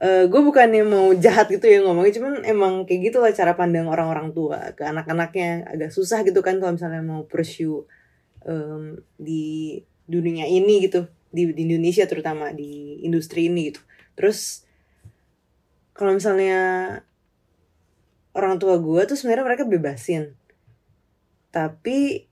uh, 0.00 0.06
eh, 0.06 0.24
gue 0.26 0.40
bukannya 0.40 0.82
mau 0.82 1.12
jahat 1.14 1.46
gitu 1.52 1.66
ya 1.68 1.84
ngomongnya 1.84 2.14
cuman 2.18 2.34
emang 2.42 2.88
kayak 2.88 3.12
gitu 3.12 3.18
lah 3.22 3.30
cara 3.30 3.54
pandang 3.54 3.86
orang-orang 3.86 4.34
tua 4.34 4.72
ke 4.74 4.82
anak-anaknya. 4.82 5.68
Agak 5.70 5.90
susah 5.94 6.26
gitu 6.26 6.40
kan 6.42 6.58
kalau 6.58 6.74
misalnya 6.74 7.02
mau 7.04 7.26
pursue 7.28 7.86
um, 8.46 8.98
di 9.20 9.78
dunia 10.08 10.48
ini 10.48 10.84
gitu. 10.88 11.06
Di, 11.34 11.50
di 11.50 11.66
Indonesia 11.66 12.06
terutama 12.06 12.54
di 12.54 13.02
industri 13.02 13.50
ini 13.50 13.74
gitu. 13.74 13.82
Terus 14.14 14.62
kalau 15.94 16.14
misalnya 16.14 16.62
orang 18.34 18.58
tua 18.58 18.78
gue 18.78 19.02
tuh 19.06 19.18
sebenarnya 19.18 19.46
mereka 19.46 19.64
bebasin. 19.66 20.34
Tapi 21.54 22.26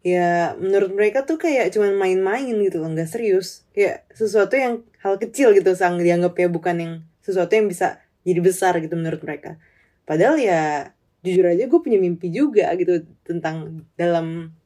ya 0.00 0.56
menurut 0.56 0.96
mereka 0.96 1.28
tuh 1.28 1.36
kayak 1.36 1.76
cuman 1.76 1.96
main-main 1.96 2.56
gitu 2.56 2.80
loh 2.80 2.90
nggak 2.92 3.08
serius. 3.08 3.68
Kayak 3.76 4.08
sesuatu 4.12 4.56
yang 4.56 4.84
hal 5.04 5.20
kecil 5.20 5.52
gitu 5.52 5.72
sang 5.76 6.00
dianggapnya 6.00 6.48
bukan 6.48 6.76
yang 6.80 6.92
sesuatu 7.20 7.52
yang 7.52 7.68
bisa 7.68 8.00
jadi 8.24 8.40
besar 8.40 8.76
gitu 8.80 8.96
menurut 8.96 9.20
mereka. 9.20 9.60
Padahal 10.08 10.40
ya 10.40 10.92
jujur 11.20 11.44
aja 11.44 11.68
gue 11.68 11.80
punya 11.80 12.00
mimpi 12.00 12.32
juga 12.32 12.72
gitu 12.80 13.04
tentang 13.28 13.84
dalam 13.96 14.56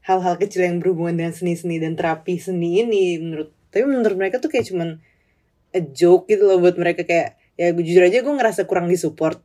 hal-hal 0.00 0.40
kecil 0.40 0.64
yang 0.64 0.80
berhubungan 0.80 1.20
dengan 1.20 1.32
seni-seni 1.36 1.76
dan 1.76 1.92
terapi 1.92 2.40
seni 2.40 2.80
ini 2.80 3.20
menurut 3.20 3.52
tapi 3.68 3.84
menurut 3.84 4.16
mereka 4.16 4.40
tuh 4.40 4.48
kayak 4.48 4.66
cuman 4.72 4.98
a 5.70 5.80
joke 5.80 6.26
gitu 6.26 6.48
loh 6.48 6.58
buat 6.58 6.74
mereka 6.80 7.06
kayak 7.06 7.38
ya 7.54 7.70
jujur 7.76 8.02
aja 8.02 8.24
gue 8.24 8.34
ngerasa 8.34 8.64
kurang 8.66 8.88
disupport. 8.88 9.38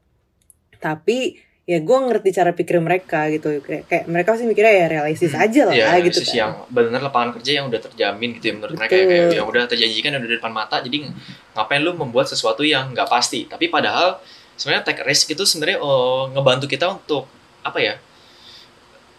Tapi 0.79 1.39
ya 1.65 1.81
gue 1.81 1.97
ngerti 1.97 2.29
cara 2.29 2.53
pikir 2.53 2.77
mereka 2.77 3.25
gitu 3.33 3.57
kayak, 3.65 3.89
kayak 3.89 4.05
mereka 4.05 4.37
sih 4.37 4.45
mikirnya 4.45 4.85
ya 4.85 4.85
realistis 4.85 5.33
hmm. 5.33 5.45
aja 5.49 5.61
lah 5.65 5.73
ya, 5.73 5.97
gitu 5.97 6.21
kan. 6.21 6.33
yang 6.37 6.51
benar 6.69 7.01
lapangan 7.01 7.29
kerja 7.41 7.51
yang 7.57 7.65
udah 7.73 7.81
terjamin 7.81 8.37
gitu 8.37 8.45
ya 8.45 8.53
menurut 8.53 8.77
Betul. 8.77 8.81
mereka 8.85 8.93
ya, 8.93 9.05
kayak 9.09 9.25
yang 9.33 9.47
udah 9.49 9.63
terjanjikan 9.65 10.09
udah 10.13 10.29
di 10.29 10.37
depan 10.37 10.53
mata 10.53 10.77
jadi 10.85 10.97
ngapain 11.57 11.81
lu 11.81 11.97
membuat 11.97 12.29
sesuatu 12.29 12.61
yang 12.61 12.93
nggak 12.93 13.09
pasti 13.09 13.49
tapi 13.49 13.73
padahal 13.73 14.21
sebenarnya 14.53 14.85
take 14.85 15.01
risk 15.09 15.33
itu 15.33 15.41
sebenarnya 15.41 15.81
oh, 15.81 16.29
ngebantu 16.37 16.69
kita 16.69 16.85
untuk 16.85 17.25
apa 17.65 17.81
ya 17.81 17.97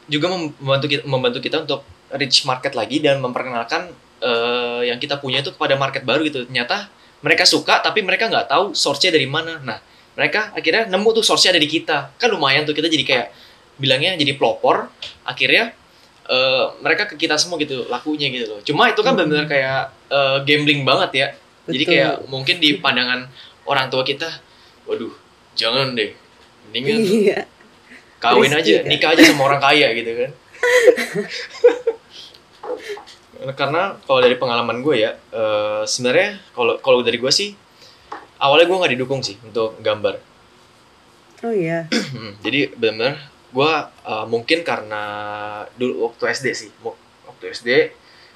juga 0.07 0.31
membantu 0.31 0.87
kita 0.87 1.03
membantu 1.03 1.39
kita 1.43 1.57
untuk 1.67 1.83
reach 2.15 2.47
market 2.47 2.79
lagi 2.79 3.03
dan 3.03 3.19
memperkenalkan 3.19 3.91
uh, 4.23 4.87
yang 4.87 5.03
kita 5.03 5.19
punya 5.19 5.43
itu 5.43 5.51
kepada 5.51 5.75
market 5.75 6.07
baru 6.07 6.23
gitu 6.23 6.47
ternyata 6.47 6.87
mereka 7.27 7.43
suka 7.43 7.83
tapi 7.83 8.07
mereka 8.07 8.31
nggak 8.31 8.47
tahu 8.47 8.71
source-nya 8.71 9.11
dari 9.11 9.27
mana 9.27 9.59
nah 9.67 9.83
mereka 10.17 10.51
akhirnya 10.57 10.89
nemu 10.89 11.09
tuh 11.21 11.25
source-nya 11.25 11.55
ada 11.55 11.63
di 11.63 11.69
kita 11.69 12.17
kan 12.17 12.29
lumayan 12.33 12.65
tuh 12.65 12.73
kita 12.73 12.89
jadi 12.89 13.05
kayak 13.05 13.27
bilangnya 13.77 14.17
jadi 14.17 14.33
pelopor 14.41 14.89
akhirnya 15.23 15.77
uh, 16.27 16.73
mereka 16.81 17.05
ke 17.07 17.21
kita 17.21 17.37
semua 17.37 17.61
gitu 17.61 17.85
lakunya 17.93 18.33
gitu 18.33 18.57
loh 18.57 18.61
cuma 18.65 18.89
itu 18.89 19.01
kan 19.05 19.13
hmm. 19.13 19.19
benar-benar 19.21 19.47
kayak 19.47 19.81
uh, 20.09 20.41
gambling 20.43 20.83
banget 20.83 21.11
ya 21.13 21.27
Betul. 21.37 21.73
jadi 21.77 21.85
kayak 21.85 22.13
mungkin 22.33 22.57
di 22.59 22.81
pandangan 22.81 23.29
orang 23.69 23.93
tua 23.93 24.03
kita 24.03 24.41
waduh 24.89 25.13
jangan 25.53 25.93
deh 25.93 26.17
mendingan 26.69 26.99
iya. 27.29 27.41
kawin 28.17 28.57
aja 28.57 28.83
kan? 28.83 28.89
nikah 28.89 29.13
aja 29.13 29.23
sama 29.29 29.43
orang 29.53 29.61
kaya 29.61 29.93
gitu 29.93 30.13
kan 30.17 30.31
karena 33.61 34.01
kalau 34.09 34.21
dari 34.25 34.37
pengalaman 34.41 34.81
gue 34.81 34.97
ya 35.05 35.13
uh, 35.37 35.85
sebenarnya 35.85 36.41
kalau 36.57 36.81
kalau 36.81 37.05
dari 37.05 37.21
gue 37.21 37.29
sih 37.29 37.53
awalnya 38.41 38.67
gue 38.69 38.79
nggak 38.79 38.93
didukung 38.97 39.21
sih 39.25 39.37
untuk 39.45 39.79
gambar. 39.81 40.21
Oh 41.45 41.53
iya. 41.53 41.89
Jadi 42.45 42.73
benar-benar 42.77 43.33
gue 43.53 43.73
uh, 44.05 44.27
mungkin 44.29 44.67
karena 44.67 45.03
dulu 45.79 46.11
waktu 46.11 46.23
SD 46.35 46.47
sih 46.53 46.71
waktu 46.83 47.45
SD 47.57 47.69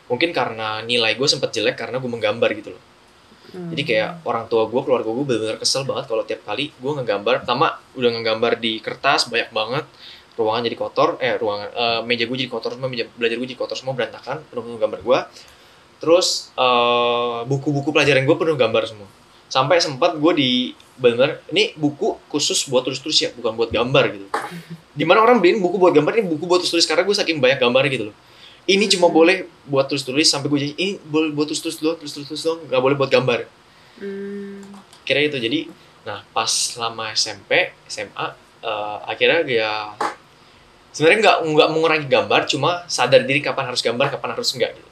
mungkin 0.09 0.33
karena 0.33 0.81
nilai 0.81 1.15
gue 1.19 1.29
sempat 1.29 1.53
jelek 1.53 1.77
karena 1.77 2.01
gue 2.01 2.11
menggambar 2.11 2.51
gitu 2.57 2.73
loh. 2.75 2.85
Hmm. 3.51 3.75
jadi 3.75 3.83
kayak 3.83 4.11
orang 4.23 4.47
tua 4.47 4.71
gue 4.71 4.79
keluarga 4.79 5.11
gue 5.11 5.27
benar-benar 5.27 5.59
kesel 5.59 5.83
banget 5.83 6.07
kalau 6.07 6.23
tiap 6.23 6.47
kali 6.47 6.71
gue 6.71 6.93
ngegambar. 7.03 7.43
Pertama 7.45 7.77
udah 7.99 8.11
ngegambar 8.15 8.53
di 8.63 8.79
kertas 8.79 9.27
banyak 9.27 9.51
banget. 9.51 9.85
Ruangan 10.39 10.63
jadi 10.65 10.77
kotor 10.79 11.09
eh 11.21 11.37
ruangan 11.37 11.69
uh, 11.75 12.01
meja 12.07 12.25
gue 12.25 12.37
jadi 12.39 12.49
kotor 12.49 12.73
semua 12.79 12.89
meja 12.89 13.05
belajar 13.19 13.37
gue 13.37 13.49
jadi 13.51 13.59
kotor 13.61 13.77
semua 13.77 13.93
berantakan 13.93 14.41
penuh 14.49 14.79
gambar 14.81 15.01
gue 15.05 15.19
terus 16.01 16.49
uh, 16.57 17.45
buku-buku 17.45 17.93
pelajaran 17.93 18.25
gue 18.25 18.37
penuh 18.41 18.57
gambar 18.57 18.89
semua 18.89 19.09
sampai 19.51 19.83
sempat 19.83 20.15
gue 20.15 20.33
di 20.33 20.51
benar 20.95 21.43
ini 21.51 21.75
buku 21.75 22.17
khusus 22.29 22.65
buat 22.65 22.87
tulis-tulis 22.87 23.19
ya 23.19 23.29
bukan 23.35 23.57
buat 23.57 23.69
gambar 23.69 24.05
gitu 24.15 24.27
di 24.93 25.03
mana 25.03 25.21
orang 25.21 25.41
beliin 25.41 25.59
buku 25.59 25.75
buat 25.75 25.91
gambar 25.91 26.13
ini 26.17 26.25
buku 26.29 26.45
buat 26.45 26.63
tulis-tulis 26.63 26.87
karena 26.87 27.03
gue 27.03 27.17
saking 27.17 27.43
banyak 27.43 27.59
gambar 27.59 27.83
gitu 27.91 28.05
loh 28.13 28.17
ini 28.69 28.87
cuma 28.87 29.09
Hmm. 29.09 29.17
boleh 29.17 29.37
buat 29.67 29.91
tulis 29.91 30.05
tulis 30.05 30.29
sampai 30.29 30.47
gue 30.47 30.59
jadi 30.61 30.75
ini 30.77 30.93
boleh 31.03 31.35
buat 31.35 31.49
tulis 31.49 31.59
tulis 31.59 31.77
doang 31.77 31.99
tulis 31.99 32.13
tulis 32.13 32.29
tulis 32.29 32.43
doang 32.45 32.61
nggak 32.65 32.81
boleh 32.81 32.97
buat 32.97 33.11
gambar 33.11 33.49
Hmm. 33.99 34.63
kira 35.03 35.21
itu 35.21 35.37
jadi 35.37 35.67
nah 36.01 36.23
pas 36.31 36.49
selama 36.49 37.11
SMP 37.13 37.75
SMA 37.85 38.27
eh, 38.61 38.97
akhirnya 39.05 39.41
ya 39.45 39.73
sebenarnya 40.91 41.19
nggak 41.21 41.37
nggak 41.49 41.69
mengurangi 41.73 42.07
gambar 42.07 42.41
cuma 42.47 42.85
sadar 42.87 43.25
diri 43.25 43.41
kapan 43.41 43.67
harus 43.67 43.81
gambar 43.81 44.11
kapan 44.11 44.31
harus 44.33 44.53
enggak 44.53 44.77
gitu 44.77 44.89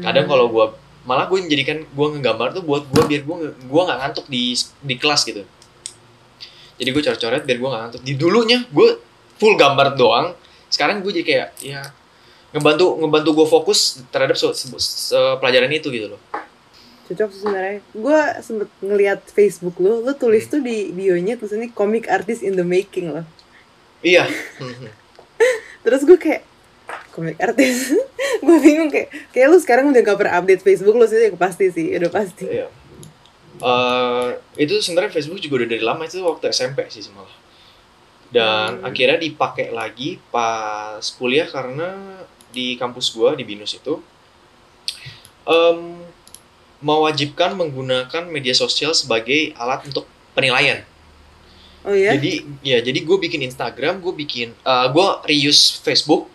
kadang 0.00 0.24
Hmm. 0.24 0.32
kalau 0.32 0.46
gue 0.48 0.66
malah 1.04 1.28
gue 1.28 1.36
menjadikan 1.36 1.84
gue 1.84 2.06
ngegambar 2.16 2.56
tuh 2.56 2.64
buat 2.64 2.88
gue 2.88 3.02
biar 3.04 3.22
gue 3.22 3.36
gue 3.52 3.82
nggak 3.84 3.98
ngantuk 4.00 4.26
di 4.28 4.56
di 4.80 4.94
kelas 4.96 5.24
gitu. 5.24 5.44
Jadi 6.74 6.88
gue 6.90 7.02
coret-coret 7.04 7.42
biar 7.44 7.58
gue 7.60 7.68
nggak 7.68 7.82
ngantuk. 7.86 8.02
Di 8.02 8.12
dulunya 8.16 8.64
gue 8.68 8.98
full 9.36 9.54
gambar 9.54 9.94
doang. 9.94 10.32
Sekarang 10.72 11.04
gue 11.04 11.12
jadi 11.12 11.26
kayak 11.26 11.48
ya 11.60 11.80
ngebantu 12.50 12.98
ngebantu 12.98 13.30
gue 13.36 13.46
fokus 13.46 14.00
terhadap 14.08 14.38
se- 14.38 14.56
se- 14.56 14.70
se- 14.80 15.36
pelajaran 15.38 15.70
itu 15.70 15.92
gitu 15.92 16.16
loh. 16.16 16.20
Cocok 17.04 17.28
sih 17.30 17.40
sebenarnya. 17.44 17.78
Gue 17.92 18.18
sempet 18.40 18.68
ngeliat 18.80 19.20
Facebook 19.28 19.76
lo 19.76 20.00
lo 20.00 20.16
tulis 20.16 20.48
tuh 20.48 20.64
di 20.64 20.88
bionya 20.88 21.36
tulisannya 21.36 21.70
comic 21.76 22.08
artist 22.08 22.40
in 22.40 22.56
the 22.56 22.64
making 22.64 23.12
loh. 23.12 23.26
Iya. 24.00 24.24
Terus 25.84 26.00
gue 26.08 26.16
kayak 26.16 26.42
comic 27.10 27.36
artist 27.38 27.94
gue 28.44 28.56
bingung 28.60 28.90
kayak 28.90 29.08
kayak 29.30 29.46
lu 29.48 29.58
sekarang 29.58 29.88
udah 29.88 30.02
gak 30.02 30.18
pernah 30.18 30.34
update 30.38 30.60
Facebook 30.60 30.94
lo 30.94 31.06
sih 31.06 31.30
pasti 31.34 31.70
sih 31.70 31.86
udah 31.94 32.10
pasti 32.10 32.44
Iya. 32.44 32.68
Eh, 33.54 34.28
itu 34.58 34.74
sebenarnya 34.82 35.14
Facebook 35.14 35.38
juga 35.38 35.62
udah 35.62 35.68
dari 35.70 35.80
lama 35.80 36.02
itu 36.02 36.18
waktu 36.20 36.50
SMP 36.50 36.90
sih 36.90 37.06
malah. 37.14 37.30
Dan 38.28 38.82
Hmm. 38.82 38.88
akhirnya 38.90 39.14
dipakai 39.16 39.70
lagi 39.70 40.18
pas 40.28 40.98
kuliah 41.14 41.46
karena 41.46 42.18
di 42.50 42.74
kampus 42.74 43.14
gua 43.14 43.38
di 43.38 43.46
Binus 43.46 43.72
itu 43.72 44.02
em, 45.46 46.02
mewajibkan 46.80 47.54
menggunakan 47.54 48.26
media 48.26 48.52
sosial 48.52 48.92
sebagai 48.92 49.54
alat 49.54 49.86
untuk 49.86 50.04
penilaian. 50.34 50.82
oh 51.84 51.94
ya 51.94 52.16
Jadi 52.16 52.42
ya 52.60 52.80
jadi 52.80 52.96
gue 53.00 53.16
bikin 53.22 53.44
Instagram, 53.44 54.02
gue 54.02 54.12
bikin 54.18 54.50
eh 54.52 54.86
gue 54.90 55.08
reuse 55.24 55.78
Facebook 55.78 56.26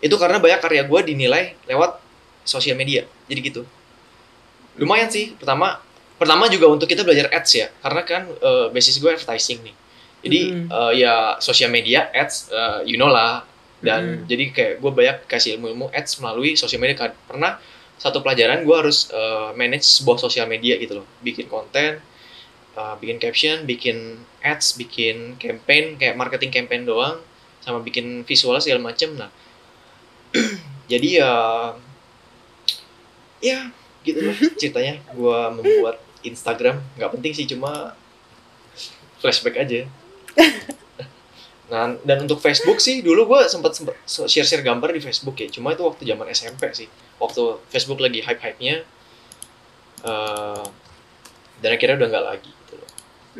itu 0.00 0.16
karena 0.16 0.40
banyak 0.40 0.60
karya 0.60 0.82
gue 0.84 1.00
dinilai 1.04 1.54
lewat 1.68 2.00
sosial 2.44 2.76
media. 2.76 3.04
Jadi 3.28 3.40
gitu. 3.44 3.62
Lumayan 4.80 5.12
sih. 5.12 5.36
Pertama 5.36 5.80
pertama 6.20 6.48
juga 6.52 6.68
untuk 6.68 6.88
kita 6.88 7.04
belajar 7.04 7.32
ads 7.32 7.50
ya, 7.56 7.68
karena 7.80 8.02
kan 8.04 8.22
eh, 8.28 8.66
basis 8.72 9.00
gue 9.00 9.08
advertising 9.12 9.60
nih. 9.64 9.76
Jadi 10.20 10.40
Mm. 10.52 10.66
eh, 10.68 10.92
ya 11.04 11.14
sosial 11.40 11.72
media 11.72 12.08
ads, 12.12 12.52
eh, 12.52 12.80
you 12.88 12.96
know 13.00 13.08
lah. 13.08 13.44
Dan 13.80 14.24
Mm. 14.24 14.28
jadi 14.28 14.44
kayak 14.52 14.74
gue 14.84 14.90
banyak 14.92 15.16
kasih 15.24 15.56
ilmu-ilmu 15.56 15.88
ads 15.92 16.20
melalui 16.20 16.56
sosial 16.56 16.80
media. 16.80 17.12
Pernah 17.28 17.56
satu 18.00 18.20
pelajaran 18.24 18.64
gue 18.64 18.76
harus 18.76 19.08
eh, 19.12 19.50
manage 19.56 19.84
sebuah 19.84 20.20
sosial 20.20 20.48
media 20.48 20.76
gitu 20.80 21.00
loh, 21.00 21.06
bikin 21.20 21.48
konten, 21.48 22.00
uh, 22.76 22.94
bikin 22.96 23.18
caption, 23.18 23.56
bikin 23.66 24.20
ads, 24.40 24.78
bikin 24.78 25.36
campaign 25.36 25.98
kayak 26.00 26.16
marketing 26.16 26.48
campaign 26.54 26.86
doang, 26.86 27.20
sama 27.60 27.82
bikin 27.82 28.22
visual 28.24 28.56
segala 28.62 28.80
macem. 28.92 29.12
Nah, 29.18 29.28
jadi 30.92 31.08
ya, 31.22 31.32
ya 33.40 33.58
gitu 34.06 34.18
loh 34.24 34.36
ceritanya. 34.60 35.00
Gua 35.12 35.50
membuat 35.52 36.00
Instagram 36.24 36.80
nggak 36.96 37.10
penting 37.16 37.32
sih, 37.32 37.46
cuma 37.48 37.96
flashback 39.22 39.58
aja. 39.60 39.86
Nah, 41.70 41.94
dan 42.02 42.26
untuk 42.26 42.42
Facebook 42.42 42.82
sih 42.82 42.98
dulu 42.98 43.30
gua 43.30 43.46
sempat 43.46 43.78
sempat 43.78 43.94
share 44.02 44.42
share 44.42 44.58
gambar 44.58 44.90
di 44.90 44.98
Facebook 44.98 45.38
ya. 45.38 45.46
Cuma 45.54 45.70
itu 45.70 45.86
waktu 45.86 46.02
zaman 46.02 46.26
SMP 46.34 46.66
sih, 46.74 46.90
waktu 47.22 47.62
Facebook 47.70 48.02
lagi 48.02 48.18
hype 48.26 48.42
hype 48.42 48.58
nya. 48.58 48.82
dan 51.62 51.70
akhirnya 51.70 51.94
udah 51.94 52.08
nggak 52.10 52.26
lagi 52.26 52.50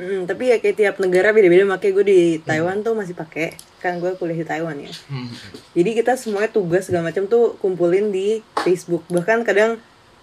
gitu. 0.01 0.13
Hmm, 0.17 0.23
tapi 0.25 0.49
ya 0.49 0.57
kayak 0.57 0.77
tiap 0.81 0.97
negara 0.97 1.37
beda-beda 1.37 1.69
makanya 1.69 1.93
gue 2.01 2.05
di 2.09 2.21
Taiwan 2.41 2.81
tuh 2.81 2.97
masih 2.97 3.13
pakai. 3.13 3.53
Kan 3.85 4.01
gue 4.01 4.17
kuliah 4.17 4.41
di 4.41 4.47
Taiwan 4.49 4.77
ya. 4.81 4.89
Hmm. 5.13 5.29
jadi 5.77 5.91
kita 6.01 6.17
semuanya 6.17 6.49
tugas 6.49 6.89
segala 6.89 7.13
macam 7.13 7.29
tuh 7.29 7.61
kumpulin 7.61 8.09
di 8.09 8.41
Facebook. 8.65 9.05
Bahkan 9.13 9.45
kadang 9.45 9.77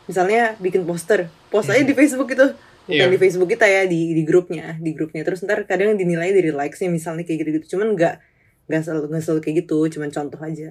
misalnya 0.10 0.58
bikin 0.58 0.84
poster. 0.84 1.30
Post 1.54 1.70
aja 1.70 1.86
di 1.86 1.94
Facebook 1.94 2.34
itu 2.34 2.48
bukan 2.88 3.08
Iya. 3.08 3.12
di 3.12 3.20
Facebook 3.20 3.52
kita 3.52 3.68
ya 3.68 3.84
di 3.86 4.16
di 4.18 4.24
grupnya 4.26 4.76
di 4.82 4.98
grupnya. 4.98 5.22
Terus 5.22 5.46
ntar 5.46 5.62
kadang 5.70 5.94
dinilai 5.94 6.34
dari 6.34 6.50
likesnya 6.50 6.90
misalnya 6.90 7.22
kayak 7.28 7.46
gitu-gitu. 7.46 7.78
Cuman 7.78 7.94
nggak 7.94 8.16
nggak 8.68 8.82
selalu 8.84 9.06
nggak 9.14 9.24
selalu 9.24 9.40
kayak 9.46 9.56
gitu 9.64 9.80
cuman 9.94 10.10
contoh 10.12 10.40
aja. 10.42 10.70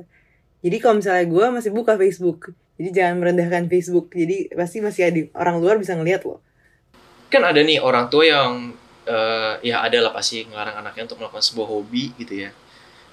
Jadi 0.64 0.76
kalau 0.82 0.98
misalnya 0.98 1.24
gue 1.28 1.44
masih 1.52 1.70
buka 1.70 1.94
Facebook 1.94 2.52
jadi 2.76 2.90
jangan 2.92 3.16
merendahkan 3.24 3.64
Facebook. 3.72 4.12
Jadi 4.12 4.52
pasti 4.52 4.84
masih 4.84 5.02
ada 5.08 5.20
orang 5.36 5.56
luar 5.60 5.76
bisa 5.80 5.96
ngeliat 5.96 6.22
loh. 6.28 6.44
Kan 7.32 7.42
ada 7.42 7.58
nih 7.60 7.80
orang 7.80 8.12
tua 8.12 8.24
yang 8.28 8.76
eh, 9.06 9.52
ya 9.64 9.76
ada 9.86 9.98
lah 10.04 10.12
pasti 10.14 10.44
ngelarang 10.46 10.76
anaknya 10.82 11.02
untuk 11.08 11.18
melakukan 11.22 11.44
sebuah 11.44 11.68
hobi 11.72 12.04
gitu 12.20 12.34
ya. 12.46 12.50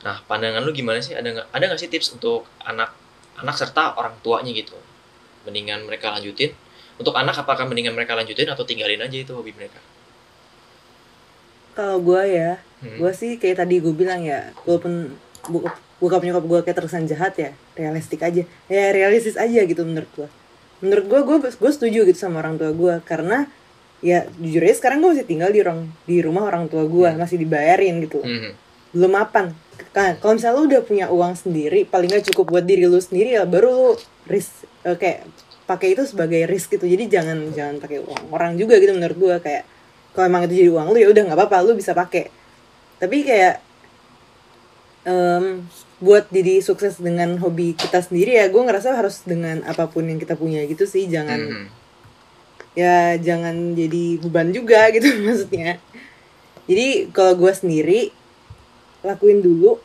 Nah 0.06 0.20
pandangan 0.28 0.62
lu 0.66 0.72
gimana 0.76 1.00
sih? 1.00 1.14
Ada 1.16 1.28
nggak 1.34 1.48
ada 1.56 1.64
nggak 1.70 1.80
sih 1.82 1.90
tips 1.94 2.08
untuk 2.18 2.46
anak 2.66 2.92
anak 3.42 3.56
serta 3.58 3.96
orang 4.00 4.16
tuanya 4.26 4.52
gitu? 4.54 4.76
Mendingan 5.48 5.86
mereka 5.88 6.14
lanjutin. 6.16 6.52
Untuk 7.00 7.14
anak 7.18 7.36
apakah 7.42 7.66
mendingan 7.70 7.94
mereka 7.98 8.14
lanjutin 8.14 8.50
atau 8.54 8.64
tinggalin 8.70 9.02
aja 9.02 9.18
itu 9.18 9.34
hobi 9.34 9.54
mereka? 9.56 9.80
kalau 11.74 11.98
gue 12.02 12.24
ya 12.30 12.62
Hmm. 12.84 13.00
gue 13.00 13.12
sih 13.16 13.40
kayak 13.40 13.64
tadi 13.64 13.80
gue 13.80 13.96
bilang 13.96 14.20
ya 14.28 14.52
walaupun 14.68 15.16
bu- 15.48 15.64
bokap 16.04 16.20
nyokap 16.20 16.44
gue 16.44 16.60
kayak 16.68 16.78
terkesan 16.84 17.08
jahat 17.08 17.32
ya 17.40 17.56
realistik 17.80 18.20
aja 18.20 18.44
ya 18.68 18.84
realistis 18.92 19.40
aja 19.40 19.64
gitu 19.64 19.88
menurut 19.88 20.12
gue 20.12 20.28
menurut 20.84 21.06
gue 21.08 21.20
gue 21.24 21.38
gue 21.48 21.72
setuju 21.72 22.04
gitu 22.04 22.20
sama 22.20 22.44
orang 22.44 22.60
tua 22.60 22.76
gue 22.76 22.94
karena 23.08 23.48
ya 24.04 24.20
jujur 24.36 24.62
aja 24.62 24.76
sekarang 24.76 25.00
gue 25.00 25.10
masih 25.10 25.24
tinggal 25.24 25.48
di 25.48 25.60
orang 25.60 25.80
di 26.04 26.20
rumah 26.20 26.44
orang 26.44 26.68
tua 26.68 26.84
gue 26.84 27.08
Hmm. 27.08 27.18
masih 27.18 27.38
dibayarin 27.38 28.04
gitu 28.04 28.20
loh. 28.20 28.28
Mhm. 28.28 28.52
belum 28.94 29.12
mapan 29.12 29.46
kan 29.90 30.14
kalau 30.16 30.36
misalnya 30.36 30.56
lu 30.56 30.66
udah 30.68 30.82
punya 30.82 31.06
uang 31.08 31.34
sendiri 31.34 31.82
paling 31.84 32.06
nggak 32.06 32.30
cukup 32.30 32.46
buat 32.52 32.62
diri 32.62 32.84
lu 32.84 33.00
sendiri 33.00 33.34
ya 33.34 33.44
baru 33.44 33.70
lu 33.70 33.88
risk 34.28 34.54
eh, 34.84 34.94
kayak 34.94 35.26
pakai 35.64 35.94
itu 35.94 36.04
sebagai 36.04 36.44
risk 36.44 36.70
gitu 36.70 36.86
jadi 36.86 37.10
jangan 37.10 37.50
jangan 37.50 37.76
pakai 37.80 38.00
uang 38.00 38.30
orang 38.30 38.54
juga 38.54 38.78
gitu 38.78 38.92
menurut 38.92 39.16
gua 39.16 39.36
kayak 39.40 39.66
kalau 40.12 40.28
emang 40.28 40.46
itu 40.46 40.60
jadi 40.60 40.70
uang 40.70 40.88
lu 40.90 40.98
ya 41.00 41.10
udah 41.10 41.24
nggak 41.26 41.40
apa-apa 41.40 41.58
lu 41.64 41.74
bisa 41.74 41.92
pakai 41.92 42.30
tapi 43.00 43.24
kayak 43.24 43.64
em, 45.04 45.66
buat 45.98 46.30
diri 46.30 46.60
sukses 46.60 46.96
dengan 46.98 47.36
hobi 47.38 47.74
kita 47.74 47.98
sendiri 48.00 48.36
ya 48.36 48.46
gue 48.46 48.62
ngerasa 48.62 48.94
harus 48.94 49.24
dengan 49.24 49.64
apa 49.64 49.88
pun 49.88 50.04
yang 50.04 50.16
kita 50.18 50.36
punya 50.36 50.62
gitu 50.66 50.84
sih 50.86 51.08
jangan 51.08 51.40
Mhm. 51.40 51.66
Ya 52.74 53.18
jangan 53.22 53.78
jadi 53.78 54.18
beban 54.22 54.50
juga 54.50 54.88
gitu 54.96 55.08
maksudnya. 55.22 55.78
Jadi 56.64 57.12
kalau 57.12 57.36
gue 57.36 57.52
sendiri 57.54 58.02
lakuin 59.04 59.44
dulu 59.44 59.78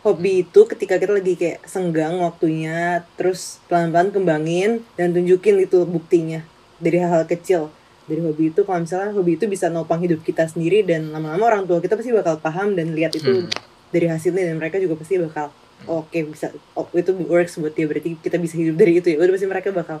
hobi 0.00 0.44
itu 0.44 0.60
ketika 0.68 0.96
kita 0.96 1.12
lagi 1.16 1.36
kayak 1.36 1.60
senggang 1.64 2.20
waktunya 2.20 3.04
terus 3.20 3.60
pelan-pelan 3.68 4.12
kembangin 4.12 4.70
dan 4.96 5.12
tunjukin 5.12 5.60
itu 5.60 5.84
buktinya 5.84 6.44
dari 6.80 7.00
hal-hal 7.00 7.24
kecil. 7.24 7.72
Dari 8.04 8.20
hobi 8.20 8.50
itu 8.50 8.66
kalau 8.66 8.82
misalnya 8.82 9.14
hobi 9.14 9.38
itu 9.38 9.46
bisa 9.46 9.70
nopang 9.70 10.02
hidup 10.02 10.24
kita 10.26 10.42
sendiri 10.44 10.82
dan 10.82 11.14
lama-lama 11.14 11.56
orang 11.56 11.62
tua 11.68 11.78
kita 11.78 11.94
pasti 11.94 12.10
bakal 12.10 12.36
paham 12.40 12.74
dan 12.74 12.92
lihat 12.92 13.14
itu 13.14 13.46
Hmm. 13.46 13.48
dari 13.90 14.06
hasilnya 14.06 14.50
dan 14.50 14.56
mereka 14.58 14.78
juga 14.78 14.94
pasti 14.98 15.18
bakal 15.18 15.50
oke 15.86 16.18
bisa 16.30 16.52
oh, 16.74 16.86
itu 16.92 17.10
works 17.26 17.56
buat 17.58 17.72
dia 17.72 17.86
berarti 17.88 18.14
kita 18.18 18.36
bisa 18.36 18.54
hidup 18.58 18.76
dari 18.76 18.98
itu 19.00 19.08
ya. 19.14 19.16
Udah 19.20 19.32
pasti 19.32 19.46
mereka 19.48 19.68
bakal 19.72 19.98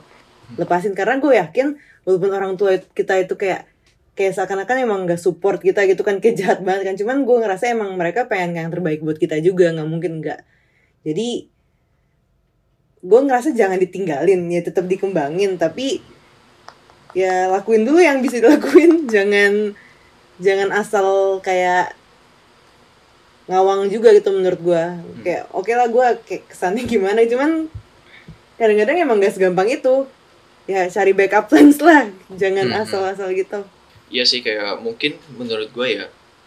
lepasin. 0.58 0.96
Karena 0.96 1.20
gue 1.22 1.36
yakin 1.36 1.76
walaupun 2.08 2.30
orang 2.32 2.52
tua 2.56 2.78
kita 2.80 3.20
itu 3.20 3.34
kayak 3.36 3.70
kayak 4.18 4.36
seakan-akan 4.36 4.76
emang 4.84 5.00
gak 5.08 5.16
support 5.16 5.64
kita 5.64 5.86
gitu 5.88 6.04
kan 6.04 6.18
kayak 6.18 6.36
jahat 6.40 6.58
banget 6.64 6.92
kan. 6.92 6.96
Cuman 6.98 7.22
gue 7.22 7.36
ngerasa 7.40 7.70
emang 7.70 7.94
mereka 7.94 8.26
pengen 8.26 8.58
yang 8.58 8.68
terbaik 8.72 9.00
buat 9.00 9.16
kita 9.16 9.38
juga 9.40 9.70
nggak 9.70 9.88
mungkin 9.88 10.20
nggak. 10.20 10.40
Jadi 11.06 11.28
gue 13.00 13.20
ngerasa 13.24 13.56
jangan 13.56 13.80
ditinggalin 13.80 14.50
ya 14.52 14.60
tetap 14.60 14.84
dikembangin. 14.84 15.56
Tapi 15.56 16.02
ya 17.16 17.48
lakuin 17.48 17.86
dulu 17.86 18.00
yang 18.02 18.20
bisa 18.20 18.42
dilakuin. 18.42 19.06
Jangan 19.14 19.74
jangan 20.40 20.72
asal 20.72 21.36
kayak 21.44 21.92
ngawang 23.44 23.90
juga 23.92 24.12
gitu 24.12 24.30
menurut 24.30 24.60
gue. 24.60 24.84
Kayak 25.24 25.42
oke 25.52 25.72
lah 25.72 25.88
gue 25.88 26.06
kayak 26.28 26.44
kesannya 26.48 26.84
gimana. 26.84 27.24
Cuman 27.24 27.72
kadang-kadang 28.60 28.96
emang 29.00 29.16
gak 29.24 29.32
segampang 29.32 29.72
itu 29.72 30.04
ya 30.70 30.82
cari 30.86 31.10
backup 31.10 31.50
plans 31.50 31.82
lah. 31.82 32.06
Jangan 32.32 32.66
Hmm. 32.70 32.80
asal-asal 32.82 33.28
gitu. 33.34 33.60
Iya 34.06 34.22
sih 34.22 34.40
kayak 34.40 34.78
mungkin 34.78 35.18
menurut 35.34 35.70
gue 35.70 35.88
ya 35.98 36.06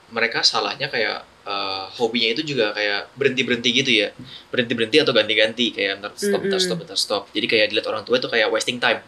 mereka 0.09 0.39
salahnya 0.43 0.88
kayak 0.88 1.19
eh, 1.43 1.84
hobinya 1.99 2.30
itu 2.32 2.41
juga 2.45 2.71
kayak 2.71 3.11
berhenti 3.19 3.41
berhenti 3.43 3.69
gitu 3.76 3.91
ya. 3.91 4.07
Berhenti 4.47 4.74
berhenti 4.74 4.97
atau 5.03 5.11
ganti 5.11 5.34
ganti 5.36 5.65
kayak 5.71 5.99
ntar 5.99 6.11
stop 6.15 6.39
ntar 6.41 6.55
Mm-mm. 6.55 6.63
stop 6.63 6.80
ntar 6.82 6.95
stop. 6.97 7.24
Jadi 7.36 7.45
kayak 7.45 7.65
dilihat 7.69 7.88
orang 7.91 8.03
tua 8.03 8.15
itu 8.15 8.32
kayak 8.32 8.47
wasting 8.47 8.80
time. 8.80 9.03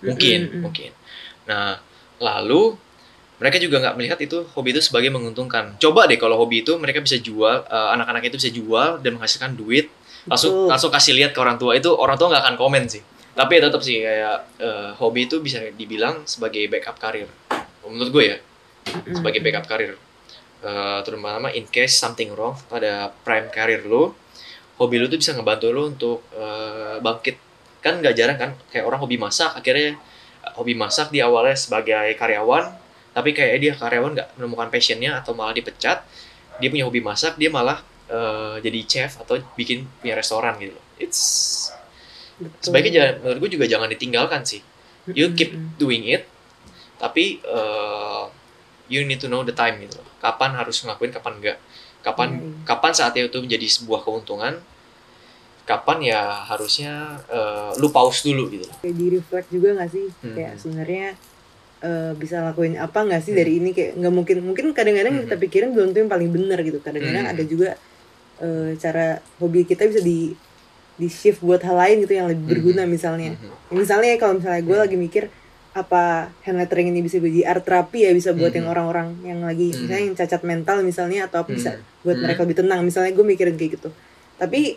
Mungkin 0.00 0.38
Mm-mm. 0.48 0.60
mungkin. 0.64 0.90
Nah 1.44 1.76
lalu 2.18 2.76
mereka 3.38 3.60
juga 3.60 3.78
nggak 3.78 3.94
melihat 3.94 4.18
itu 4.18 4.48
hobi 4.56 4.72
itu 4.72 4.80
sebagai 4.80 5.12
menguntungkan. 5.12 5.76
Coba 5.78 6.08
deh 6.08 6.16
kalau 6.16 6.34
hobi 6.36 6.64
itu 6.64 6.72
mereka 6.80 7.04
bisa 7.04 7.20
jual 7.20 7.68
eh, 7.68 7.88
anak-anak 7.94 8.22
itu 8.26 8.36
bisa 8.40 8.50
jual 8.50 8.88
dan 9.04 9.20
menghasilkan 9.20 9.52
duit 9.52 9.92
langsung 10.24 10.52
Betul. 10.52 10.68
langsung 10.72 10.90
kasih 10.90 11.12
lihat 11.16 11.30
ke 11.36 11.40
orang 11.40 11.56
tua. 11.56 11.76
Itu 11.76 11.92
orang 11.94 12.16
tua 12.16 12.32
nggak 12.32 12.42
akan 12.48 12.56
komen 12.56 12.84
sih 12.88 13.02
tapi 13.38 13.62
ya 13.62 13.70
tetap 13.70 13.86
sih 13.86 14.02
kayak 14.02 14.38
eh, 14.58 14.90
hobi 14.98 15.30
itu 15.30 15.38
bisa 15.38 15.62
dibilang 15.70 16.26
sebagai 16.26 16.66
backup 16.66 16.98
karir. 16.98 17.30
Menurut 17.86 18.10
gue 18.10 18.24
ya 18.34 18.38
sebagai 19.14 19.38
backup 19.38 19.70
karir. 19.70 19.94
Eh, 20.58 20.98
terutama 21.06 21.54
in 21.54 21.70
case 21.70 21.94
something 21.94 22.34
wrong 22.34 22.58
pada 22.66 23.14
prime 23.22 23.46
karir 23.54 23.86
lo 23.86 24.18
hobi 24.82 24.98
lo 24.98 25.06
tuh 25.06 25.22
bisa 25.22 25.38
ngebantu 25.38 25.70
lo 25.70 25.82
untuk 25.86 26.18
eh, 26.34 26.98
bangkit. 26.98 27.38
Kan 27.78 28.02
nggak 28.02 28.14
jarang 28.18 28.38
kan 28.42 28.50
kayak 28.74 28.82
orang 28.90 28.98
hobi 28.98 29.22
masak 29.22 29.54
akhirnya 29.54 29.94
hobi 30.58 30.74
masak 30.74 31.14
di 31.14 31.22
awalnya 31.22 31.54
sebagai 31.54 32.18
karyawan 32.18 32.74
tapi 33.14 33.30
kayak 33.38 33.54
dia 33.62 33.72
karyawan 33.78 34.18
nggak 34.18 34.28
menemukan 34.34 34.66
passionnya 34.66 35.22
atau 35.22 35.30
malah 35.38 35.54
dipecat 35.54 36.02
dia 36.58 36.68
punya 36.74 36.90
hobi 36.90 36.98
masak 36.98 37.38
dia 37.38 37.54
malah 37.54 37.78
eh, 38.10 38.58
jadi 38.66 38.80
chef 38.82 39.22
atau 39.22 39.38
bikin 39.54 39.86
punya 40.02 40.18
restoran 40.18 40.58
gitu. 40.58 40.74
Loh 40.74 40.84
it's 40.98 41.70
Betul. 42.38 42.70
sebaiknya 42.70 42.92
jangan 42.94 43.14
menurut 43.20 43.38
gue 43.42 43.50
juga 43.58 43.66
jangan 43.66 43.88
ditinggalkan 43.90 44.42
sih 44.46 44.62
you 45.10 45.34
keep 45.34 45.50
doing 45.76 46.06
it 46.06 46.22
tapi 46.96 47.42
uh, 47.44 48.30
you 48.86 49.02
need 49.02 49.18
to 49.18 49.26
know 49.26 49.42
the 49.42 49.52
time 49.52 49.78
gitu 49.78 49.98
kapan 50.18 50.54
harus 50.54 50.82
ngelakuin 50.82 51.10
kapan 51.10 51.34
enggak 51.38 51.58
kapan 52.00 52.28
iya. 52.38 52.50
kapan 52.64 52.92
saatnya 52.94 53.26
itu 53.26 53.38
menjadi 53.38 53.66
sebuah 53.68 54.00
keuntungan 54.02 54.54
kapan 55.66 55.98
ya 56.00 56.20
harusnya 56.48 57.20
uh, 57.28 57.76
lu 57.76 57.90
pause 57.90 58.24
dulu 58.24 58.48
gitu 58.48 58.64
kayak 58.80 58.94
di 58.94 59.06
reflect 59.12 59.48
juga 59.50 59.68
nggak 59.76 59.90
sih 59.92 60.06
Hmm. 60.24 60.34
kayak 60.34 60.52
sebenarnya 60.56 61.06
eh, 61.78 62.12
bisa 62.18 62.42
lakuin 62.42 62.74
apa 62.74 63.06
nggak 63.06 63.22
sih 63.22 63.30
Hmm. 63.30 63.38
dari 63.38 63.52
ini 63.60 63.70
kayak 63.70 63.92
nggak 63.94 64.14
mungkin 64.14 64.36
mungkin 64.42 64.66
kadang-kadang 64.72 65.12
yang 65.14 65.24
kita 65.26 65.36
Hmm. 65.36 65.44
pikirin 65.44 65.70
belum 65.70 65.86
tentu 65.92 65.98
yang 66.02 66.10
paling 66.10 66.30
benar 66.32 66.58
gitu 66.62 66.78
kadang-kadang 66.80 67.24
Hmm. 67.28 67.34
ada 67.36 67.42
juga 67.44 67.70
cara 68.78 69.06
hobi 69.38 69.66
kita 69.66 69.82
bisa 69.86 69.98
di 69.98 70.30
di 70.98 71.08
shift 71.08 71.40
buat 71.40 71.62
hal 71.62 71.74
lain 71.74 72.02
gitu 72.02 72.12
yang 72.12 72.26
lebih 72.26 72.42
Hmm. 72.42 72.52
berguna 72.52 72.82
misalnya 72.84 73.32
Mhm. 73.32 73.72
misalnya 73.72 74.18
kalau 74.18 74.34
misalnya 74.36 74.60
gue 74.60 74.74
Hmm. 74.74 74.84
lagi 74.84 74.96
mikir 74.98 75.24
apa 75.70 76.02
hand 76.42 76.58
lettering 76.58 76.90
ini 76.90 77.00
bisa 77.00 77.16
jadi 77.16 77.46
art 77.46 77.62
terapi 77.62 78.02
ya 78.02 78.10
bisa 78.10 78.34
buat 78.34 78.50
Hmm. 78.50 78.58
yang 78.58 78.66
orang-orang 78.68 79.08
yang 79.22 79.40
lagi 79.40 79.70
Hmm. 79.70 79.86
misalnya 79.86 80.04
yang 80.04 80.16
cacat 80.16 80.42
mental 80.42 80.76
misalnya 80.82 81.20
atau 81.24 81.40
apa 81.40 81.50
bisa 81.50 81.70
buat 82.02 82.14
Hmm. 82.14 82.24
mereka 82.24 82.40
lebih 82.42 82.58
tenang 82.58 82.80
misalnya 82.82 83.14
gue 83.14 83.22
mikirin 83.24 83.54
kayak 83.54 83.78
gitu 83.78 83.88
tapi 84.34 84.74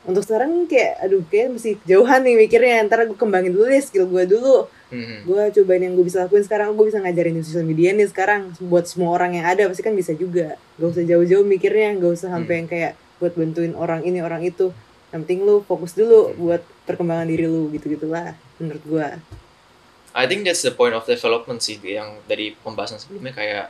untuk 0.00 0.24
sekarang 0.24 0.64
kayak 0.64 0.96
aduh 0.98 1.22
kayak 1.24 1.54
masih 1.54 1.76
jauhan 1.84 2.24
nih 2.24 2.34
mikirnya 2.34 2.82
ntar 2.82 3.04
gue 3.04 3.14
kembangin 3.14 3.52
dulu 3.52 3.68
deh 3.68 3.78
skill 3.78 4.08
gue 4.08 4.24
dulu 4.26 4.66
Mhm. 4.90 5.16
gue 5.22 5.42
cobain 5.54 5.82
yang 5.84 5.94
gue 5.94 6.02
bisa 6.02 6.24
lakuin 6.24 6.42
sekarang 6.42 6.72
gue 6.72 6.82
bisa 6.84 6.98
ngajarin 6.98 7.36
di 7.36 7.44
sosial 7.44 7.62
media 7.62 7.92
nih 7.92 8.08
sekarang 8.08 8.50
buat 8.58 8.88
semua 8.88 9.12
orang 9.12 9.36
yang 9.36 9.46
ada 9.46 9.68
pasti 9.68 9.84
kan 9.84 9.94
bisa 9.94 10.10
juga 10.12 10.58
gak 10.74 10.88
usah 10.90 11.04
jauh-jauh 11.04 11.44
mikirnya 11.44 11.94
gak 11.94 12.10
usah 12.10 12.28
sampai 12.28 12.54
yang 12.56 12.66
kayak 12.66 12.92
buat 13.20 13.36
bantuin 13.36 13.76
orang 13.76 14.00
ini 14.00 14.18
orang 14.18 14.40
itu 14.40 14.72
yang 15.10 15.26
penting 15.26 15.42
lu 15.42 15.62
fokus 15.66 15.94
dulu 15.98 16.34
buat 16.38 16.62
perkembangan 16.86 17.26
diri 17.26 17.46
lu 17.50 17.70
gitu 17.74 17.90
gitulah 17.90 18.34
menurut 18.62 18.84
gue 18.86 19.08
I 20.10 20.26
think 20.26 20.42
that's 20.42 20.62
the 20.66 20.74
point 20.74 20.94
of 20.94 21.06
development 21.06 21.62
sih 21.62 21.78
yang 21.82 22.18
dari 22.26 22.54
pembahasan 22.54 22.98
sebelumnya 22.98 23.34
kayak 23.34 23.66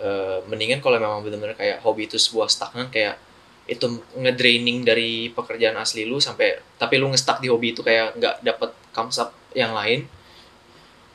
eh, 0.00 0.38
mendingan 0.48 0.80
kalau 0.80 0.96
memang 1.00 1.20
benar-benar 1.24 1.56
kayak 1.56 1.84
hobi 1.84 2.08
itu 2.08 2.16
sebuah 2.16 2.48
stagnan 2.48 2.88
kayak 2.88 3.20
itu 3.66 3.98
ngedraining 4.14 4.86
dari 4.86 5.34
pekerjaan 5.34 5.74
asli 5.74 6.06
lu 6.06 6.22
sampai 6.22 6.62
tapi 6.78 7.02
lu 7.02 7.10
ngestak 7.10 7.42
di 7.42 7.50
hobi 7.50 7.74
itu 7.74 7.82
kayak 7.82 8.14
nggak 8.14 8.34
dapet 8.46 8.70
comes 8.94 9.18
up 9.18 9.34
yang 9.52 9.74
lain 9.74 10.06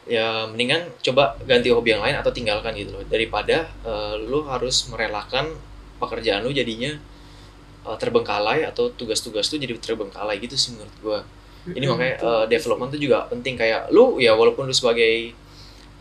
ya 0.09 0.49
mendingan 0.49 0.91
coba 0.99 1.37
ganti 1.45 1.71
hobi 1.71 1.95
yang 1.95 2.03
lain 2.03 2.17
atau 2.17 2.33
tinggalkan 2.33 2.73
gitu 2.75 2.97
loh. 2.97 3.05
Daripada 3.07 3.69
eh, 3.85 4.15
lu 4.19 4.43
harus 4.49 4.89
merelakan 4.89 5.53
pekerjaan 6.01 6.41
lu 6.41 6.51
jadinya 6.51 6.97
eh, 7.87 7.97
terbengkalai 7.97 8.65
atau 8.67 8.89
tugas-tugas 8.93 9.49
lu 9.51 9.57
jadi 9.57 9.73
terbengkalai 9.77 10.37
gitu 10.41 10.55
sih 10.57 10.77
menurut 10.77 10.95
gua. 11.01 11.19
Ini 11.61 11.85
makanya 11.85 12.15
uh, 12.25 12.45
development 12.49 12.89
itu 12.97 13.05
juga 13.05 13.29
penting. 13.29 13.53
Kayak 13.53 13.93
lu 13.93 14.17
ya 14.17 14.33
walaupun 14.33 14.65
lu 14.65 14.73
sebagai 14.73 15.29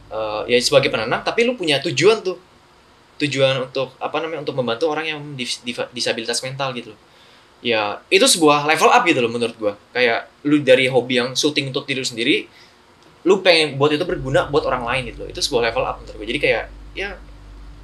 uh, 0.09 0.49
ya 0.49 0.57
sebagai 0.57 0.89
penanam 0.89 1.21
tapi 1.21 1.45
lu 1.45 1.53
punya 1.53 1.77
tujuan 1.85 2.25
tuh. 2.25 2.41
Tujuan 3.21 3.69
untuk 3.69 3.93
apa 4.01 4.17
namanya 4.25 4.41
untuk 4.41 4.57
membantu 4.57 4.89
orang 4.89 5.05
yang 5.05 5.21
dis- 5.37 5.61
disabilitas 5.93 6.41
mental 6.41 6.73
gitu 6.73 6.97
loh. 6.97 7.01
ya 7.61 8.01
itu 8.09 8.25
sebuah 8.25 8.65
level 8.65 8.89
up 8.89 9.05
gitu 9.05 9.21
loh 9.21 9.29
menurut 9.29 9.57
gua. 9.61 9.75
Kayak 9.93 10.33
lu 10.49 10.65
dari 10.65 10.89
hobi 10.89 11.21
yang 11.21 11.37
syuting 11.37 11.69
untuk 11.69 11.85
diri 11.85 12.01
lu 12.01 12.09
sendiri 12.09 12.37
lu 13.29 13.45
pengen 13.45 13.77
buat 13.77 13.93
itu 13.93 14.09
berguna 14.09 14.49
buat 14.49 14.65
orang 14.65 14.89
lain 14.89 15.13
gitu 15.13 15.25
loh. 15.25 15.29
Itu 15.29 15.45
sebuah 15.45 15.69
level 15.69 15.85
up 15.85 16.01
menurut 16.01 16.17
gua. 16.17 16.27
Jadi 16.33 16.41
kayak 16.41 16.65
ya 16.97 17.21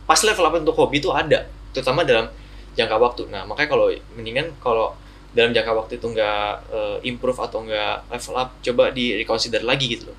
pas 0.08 0.20
level 0.24 0.48
up 0.48 0.54
untuk 0.56 0.76
hobi 0.80 1.04
itu 1.04 1.12
ada. 1.12 1.44
Terutama 1.76 2.08
dalam 2.08 2.32
jangka 2.76 2.96
waktu 3.00 3.22
nah 3.32 3.48
makanya 3.48 3.68
kalau 3.72 3.86
mendingan 4.14 4.52
kalau 4.60 4.94
dalam 5.32 5.52
jangka 5.52 5.72
waktu 5.72 5.92
itu 5.98 6.06
nggak 6.12 6.50
eh, 6.70 6.96
improve 7.08 7.40
atau 7.40 7.64
nggak 7.64 8.12
level 8.12 8.34
up 8.36 8.48
coba 8.62 8.84
di 8.92 9.16
reconsider 9.16 9.64
lagi 9.64 9.86
gitu 9.96 10.12
loh 10.12 10.18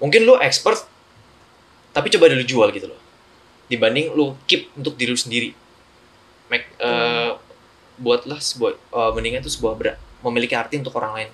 mungkin 0.00 0.28
lu 0.28 0.36
expert 0.40 0.84
tapi 1.92 2.12
coba 2.12 2.28
dulu 2.30 2.44
jual 2.44 2.68
gitu 2.72 2.88
loh 2.92 3.00
dibanding 3.68 4.12
lu 4.12 4.36
keep 4.44 4.68
untuk 4.76 4.96
diri 4.96 5.12
lu 5.12 5.18
sendiri 5.18 5.50
make 6.52 6.68
eh, 6.78 7.32
buatlah 7.98 8.38
sebuah 8.38 8.72
eh, 8.76 9.10
mendingan 9.16 9.40
itu 9.40 9.52
sebuah 9.56 9.74
berat 9.76 9.98
memiliki 10.24 10.56
arti 10.56 10.80
untuk 10.80 10.96
orang 10.96 11.12
lain. 11.20 11.30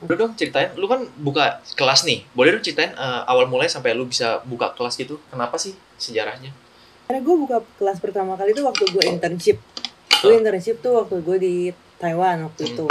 Lu 0.00 0.16
dong 0.16 0.32
ceritain, 0.32 0.72
lu 0.80 0.88
kan 0.88 1.04
buka 1.20 1.60
kelas 1.76 2.08
nih. 2.08 2.24
Boleh 2.32 2.56
dong 2.56 2.64
ceritain 2.64 2.96
eh, 2.96 3.22
awal 3.28 3.44
mulai 3.46 3.68
sampai 3.68 3.92
lu 3.92 4.08
bisa 4.08 4.40
buka 4.48 4.72
kelas 4.72 4.96
gitu. 4.96 5.20
Kenapa 5.28 5.60
sih 5.60 5.76
sejarahnya? 6.00 6.50
Karena 7.10 7.26
gue 7.26 7.36
buka 7.42 7.58
kelas 7.82 7.98
pertama 7.98 8.38
kali 8.38 8.54
itu 8.54 8.62
waktu 8.62 8.86
gue 8.86 9.02
internship 9.02 9.58
gue 10.22 10.30
internship 10.30 10.78
tuh 10.78 10.94
waktu 10.94 11.18
gue 11.18 11.36
di 11.42 11.54
Taiwan 11.98 12.46
waktu 12.46 12.62
Hmm. 12.62 12.70
itu 12.70 12.84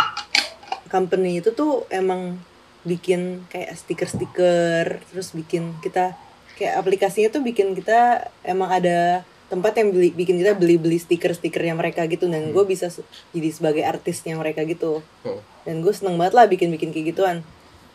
company 0.91 1.39
itu 1.39 1.55
tuh 1.55 1.87
emang 1.87 2.35
bikin 2.83 3.47
kayak 3.47 3.79
stiker-stiker 3.79 4.99
terus 5.07 5.31
bikin 5.31 5.71
kita 5.79 6.19
kayak 6.59 6.75
aplikasinya 6.75 7.31
tuh 7.31 7.39
bikin 7.39 7.71
kita 7.71 8.27
emang 8.43 8.67
ada 8.75 9.23
tempat 9.47 9.79
yang 9.79 9.95
beli 9.95 10.11
bikin 10.11 10.35
kita 10.35 10.51
beli-beli 10.51 10.99
stiker-stikernya 10.99 11.71
mereka 11.71 12.03
gitu 12.03 12.27
dan 12.27 12.51
Hmm. 12.51 12.51
gue 12.51 12.63
bisa 12.67 12.91
jadi 13.31 13.49
sebagai 13.55 13.87
artisnya 13.87 14.35
mereka 14.35 14.67
gitu 14.67 14.99
Hmm. 15.23 15.39
dan 15.63 15.79
gue 15.79 15.93
seneng 15.95 16.19
banget 16.19 16.35
lah 16.35 16.43
bikin-bikin 16.43 16.91
kayak 16.91 17.15
gituan 17.15 17.37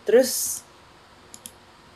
terus 0.09 0.65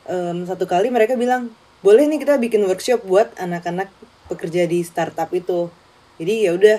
em, 0.05 0.45
satu 0.45 0.69
kali 0.69 0.93
mereka 0.93 1.17
bilang 1.17 1.49
boleh 1.79 2.05
nih 2.05 2.19
kita 2.19 2.37
bikin 2.37 2.67
workshop 2.67 3.07
buat 3.07 3.31
anak-anak 3.39 3.89
pekerja 4.29 4.65
di 4.65 4.85
startup 4.85 5.33
itu. 5.33 5.73
Jadi 6.21 6.47
ya 6.47 6.53
udah 6.55 6.77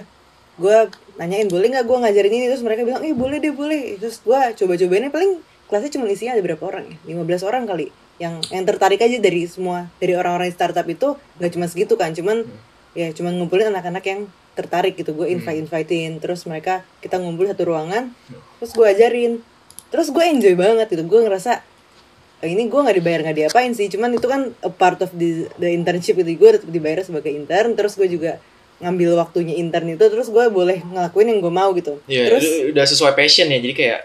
gue 0.60 0.78
nanyain 1.16 1.47
boleh 1.47 1.68
nggak 1.72 1.86
gue 1.86 1.97
ngajarin 2.00 2.34
ini? 2.34 2.45
Terus 2.47 2.64
mereka 2.64 2.86
bilang 2.86 3.02
eh 3.02 3.12
boleh 3.12 3.38
deh 3.38 3.52
boleh. 3.52 3.97
Terus 3.97 4.22
gue 4.22 4.39
coba-cobainnya 4.56 5.10
paling 5.10 5.41
kelasnya 5.68 5.91
cuma 5.97 6.06
isinya 6.08 6.34
ada 6.34 6.43
berapa 6.43 6.64
orang 6.64 6.86
ya? 6.89 6.97
15 7.18 7.43
orang 7.45 7.64
kali. 7.66 7.88
Yang 8.20 8.34
yang 8.52 8.64
tertarik 8.68 9.00
aja 9.00 9.18
dari 9.18 9.47
semua 9.47 9.88
dari 9.97 10.14
orang-orang 10.14 10.52
di 10.52 10.56
startup 10.56 10.86
itu 10.86 11.16
nggak 11.39 11.52
cuma 11.54 11.66
segitu 11.66 11.93
kan. 11.95 12.12
Cuman 12.12 12.43
Hmm. 12.43 12.58
ya 12.97 13.08
cuman 13.14 13.38
ngumpulin 13.38 13.70
anak-anak 13.70 14.04
yang 14.04 14.22
tertarik 14.58 14.97
gitu. 14.97 15.14
Gue 15.14 15.32
invite 15.32 15.62
invitein. 15.62 16.20
Terus 16.20 16.43
mereka 16.43 16.82
kita 17.00 17.16
ngumpul 17.18 17.47
satu 17.47 17.70
ruangan 17.70 18.12
terus 18.60 18.72
gue 18.74 18.84
ajarin. 18.84 19.39
Terus 19.89 20.10
gue 20.10 20.22
enjoy 20.22 20.54
banget 20.54 20.89
gitu. 20.89 21.06
Gue 21.06 21.22
ngerasa 21.24 21.62
"Oh, 21.62 21.69
ini 22.46 22.72
gue 22.72 22.80
nggak 22.80 22.98
dibayar 23.04 23.20
nggak 23.28 23.38
diapain 23.46 23.72
sih. 23.76 23.92
Cuman 23.92 24.16
itu 24.16 24.28
kan 24.28 24.56
a 24.64 24.72
part 24.72 25.04
of 25.04 25.12
the, 25.12 25.52
the 25.60 25.68
internship 25.68 26.16
gitu. 26.16 26.32
Gue 26.40 26.56
tetap 26.56 26.72
dibayar 26.72 27.04
sebagai 27.04 27.32
intern 27.36 27.76
terus 27.76 28.00
gue 28.00 28.08
juga 28.08 28.40
ngambil 28.80 29.20
waktunya 29.20 29.60
intern 29.60 29.92
itu 29.92 30.08
terus 30.08 30.32
gue 30.32 30.46
boleh 30.48 30.80
ngelakuin 30.80 31.28
yang 31.36 31.40
gue 31.44 31.52
mau 31.52 31.70
gitu. 31.76 32.00
Iya, 32.08 32.24
terus 32.32 32.44
itu 32.48 32.72
udah 32.72 32.86
sesuai 32.88 33.14
passion 33.16 33.52
ya. 33.52 33.60
Jadi 33.60 33.76
kayak 33.76 34.00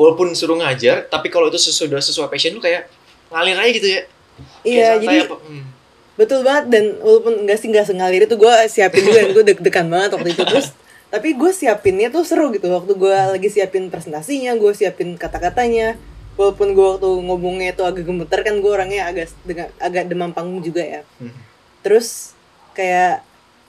walaupun 0.00 0.32
suruh 0.32 0.56
ngajar, 0.56 1.04
tapi 1.12 1.28
kalau 1.28 1.52
itu 1.52 1.60
sesuai 1.60 1.92
udah 1.92 2.00
sesuai 2.00 2.28
passion 2.32 2.56
lu 2.56 2.64
kayak 2.64 2.88
ngalir 3.28 3.56
aja 3.60 3.72
gitu 3.76 3.88
ya. 3.92 4.02
Iya 4.64 4.88
jadi 5.00 5.16
apa, 5.28 5.36
hmm. 5.36 5.64
betul 6.16 6.40
banget. 6.44 6.64
Dan 6.72 6.84
walaupun 7.04 7.44
enggak 7.44 7.60
sih 7.60 7.68
enggak 7.68 7.92
sengalir 7.92 8.24
itu 8.24 8.36
gue 8.40 8.52
siapin 8.72 9.04
juga. 9.04 9.20
Dan 9.20 9.32
gue 9.36 9.44
deg-degan 9.52 9.86
banget 9.92 10.10
waktu 10.16 10.32
itu. 10.32 10.42
Terus 10.48 10.72
tapi 11.12 11.36
gue 11.36 11.52
siapinnya 11.52 12.08
tuh 12.08 12.24
seru 12.24 12.48
gitu. 12.56 12.72
Waktu 12.72 12.96
gue 12.96 13.16
lagi 13.36 13.48
siapin 13.52 13.92
presentasinya 13.92 14.56
gue 14.56 14.72
siapin 14.72 15.20
kata-katanya 15.20 16.00
walaupun 16.36 16.76
gue 16.76 16.86
waktu 16.96 17.08
ngomongnya 17.08 17.72
itu 17.72 17.82
agak 17.82 18.04
gemeter 18.04 18.40
kan 18.44 18.54
gue 18.60 18.70
orangnya 18.70 19.08
agak 19.08 19.32
dengan 19.42 19.68
agak 19.80 20.04
demam 20.08 20.30
panggung 20.32 20.60
juga 20.60 20.84
ya. 20.84 21.02
Hmm. 21.18 21.32
terus 21.80 22.36
kayak 22.76 23.24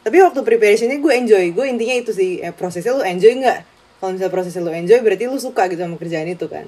tapi 0.08 0.24
waktu 0.24 0.40
preparationnya 0.40 1.04
gue 1.04 1.14
enjoy. 1.20 1.46
Gue 1.52 1.68
intinya 1.68 1.92
itu 2.00 2.16
sih 2.16 2.40
eh, 2.40 2.56
prosesnya 2.56 2.96
lu 2.96 3.04
enjoy 3.04 3.44
nggak? 3.44 3.60
Kalau 4.00 4.16
misalnya 4.16 4.32
prosesnya 4.32 4.64
lu 4.64 4.72
enjoy 4.72 5.04
berarti 5.04 5.28
lu 5.28 5.36
suka 5.36 5.68
gitu 5.68 5.84
sama 5.84 6.00
kerjaan 6.00 6.32
itu 6.32 6.48
kan. 6.48 6.64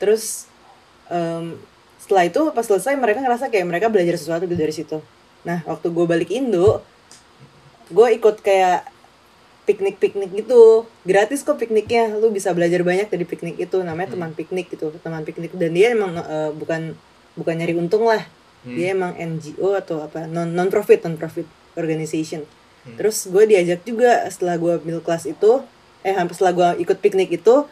Terus 0.00 0.48
em, 1.12 1.60
setelah 2.00 2.24
itu 2.24 2.40
pas 2.56 2.64
selesai 2.64 2.96
mereka 2.96 3.20
ngerasa 3.20 3.52
kayak 3.52 3.66
mereka 3.68 3.86
belajar 3.92 4.16
sesuatu 4.16 4.48
gitu 4.48 4.56
dari 4.56 4.72
situ. 4.72 4.98
Nah 5.44 5.60
waktu 5.68 5.92
gue 5.92 6.04
balik 6.08 6.32
Indo 6.32 6.80
gue 7.92 8.08
ikut 8.16 8.40
kayak 8.40 8.88
piknik-piknik 9.68 10.32
gitu. 10.32 10.88
Gratis 11.04 11.44
kok 11.44 11.60
pikniknya. 11.60 12.16
Lu 12.16 12.32
bisa 12.32 12.56
belajar 12.56 12.80
banyak 12.80 13.12
dari 13.12 13.28
piknik 13.28 13.60
itu. 13.60 13.76
Namanya 13.84 14.16
teman 14.16 14.32
piknik 14.32 14.72
gitu 14.72 14.88
teman 15.04 15.28
piknik. 15.28 15.52
Dan 15.52 15.76
dia 15.76 15.92
emang 15.92 16.16
eh, 16.16 16.50
bukan 16.56 16.96
bukan 17.36 17.54
nyari 17.60 17.76
untung 17.76 18.08
lah. 18.08 18.24
Hmm. 18.66 18.74
dia 18.74 18.90
emang 18.90 19.14
NGO 19.14 19.78
atau 19.78 20.02
apa 20.02 20.26
non 20.26 20.50
non 20.50 20.66
profit 20.66 21.06
non 21.06 21.14
profit 21.14 21.46
organization. 21.78 22.42
Hmm. 22.82 22.94
terus 22.98 23.26
gue 23.30 23.44
diajak 23.46 23.86
juga 23.86 24.26
setelah 24.30 24.58
gue 24.58 24.72
ambil 24.82 24.98
kelas 25.02 25.30
itu 25.30 25.62
eh 26.06 26.14
hampir 26.14 26.38
setelah 26.38 26.54
gue 26.54 26.86
ikut 26.86 26.98
piknik 27.02 27.30
itu 27.42 27.66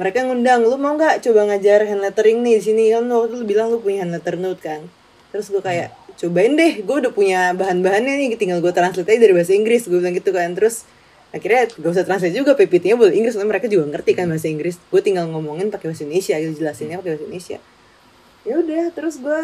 mereka 0.00 0.24
ngundang 0.24 0.64
lu 0.64 0.78
mau 0.78 0.94
nggak 0.94 1.24
coba 1.24 1.50
ngajar 1.52 1.88
hand 1.88 2.04
lettering 2.04 2.44
nih 2.46 2.60
di 2.60 2.62
sini? 2.62 2.84
Kan 2.94 3.10
waktu 3.10 3.34
lu 3.34 3.44
bilang 3.48 3.74
lu 3.74 3.82
punya 3.82 4.06
hand 4.06 4.14
letter 4.14 4.38
note 4.38 4.62
kan. 4.62 4.86
Terus 5.34 5.50
gue 5.50 5.58
kayak 5.58 5.90
cobain 6.18 6.52
deh 6.58 6.82
gue 6.82 6.96
udah 7.06 7.12
punya 7.14 7.54
bahan-bahannya 7.54 8.18
nih 8.18 8.34
tinggal 8.34 8.58
gue 8.58 8.74
translate 8.74 9.06
aja 9.06 9.20
dari 9.22 9.34
bahasa 9.34 9.54
Inggris. 9.54 9.86
Gue 9.86 10.02
bilang 10.02 10.14
gitu 10.18 10.34
kan 10.34 10.50
terus 10.58 10.82
akhirnya 11.30 11.70
gak 11.70 11.90
usah 11.94 12.04
translate 12.04 12.34
juga 12.34 12.58
PPT-nya 12.58 12.98
boleh 12.98 13.14
Inggris 13.14 13.38
karena 13.38 13.48
mereka 13.54 13.66
juga 13.70 13.84
ngerti 13.86 14.10
kan 14.18 14.26
bahasa 14.26 14.50
Inggris. 14.50 14.76
Gue 14.90 15.00
tinggal 15.00 15.30
ngomongin 15.30 15.70
pakai 15.70 15.94
bahasa 15.94 16.02
Indonesia 16.02 16.34
gitu 16.42 16.52
jelasinnya 16.58 16.98
pakai 16.98 17.10
bahasa 17.14 17.24
Indonesia. 17.24 17.58
Ya 18.42 18.54
udah 18.58 18.84
terus 18.90 19.14
gue 19.22 19.42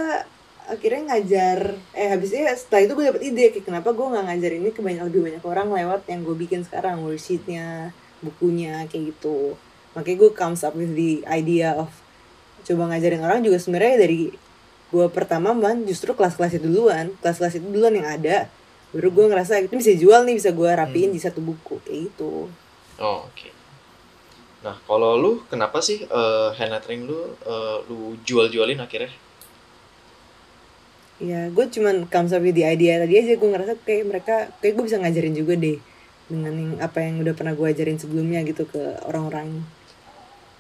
akhirnya 0.64 1.12
ngajar 1.12 1.76
eh 1.92 2.08
habisnya 2.08 2.48
setelah 2.56 2.88
itu 2.88 2.92
gue 2.96 3.04
dapet 3.04 3.22
ide 3.28 3.44
kayak 3.52 3.68
kenapa 3.68 3.92
gue 3.92 4.06
nggak 4.08 4.24
ngajar 4.32 4.50
ini 4.56 4.68
ke 4.72 4.80
banyak 4.80 5.02
lebih 5.12 5.20
banyak 5.28 5.44
orang 5.44 5.68
lewat 5.68 6.00
yang 6.08 6.24
gue 6.24 6.36
bikin 6.40 6.64
sekarang 6.64 7.04
worksheetnya 7.04 7.92
bukunya 8.24 8.88
kayak 8.88 9.14
gitu. 9.14 9.54
Makanya 9.94 10.16
gue 10.26 10.30
comes 10.32 10.64
up 10.64 10.74
with 10.74 10.96
the 10.96 11.22
idea 11.28 11.76
of 11.76 11.92
coba 12.64 12.90
ngajarin 12.90 13.20
orang 13.20 13.44
juga 13.44 13.60
sebenarnya 13.60 14.00
dari 14.00 14.32
gue 14.94 15.06
pertama 15.10 15.50
man 15.52 15.82
justru 15.82 16.14
kelas-kelas 16.14 16.54
itu 16.54 16.70
duluan 16.70 17.10
kelas-kelas 17.18 17.58
itu 17.58 17.66
duluan 17.66 17.90
yang 17.92 18.06
ada 18.06 18.46
baru 18.94 19.10
gue 19.10 19.26
ngerasa 19.26 19.58
itu 19.58 19.74
bisa 19.74 19.90
jual 19.92 20.22
nih 20.22 20.38
bisa 20.38 20.54
gue 20.54 20.70
rapiin 20.70 21.10
Hmm. 21.10 21.16
di 21.16 21.20
satu 21.20 21.42
buku 21.42 21.82
kayak 21.82 22.00
gitu 22.08 22.46
Oh, 22.94 23.26
oke. 23.26 23.50
Nah, 24.62 24.78
kalau 24.86 25.18
lu 25.18 25.42
kenapa 25.44 25.82
sih 25.82 26.06
eh, 26.06 26.48
hand 26.54 26.70
lettering 26.70 27.02
lu 27.04 27.18
eh, 27.42 27.78
lu 27.84 27.98
jual-jualin 28.22 28.78
akhirnya? 28.78 29.10
ya 31.20 31.46
gue 31.46 31.64
cuman 31.70 32.06
comes 32.06 32.30
up 32.30 32.42
with 32.42 32.54
the 32.54 32.66
idea 32.66 32.98
tadi 32.98 33.14
aja 33.16 33.34
gue 33.34 33.48
ngerasa 33.48 33.78
kayak 33.82 34.04
mereka 34.04 34.34
kayak 34.58 34.74
gue 34.74 34.84
bisa 34.84 34.98
ngajarin 34.98 35.34
juga 35.34 35.54
deh 35.54 35.78
dengan 36.26 36.54
yang 36.54 36.72
apa 36.82 36.98
yang 37.00 37.22
udah 37.22 37.34
pernah 37.34 37.54
gue 37.54 37.66
ajarin 37.66 37.98
sebelumnya 37.98 38.42
gitu 38.42 38.66
ke 38.66 38.82
orang-orang 39.06 39.62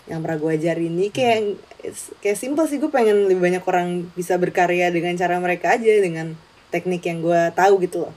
yang 0.04 0.20
pernah 0.20 0.36
gue 0.36 0.50
ajarin 0.52 0.92
ini 0.92 1.08
kayak 1.08 1.38
it's- 1.82 2.12
kayak 2.18 2.36
simple 2.36 2.64
sih 2.64 2.76
gue 2.76 2.88
pengen 2.88 3.24
lebih 3.24 3.40
banyak 3.40 3.64
orang 3.64 3.88
bisa 4.12 4.36
berkarya 4.36 4.88
dengan 4.88 5.14
cara 5.14 5.36
mereka 5.38 5.72
aja 5.72 5.92
dengan 5.98 6.36
teknik 6.68 7.00
yang 7.02 7.20
gue 7.20 7.40
tahu 7.52 7.80
gitu 7.80 7.98
loh 8.02 8.14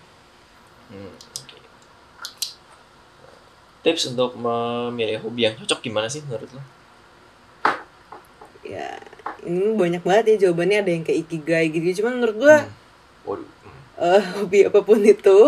Hmm. 0.88 1.12
Tips 3.84 4.08
untuk 4.10 4.36
memilih 4.36 5.20
hobi 5.20 5.44
yang 5.44 5.56
cocok 5.56 5.80
gimana 5.82 6.08
sih 6.08 6.20
menurut 6.22 6.48
lu? 6.50 6.64
ya 8.64 9.00
ini 9.44 9.72
banyak 9.74 10.00
banget 10.02 10.26
ya 10.28 10.48
jawabannya 10.48 10.80
ada 10.80 10.92
yang 10.92 11.04
kayak 11.04 11.24
ikigai 11.24 11.68
gitu 11.70 12.02
cuman 12.02 12.20
menurut 12.20 12.38
gue 12.38 12.58
Hmm. 12.58 12.72
Waduh. 13.26 13.48
hmm. 13.48 13.80
eh, 13.98 14.24
hobi 14.38 14.60
apa 14.64 14.80
pun 14.82 15.00
itu 15.02 15.40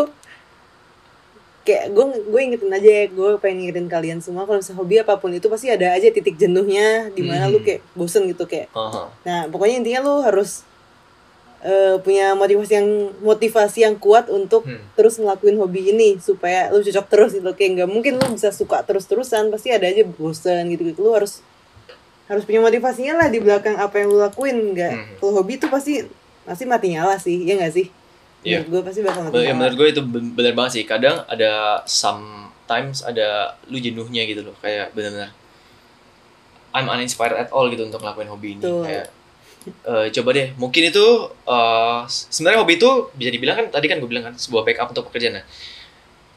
kayak 1.69 1.93
gue 1.93 2.01
gue 2.25 2.41
ingetin 2.41 2.71
aja 2.71 2.89
ya 2.89 3.05
gue 3.07 3.29
pengen 3.37 3.59
ingetin 3.63 3.85
kalian 3.85 4.17
semua 4.17 4.43
kalau 4.43 4.57
misalnya 4.57 4.77
hobi 4.77 4.95
apa 4.97 5.13
pun 5.15 5.29
itu 5.29 5.45
pasti 5.45 5.69
ada 5.69 5.93
aja 5.93 6.09
titik 6.09 6.33
jenuhnya 6.35 7.07
di 7.09 7.21
mana 7.21 7.45
lu 7.45 7.57
Mhm. 7.57 7.65
kayak 7.69 7.81
bosen 7.93 8.25
gitu 8.25 8.43
kayak 8.43 8.73
Aha. 8.73 9.13
nah 9.21 9.45
pokoknya 9.45 9.77
intinya 9.77 10.01
lu 10.01 10.19
harus 10.19 10.65
eh, 11.61 11.99
punya 11.99 12.31
motivasi 12.33 12.71
yang 12.73 12.87
motivasi 13.19 13.79
yang 13.81 13.95
kuat 13.95 14.27
untuk 14.27 14.63
Hmm. 14.63 14.79
terus 14.95 15.19
ngelakuin 15.19 15.55
hobi 15.55 15.91
ini 15.91 16.15
supaya 16.17 16.71
lu 16.71 16.79
cocok 16.79 17.05
terus 17.05 17.31
gitu 17.33 17.51
kayak 17.51 17.71
nggak 17.75 17.89
mungkin 17.89 18.15
lu 18.15 18.25
bisa 18.31 18.47
suka 18.49 18.79
terus 18.81 19.03
terusan 19.03 19.51
pasti 19.51 19.67
ada 19.67 19.83
aja 19.83 20.07
bosen 20.07 20.71
gitu 20.71 20.87
gitu 20.87 21.03
lu 21.03 21.11
harus 21.11 21.43
harus 22.25 22.43
punya 22.43 22.63
motivasinya 22.63 23.17
lah 23.17 23.27
di 23.27 23.37
belakang 23.37 23.75
apa 23.75 23.91
yang 23.93 24.07
lu 24.07 24.17
lakuin 24.17 24.71
nggak 24.71 24.93
Mhm. 24.93 25.13
kalau 25.19 25.31
hobi 25.35 25.53
itu 25.53 25.67
pasti 25.67 25.93
pasti 26.41 26.63
mati 26.63 26.87
nyala 26.89 27.19
sih 27.19 27.43
ya 27.43 27.53
nggak 27.53 27.73
sih 27.75 27.91
Iya. 28.39 28.61
menurut 28.61 28.71
gue 28.71 28.81
pasti 28.85 29.01
bakal 29.01 29.21
Be- 29.27 29.43
ya, 29.43 29.51
menurut 29.51 29.75
gue 29.75 29.87
itu 29.89 30.01
ben- 30.01 30.31
benar 30.31 30.53
banget 30.53 30.71
sih. 30.73 30.83
Kadang 30.83 31.23
ada 31.25 31.83
sometimes 31.83 33.01
ada 33.01 33.27
lu 33.67 33.77
jenuhnya 33.77 34.23
gitu 34.23 34.41
loh, 34.41 34.55
kayak 34.57 34.91
benar-benar 34.91 35.35
I'm 36.69 36.85
uninspired 36.85 37.33
at 37.35 37.49
all 37.49 37.67
gitu 37.67 37.81
untuk 37.81 37.99
ngelakuin 37.99 38.29
hobi 38.29 38.47
ini. 38.53 38.61
Betul. 38.61 38.83
Kayak 38.85 39.05
eh, 39.83 40.05
coba 40.13 40.29
deh, 40.31 40.47
mungkin 40.55 40.81
itu 40.85 41.05
eh, 41.45 41.99
sebenarnya 42.07 42.59
hobi 42.59 42.73
itu 42.75 42.89
bisa 43.11 43.29
dibilang 43.29 43.55
kan 43.57 43.65
tadi 43.69 43.85
kan 43.85 43.97
gue 43.97 44.07
bilang 44.07 44.23
kan 44.23 44.33
sebuah 44.33 44.63
backup 44.63 44.87
untuk 44.89 45.09
pekerjaan. 45.09 45.35
Nah, 45.35 45.45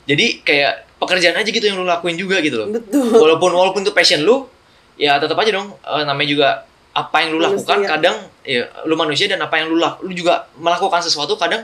Jadi 0.03 0.43
kayak 0.43 0.99
pekerjaan 0.99 1.37
aja 1.37 1.47
gitu 1.47 1.63
yang 1.63 1.79
lu 1.79 1.87
lakuin 1.87 2.15
juga 2.15 2.39
gitu 2.39 2.59
loh. 2.59 2.69
betul 2.73 3.07
walaupun 3.13 3.51
walaupun 3.53 3.83
itu 3.83 3.91
passion 3.91 4.23
lu 4.23 4.51
ya 4.95 5.19
tetap 5.19 5.35
aja 5.37 5.51
dong 5.53 5.71
eh, 5.75 6.03
namanya 6.03 6.27
juga 6.27 6.49
apa 6.93 7.23
yang 7.23 7.31
lu 7.31 7.39
Manusia. 7.39 7.55
lakukan 7.55 7.79
kadang 7.89 8.17
ya 8.43 8.63
lu 8.83 8.95
manusia 8.95 9.25
dan 9.25 9.39
apa 9.39 9.57
yang 9.57 9.67
lu 9.67 9.79
lak 9.79 9.99
lu 9.99 10.11
juga 10.11 10.51
melakukan 10.55 11.01
sesuatu 11.01 11.35
kadang 11.35 11.63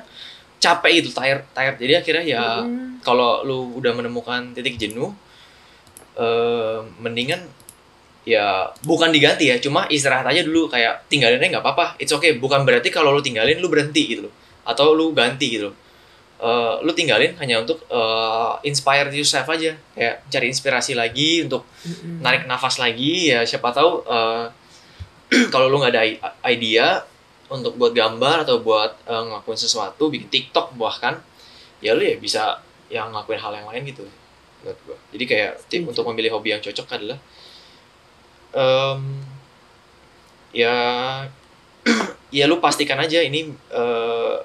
capek 0.58 1.02
gitu 1.02 1.10
tired 1.10 1.46
tired. 1.54 1.78
Jadi 1.78 1.92
akhirnya 1.94 2.24
ya 2.26 2.42
Mm. 2.62 3.00
kalau 3.00 3.42
lu 3.42 3.78
udah 3.78 3.94
menemukan 3.94 4.52
titik 4.52 4.74
jenuh 4.76 5.14
eh 6.18 6.78
mendingan 6.98 7.38
ya 8.26 8.68
bukan 8.84 9.08
diganti 9.08 9.48
ya 9.48 9.56
cuma 9.62 9.86
istirahat 9.88 10.26
aja 10.26 10.42
dulu. 10.42 10.66
Kayak 10.66 11.06
tinggalinnya 11.06 11.58
nggak 11.58 11.64
apa-apa 11.64 11.94
it's 11.96 12.10
okay. 12.10 12.36
Bukan 12.36 12.66
berarti 12.66 12.90
kalau 12.90 13.14
lu 13.14 13.22
tinggalin 13.22 13.62
lu 13.62 13.70
berhenti 13.70 14.02
gitu 14.16 14.26
loh. 14.26 14.34
Atau 14.66 14.92
lu 14.92 15.14
ganti 15.14 15.56
gitu 15.56 15.70
loh. 15.70 15.76
Eh, 16.38 16.74
lu 16.82 16.94
tinggalin 16.94 17.34
hanya 17.38 17.62
untuk 17.62 17.82
eh, 17.86 18.52
inspire 18.62 19.08
yourself 19.10 19.46
aja. 19.48 19.74
Kayak 19.94 20.26
cari 20.28 20.46
inspirasi 20.50 20.92
lagi 20.94 21.42
untuk 21.42 21.66
Mm-mm. 21.86 22.18
narik 22.20 22.46
nafas 22.46 22.78
lagi. 22.78 23.30
Ya 23.30 23.46
siapa 23.46 23.70
tahu 23.70 24.02
eh, 24.04 24.44
kalau 25.54 25.70
lu 25.70 25.78
nggak 25.78 25.94
ada 25.94 26.02
idea 26.46 27.02
untuk 27.48 27.80
buat 27.80 27.96
gambar 27.96 28.44
atau 28.44 28.60
buat 28.60 28.92
eh, 29.08 29.22
ngelakuin 29.24 29.58
sesuatu 29.58 30.12
bikin 30.12 30.28
TikTok 30.28 30.76
bahkan 30.76 31.16
ya 31.80 31.96
lu 31.96 32.04
ya 32.04 32.16
bisa 32.20 32.60
yang 32.92 33.12
ngelakuin 33.12 33.40
hal 33.40 33.52
yang 33.56 33.68
lain 33.68 33.82
gitu 33.88 34.04
menurut 34.60 34.78
gua. 34.84 34.98
Jadi 35.14 35.24
kayak 35.24 35.52
Setuju. 35.64 35.88
untuk 35.94 36.04
memilih 36.12 36.30
hobi 36.36 36.52
yang 36.52 36.62
cocok 36.62 36.86
adalah 36.92 37.18
em, 38.52 39.00
ya 40.52 40.74
ya 42.36 42.44
lu 42.44 42.60
pastikan 42.60 42.98
aja 43.00 43.22
ini 43.22 43.54
eh, 43.54 44.36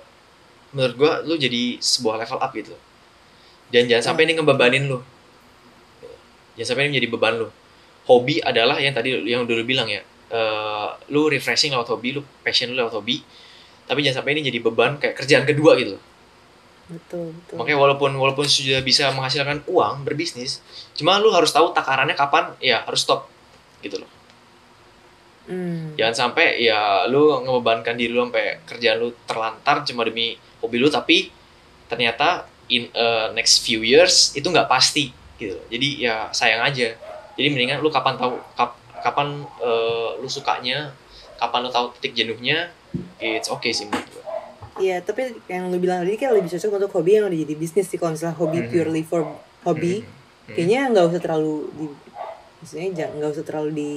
menurut 0.71 0.95
gua 0.95 1.11
lu 1.25 1.35
jadi 1.35 1.81
sebuah 1.81 2.23
level 2.23 2.39
up 2.39 2.51
gitu. 2.55 2.75
Dan 3.73 3.89
jangan 3.89 4.13
sampai 4.13 4.29
ini 4.29 4.37
ngebebanin 4.37 4.85
lu. 4.85 5.01
Jangan 6.53 6.67
sampai 6.69 6.81
ini 6.87 6.89
menjadi 6.97 7.09
beban 7.09 7.33
lu. 7.41 7.47
Hobi 8.05 8.37
adalah 8.43 8.77
yang 8.77 8.93
tadi 8.93 9.15
yang 9.25 9.49
dulu 9.49 9.65
bilang 9.65 9.89
ya 9.89 10.05
eh, 10.33 10.87
lu 11.13 11.29
refreshing 11.29 11.69
lewat 11.69 11.93
hobi 11.93 12.17
lu 12.17 12.21
passion 12.41 12.73
lu 12.73 12.75
lewat 12.81 12.97
hobi 12.97 13.21
tapi 13.85 14.01
jangan 14.01 14.23
sampai 14.23 14.33
ini 14.39 14.49
jadi 14.49 14.59
beban 14.63 14.95
kayak 14.97 15.13
kerjaan 15.19 15.43
kedua 15.45 15.75
gitu. 15.77 15.99
Betul 16.83 17.31
betul. 17.31 17.55
Makanya 17.59 17.79
walaupun 17.79 18.11
walaupun 18.15 18.43
sudah 18.43 18.83
bisa 18.83 19.07
menghasilkan 19.15 19.63
uang 19.69 20.03
berbisnis 20.03 20.59
cuma 20.97 21.15
lu 21.21 21.31
harus 21.31 21.53
tahu 21.53 21.71
takarannya 21.71 22.17
kapan 22.17 22.51
ya 22.59 22.83
harus 22.83 23.05
stop 23.05 23.29
gitu 23.79 24.01
loh. 24.03 24.09
Mm. 25.43 25.99
jangan 25.99 26.15
sampai 26.31 26.63
ya 26.63 27.03
lu 27.11 27.43
ngebebankan 27.43 27.99
diri 27.99 28.15
lu 28.15 28.23
sampai 28.23 28.63
kerjaan 28.63 28.95
lu 28.95 29.11
terlantar 29.27 29.83
cuma 29.83 30.07
demi 30.07 30.39
hobi 30.63 30.79
lu 30.79 30.87
tapi 30.87 31.35
ternyata 31.91 32.47
in 32.71 32.87
uh, 32.95 33.27
next 33.35 33.59
few 33.59 33.83
years 33.83 34.31
itu 34.39 34.47
nggak 34.47 34.71
pasti 34.71 35.11
gitu 35.35 35.59
jadi 35.67 35.87
ya 35.99 36.15
sayang 36.31 36.63
aja. 36.63 36.95
Jadi 37.33 37.47
mendingan 37.49 37.81
lu 37.81 37.89
kapan 37.89 38.13
tahu 38.15 38.37
kap- 38.53 38.77
kapan 39.03 39.27
uh, 39.59 40.15
lu 40.17 40.25
sukanya 40.25 40.95
kapan 41.35 41.59
lu 41.61 41.69
tahu 41.69 41.91
titik 41.99 42.15
jenuhnya 42.15 42.71
it's 43.19 43.47
okay 43.47 43.69
sih 43.69 43.85
menurut 43.85 44.07
gua 44.09 44.21
Iya, 44.73 45.05
tapi 45.05 45.37
yang 45.45 45.69
lu 45.69 45.77
bilang 45.77 46.01
tadi 46.01 46.17
kan 46.17 46.33
lebih 46.33 46.49
cocok 46.49 46.81
untuk 46.81 46.91
hobi 46.97 47.21
yang 47.21 47.29
udah 47.29 47.37
jadi 47.37 47.53
bisnis 47.53 47.85
sih. 47.85 48.01
Kalau 48.01 48.17
misalnya 48.17 48.33
hobi 48.33 48.57
Mhm. 48.57 48.69
purely 48.73 49.05
for 49.05 49.21
hobi, 49.61 50.01
Mhm. 50.01 50.53
kayaknya 50.57 50.79
nggak 50.89 51.05
usah 51.13 51.21
terlalu 51.21 51.55
di, 51.77 51.85
maksudnya 52.57 53.05
nggak 53.13 53.31
usah 53.37 53.45
terlalu 53.45 53.69
di 53.77 53.91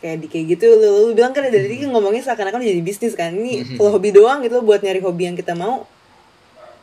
kayak 0.00 0.16
di 0.16 0.26
kayak 0.32 0.46
gitu. 0.56 0.66
Lu, 0.80 0.88
lu 1.06 1.12
bilang 1.12 1.30
kan 1.30 1.44
dari 1.44 1.60
tadi 1.60 1.76
kan 1.78 1.92
ngomongnya 1.92 2.24
seakan-akan 2.24 2.64
udah 2.64 2.70
jadi 2.72 2.82
bisnis 2.82 3.12
kan. 3.12 3.36
Ini 3.36 3.52
Mhm. 3.60 3.76
kalau 3.76 3.90
hobi 4.00 4.10
doang 4.10 4.40
gitu 4.40 4.64
buat 4.64 4.80
nyari 4.80 5.00
hobi 5.04 5.22
yang 5.28 5.36
kita 5.36 5.52
mau. 5.54 5.84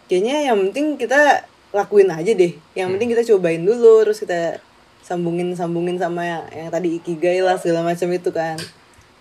Kayaknya 0.06 0.54
yang 0.54 0.58
penting 0.70 1.02
kita 1.02 1.50
lakuin 1.74 2.14
aja 2.14 2.30
deh. 2.30 2.54
Yang 2.78 2.86
Hmm. 2.86 2.94
penting 2.94 3.10
kita 3.10 3.24
cobain 3.34 3.62
dulu, 3.66 4.06
terus 4.06 4.22
kita 4.22 4.62
sambungin 5.10 5.58
sambungin 5.58 5.98
sama 5.98 6.22
yang, 6.22 6.44
yang 6.54 6.70
tadi 6.70 7.02
ikigai 7.02 7.42
lah 7.42 7.58
segala 7.58 7.82
macam 7.82 8.06
itu 8.14 8.30
kan. 8.30 8.62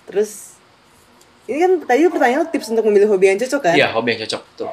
Terus 0.04 0.60
ini 1.48 1.64
kan 1.64 1.72
tadi 1.88 2.04
pertanyaan 2.12 2.44
tips 2.52 2.68
untuk 2.76 2.84
memilih 2.84 3.08
hobi 3.08 3.32
yang 3.32 3.40
cocok 3.40 3.60
kan? 3.64 3.74
Iya, 3.74 3.88
hobi 3.96 4.08
yang 4.12 4.20
cocok 4.28 4.42
tuh. 4.60 4.72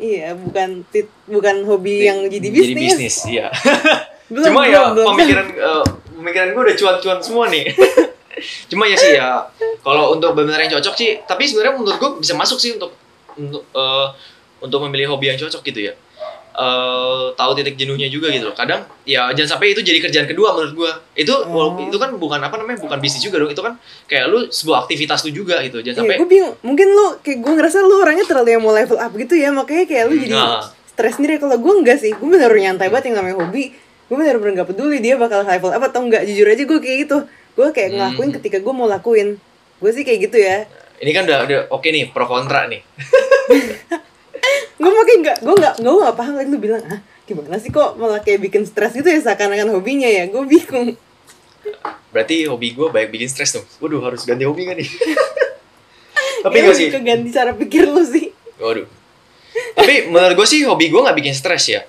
Iya, 0.00 0.32
bukan 0.32 0.70
tit, 0.88 1.12
bukan 1.28 1.56
hobi 1.68 2.08
yang 2.08 2.24
jadi 2.24 2.48
bisnis. 2.48 2.72
Jadi 2.72 2.80
bisnis, 2.80 3.16
iya. 3.28 3.46
Belum, 4.32 4.44
Cuma 4.48 4.64
belum, 4.64 4.72
ya 4.72 4.80
belum. 4.96 5.06
pemikiran 5.12 5.46
eh, 5.52 5.84
pemikiran 6.16 6.48
gue 6.56 6.62
udah 6.64 6.76
cuan-cuan 6.80 7.18
semua 7.20 7.44
nih. 7.52 7.64
Cuma 8.72 8.88
ya 8.88 8.96
sih 8.96 9.20
ya 9.20 9.44
kalau 9.84 10.16
untuk 10.16 10.32
benar 10.32 10.56
yang 10.56 10.72
cocok 10.80 10.94
sih, 10.96 11.20
tapi 11.28 11.44
sebenarnya 11.44 11.76
menurut 11.76 12.00
gue 12.00 12.10
bisa 12.24 12.32
masuk 12.32 12.56
sih 12.56 12.80
untuk 12.80 12.96
untuk 13.36 13.68
eh, 13.76 14.06
untuk 14.64 14.80
memilih 14.88 15.12
hobi 15.12 15.36
yang 15.36 15.36
cocok 15.36 15.60
gitu 15.68 15.92
ya. 15.92 15.94
Eh, 16.52 17.26
tahu 17.32 17.50
titik 17.54 17.74
jenuhnya 17.74 18.06
juga 18.06 18.26
gitu 18.28 18.44
loh. 18.44 18.52
Kadang 18.52 18.82
ya 19.02 19.30
jangan 19.30 19.56
sampai 19.56 19.70
itu 19.70 19.80
jadi 19.80 19.96
kerjaan 19.98 20.26
kedua 20.26 20.52
menurut 20.52 20.74
gue. 20.74 20.92
Itu 21.16 21.32
Oh. 21.46 21.78
itu 21.78 21.94
kan 21.94 22.10
bukan 22.12 22.36
apa 22.36 22.54
namanya 22.54 22.78
bukan 22.80 22.98
bisnis 22.98 23.20
juga 23.20 23.38
dong. 23.38 23.48
Itu 23.48 23.60
kan 23.60 23.78
kayak 24.04 24.26
lu 24.26 24.44
sebuah 24.46 24.84
aktivitas 24.84 25.22
lu 25.22 25.32
juga 25.32 25.62
gitu. 25.62 25.78
Jangan 25.78 25.94
Iya, 25.96 26.02
sampai 26.04 26.16
gue 26.16 26.28
bingung. 26.28 26.54
Mungkin 26.60 26.86
lu 26.88 27.06
kayak 27.18 27.38
gue 27.38 27.52
ngerasa 27.54 27.76
lu 27.80 27.94
orangnya 27.96 28.24
terlalu 28.24 28.50
yang 28.50 28.60
mau 28.60 28.70
level 28.70 28.94
up 28.94 29.12
gitu 29.14 29.34
ya, 29.34 29.48
makanya 29.50 29.84
kayak 29.84 30.04
lu 30.06 30.14
jadi 30.18 30.34
Nah. 30.34 30.66
stres 30.84 31.14
sendiri. 31.14 31.38
Kalau 31.38 31.54
gue 31.54 31.72
enggak 31.76 31.96
sih, 31.96 32.10
gue 32.10 32.28
bener 32.28 32.50
nyantai 32.50 32.88
banget 32.88 33.08
yang 33.08 33.16
namanya 33.18 33.40
hobi. 33.40 33.72
gue 34.04 34.18
bener-bener 34.18 34.58
gak 34.58 34.68
peduli 34.68 34.98
dia 34.98 35.14
bakal 35.14 35.40
level 35.40 35.70
apa 35.70 35.86
atau 35.86 36.02
enggak 36.02 36.26
jujur 36.26 36.42
aja 36.44 36.58
gue 36.60 36.78
kayak 36.78 36.98
gitu 37.06 37.22
gue 37.52 37.68
kayak 37.70 37.94
ngelakuin 37.94 38.26
Hmm. 38.26 38.36
ketika 38.36 38.58
gue 38.58 38.74
mau 38.74 38.84
lakuin 38.84 39.38
gue 39.78 39.90
sih 39.92 40.02
kayak 40.02 40.26
gitu 40.26 40.34
ya 40.36 40.66
Ini 40.98 41.10
kan 41.12 41.22
udah, 41.24 41.38
udah 41.46 41.58
oke 41.70 41.86
nih 41.86 42.10
pro 42.10 42.26
kontra 42.26 42.66
nih. 42.66 42.82
gue 44.76 44.90
makin 44.90 45.16
nggak 45.20 45.38
gue 45.40 45.54
nggak 45.54 45.74
gue 45.78 45.94
nggak 45.94 46.16
paham 46.16 46.34
lagi 46.34 46.48
lu 46.48 46.58
bilang 46.58 46.82
ah 46.84 46.98
gimana 47.22 47.56
sih 47.56 47.68
kok 47.68 47.94
malah 47.94 48.18
kayak 48.18 48.40
bikin 48.40 48.62
stres 48.62 48.90
gitu 48.90 49.04
ya 49.04 49.20
seakan-akan 49.20 49.70
hobinya 49.70 50.06
ya 50.06 50.26
gue 50.26 50.42
bingung 50.42 50.96
Berarti 52.10 52.42
hobi 52.44 52.72
gue 52.72 52.88
banyak 52.88 53.12
bikin 53.12 53.28
stres 53.28 53.52
dong. 53.52 53.62
Waduh 53.78 54.00
harus 54.02 54.24
ganti 54.24 54.42
hobi 54.42 54.64
kan 54.64 54.74
nih. 54.74 54.88
Tapi 56.42 56.54
Ya, 56.54 56.60
enggak 56.64 56.74
sih. 56.74 56.88
keganti 56.88 57.28
cara 57.30 57.52
pikir 57.52 57.84
lu 57.84 58.02
sih 58.02 58.32
Waduh. 58.56 58.88
Tapi 59.72 60.08
menurut 60.08 60.34
gue 60.34 60.46
sih 60.48 60.64
hobi 60.64 60.88
gue 60.88 60.98
nggak 60.98 61.14
bikin 61.14 61.30
stres 61.30 61.68
ya. 61.68 61.84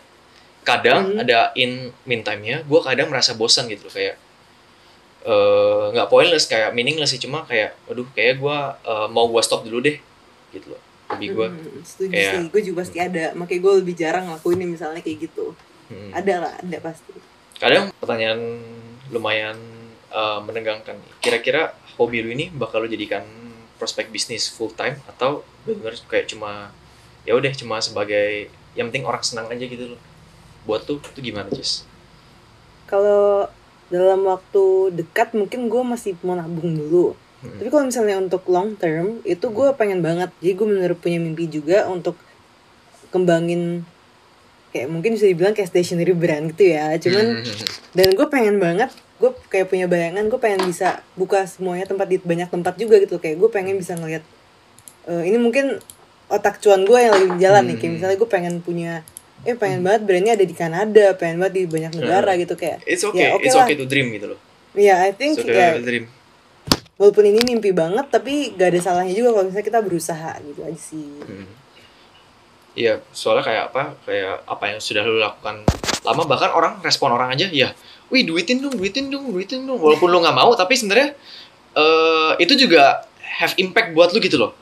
Kadang 0.62 1.16
Hmm. 1.16 1.24
ada 1.24 1.50
in 1.56 1.90
meantime-nya, 2.04 2.62
gue 2.62 2.80
kadang 2.80 3.10
merasa 3.10 3.34
bosan 3.34 3.66
gitu 3.66 3.88
loh 3.88 3.96
kayak 3.96 4.16
eh, 5.24 5.84
nggak 5.92 6.08
pointless 6.08 6.46
kayak 6.46 6.70
meaningless 6.72 7.10
sih 7.10 7.22
cuma 7.22 7.46
kayak, 7.46 7.74
waduh 7.86 8.06
kayak 8.12 8.38
gue 8.38 8.58
eh, 8.84 9.08
mau 9.08 9.26
gue 9.26 9.42
stop 9.42 9.64
dulu 9.64 9.80
deh 9.80 9.98
gitu 10.52 10.68
loh. 10.70 10.82
Hobi 11.12 11.28
gue. 11.30 11.48
Hmm, 11.48 11.82
setuju 11.82 12.12
kayak- 12.12 12.32
sih 12.32 12.44
gue 12.48 12.62
juga 12.64 12.78
pasti 12.82 12.98
ada 12.98 13.26
makanya 13.34 13.62
gue 13.62 13.74
lebih 13.78 13.94
jarang 13.94 14.24
ngelakuin 14.26 14.64
misalnya 14.66 15.00
kayak 15.00 15.18
gitu 15.22 15.54
Hmm. 15.88 16.12
ada 16.12 16.34
lah 16.40 16.54
ada 16.56 16.78
pasti 16.80 17.12
Kadang 17.56 17.92
pertanyaan 17.94 18.40
lumayan 19.08 19.58
eh, 20.08 20.40
menegangkan. 20.40 20.96
Kira-kira 21.20 21.72
hobi 21.96 22.20
lu 22.20 22.30
ini 22.30 22.48
bakal 22.50 22.82
lu 22.82 22.88
jadikan 22.88 23.24
prospek 23.76 24.08
bisnis 24.08 24.48
full 24.48 24.70
time 24.70 25.00
atau 25.06 25.44
benar 25.62 25.96
kayak 26.06 26.28
cuma 26.28 26.72
ya 27.22 27.32
udah 27.32 27.52
cuma 27.52 27.78
sebagai 27.78 28.48
yang 28.72 28.88
penting 28.88 29.04
orang 29.04 29.22
senang 29.22 29.48
aja 29.48 29.62
gitu 29.62 29.94
loh. 29.94 30.02
Buat 30.62 30.84
tuh 30.84 31.00
itu 31.02 31.20
gimana, 31.24 31.48
Jess? 31.50 31.84
kalau 32.86 33.48
dalam 33.88 34.24
waktu 34.26 34.64
dekat 34.94 35.32
mungkin 35.32 35.68
gue 35.68 35.84
masih 35.86 36.16
mau 36.22 36.34
nabung 36.34 36.72
dulu 36.72 37.16
Hmm. 37.42 37.58
tapi 37.58 37.68
kalau 37.68 37.84
misalnya 37.84 38.16
untuk 38.18 38.46
long 38.46 38.74
term 38.76 39.18
itu 39.24 39.42
gue 39.44 39.68
pengen 39.74 40.00
banget 40.00 40.30
jadi 40.38 40.54
gue 40.54 40.68
bener 40.68 40.94
punya 40.94 41.18
mimpi 41.18 41.46
juga 41.48 41.86
untuk 41.88 42.14
kembangin 43.10 43.84
kayak 44.72 44.88
mungkin 44.88 45.14
bisa 45.14 45.26
dibilang 45.26 45.52
kayak 45.52 45.68
stationery 45.68 46.14
brand 46.14 46.48
gitu 46.50 46.72
ya 46.72 46.96
cuman 46.98 47.42
Hmm. 47.42 47.66
dan 47.98 48.08
gue 48.10 48.28
pengen 48.28 48.56
banget 48.58 48.88
gue 49.18 49.32
kayak 49.48 49.68
punya 49.68 49.86
bayangan 49.86 50.24
gue 50.24 50.38
pengen 50.38 50.64
bisa 50.64 51.02
buka 51.14 51.44
semuanya 51.44 51.86
tempat 51.86 52.08
di 52.08 52.18
banyak 52.18 52.48
tempat 52.48 52.74
juga 52.76 52.98
gitu 52.98 53.18
kayak 53.18 53.38
gue 53.38 53.50
pengen 53.50 53.76
bisa 53.76 53.94
ngeliat 53.94 54.24
eh, 55.06 55.24
ini 55.24 55.36
mungkin 55.36 55.82
otak 56.28 56.58
cuan 56.58 56.82
gue 56.82 56.96
yang 56.96 57.12
lagi 57.12 57.28
jalan 57.38 57.64
nih 57.66 57.76
kayak 57.76 57.84
Hmm. 57.84 57.96
misalnya 57.98 58.18
gue 58.18 58.30
pengen 58.30 58.54
punya 58.60 58.94
eh 59.42 59.58
pengen 59.58 59.82
banget 59.82 60.06
brandnya 60.06 60.34
ada 60.36 60.46
di 60.46 60.54
Kanada 60.54 61.06
pengen 61.18 61.42
banget 61.42 61.54
di 61.56 61.64
banyak 61.66 61.92
negara 61.98 62.38
gitu 62.38 62.54
kayak 62.54 62.86
It's 62.86 63.02
okay, 63.02 63.28
Ya, 63.28 63.36
oke 63.36 63.42
it's 63.42 63.58
lah. 63.58 63.66
okay 63.66 63.74
to 63.74 63.84
dream 63.84 64.14
gitu 64.14 64.30
loh. 64.30 64.40
ya 64.72 65.02
I 65.02 65.12
think 65.12 65.36
okay 65.36 65.52
ya 65.52 65.76
to 65.76 65.82
dream. 65.82 66.06
Walaupun 67.02 67.26
ini 67.26 67.42
mimpi 67.42 67.74
banget 67.74 68.14
tapi 68.14 68.54
gak 68.54 68.78
ada 68.78 68.80
salahnya 68.80 69.18
juga 69.18 69.34
kalau 69.34 69.50
misalnya 69.50 69.66
kita 69.66 69.80
berusaha 69.82 70.32
gitu 70.46 70.62
aja 70.62 70.78
sih 70.78 71.10
Hmm. 71.26 71.50
Iya, 72.72 73.04
soalnya 73.12 73.44
kayak 73.44 73.64
apa? 73.76 73.84
Kayak 74.08 74.48
apa 74.48 74.64
yang 74.72 74.80
sudah 74.80 75.04
lu 75.04 75.20
lakukan 75.20 75.60
lama 76.08 76.24
bahkan 76.24 76.56
orang 76.56 76.80
respon 76.80 77.12
orang 77.12 77.36
aja 77.36 77.52
ya, 77.52 77.76
wih 78.08 78.24
duitin 78.24 78.64
dong, 78.64 78.72
duitin 78.80 79.12
dong, 79.12 79.28
duitin 79.28 79.68
dong. 79.68 79.76
Walaupun 79.76 80.08
lu 80.08 80.24
nggak 80.24 80.32
mau, 80.32 80.56
tapi 80.56 80.80
sebenarnya 80.80 81.12
eh 81.76 82.32
itu 82.40 82.56
juga 82.56 83.04
have 83.20 83.60
impact 83.60 83.92
buat 83.92 84.16
lu 84.16 84.24
gitu 84.24 84.40
loh. 84.40 84.56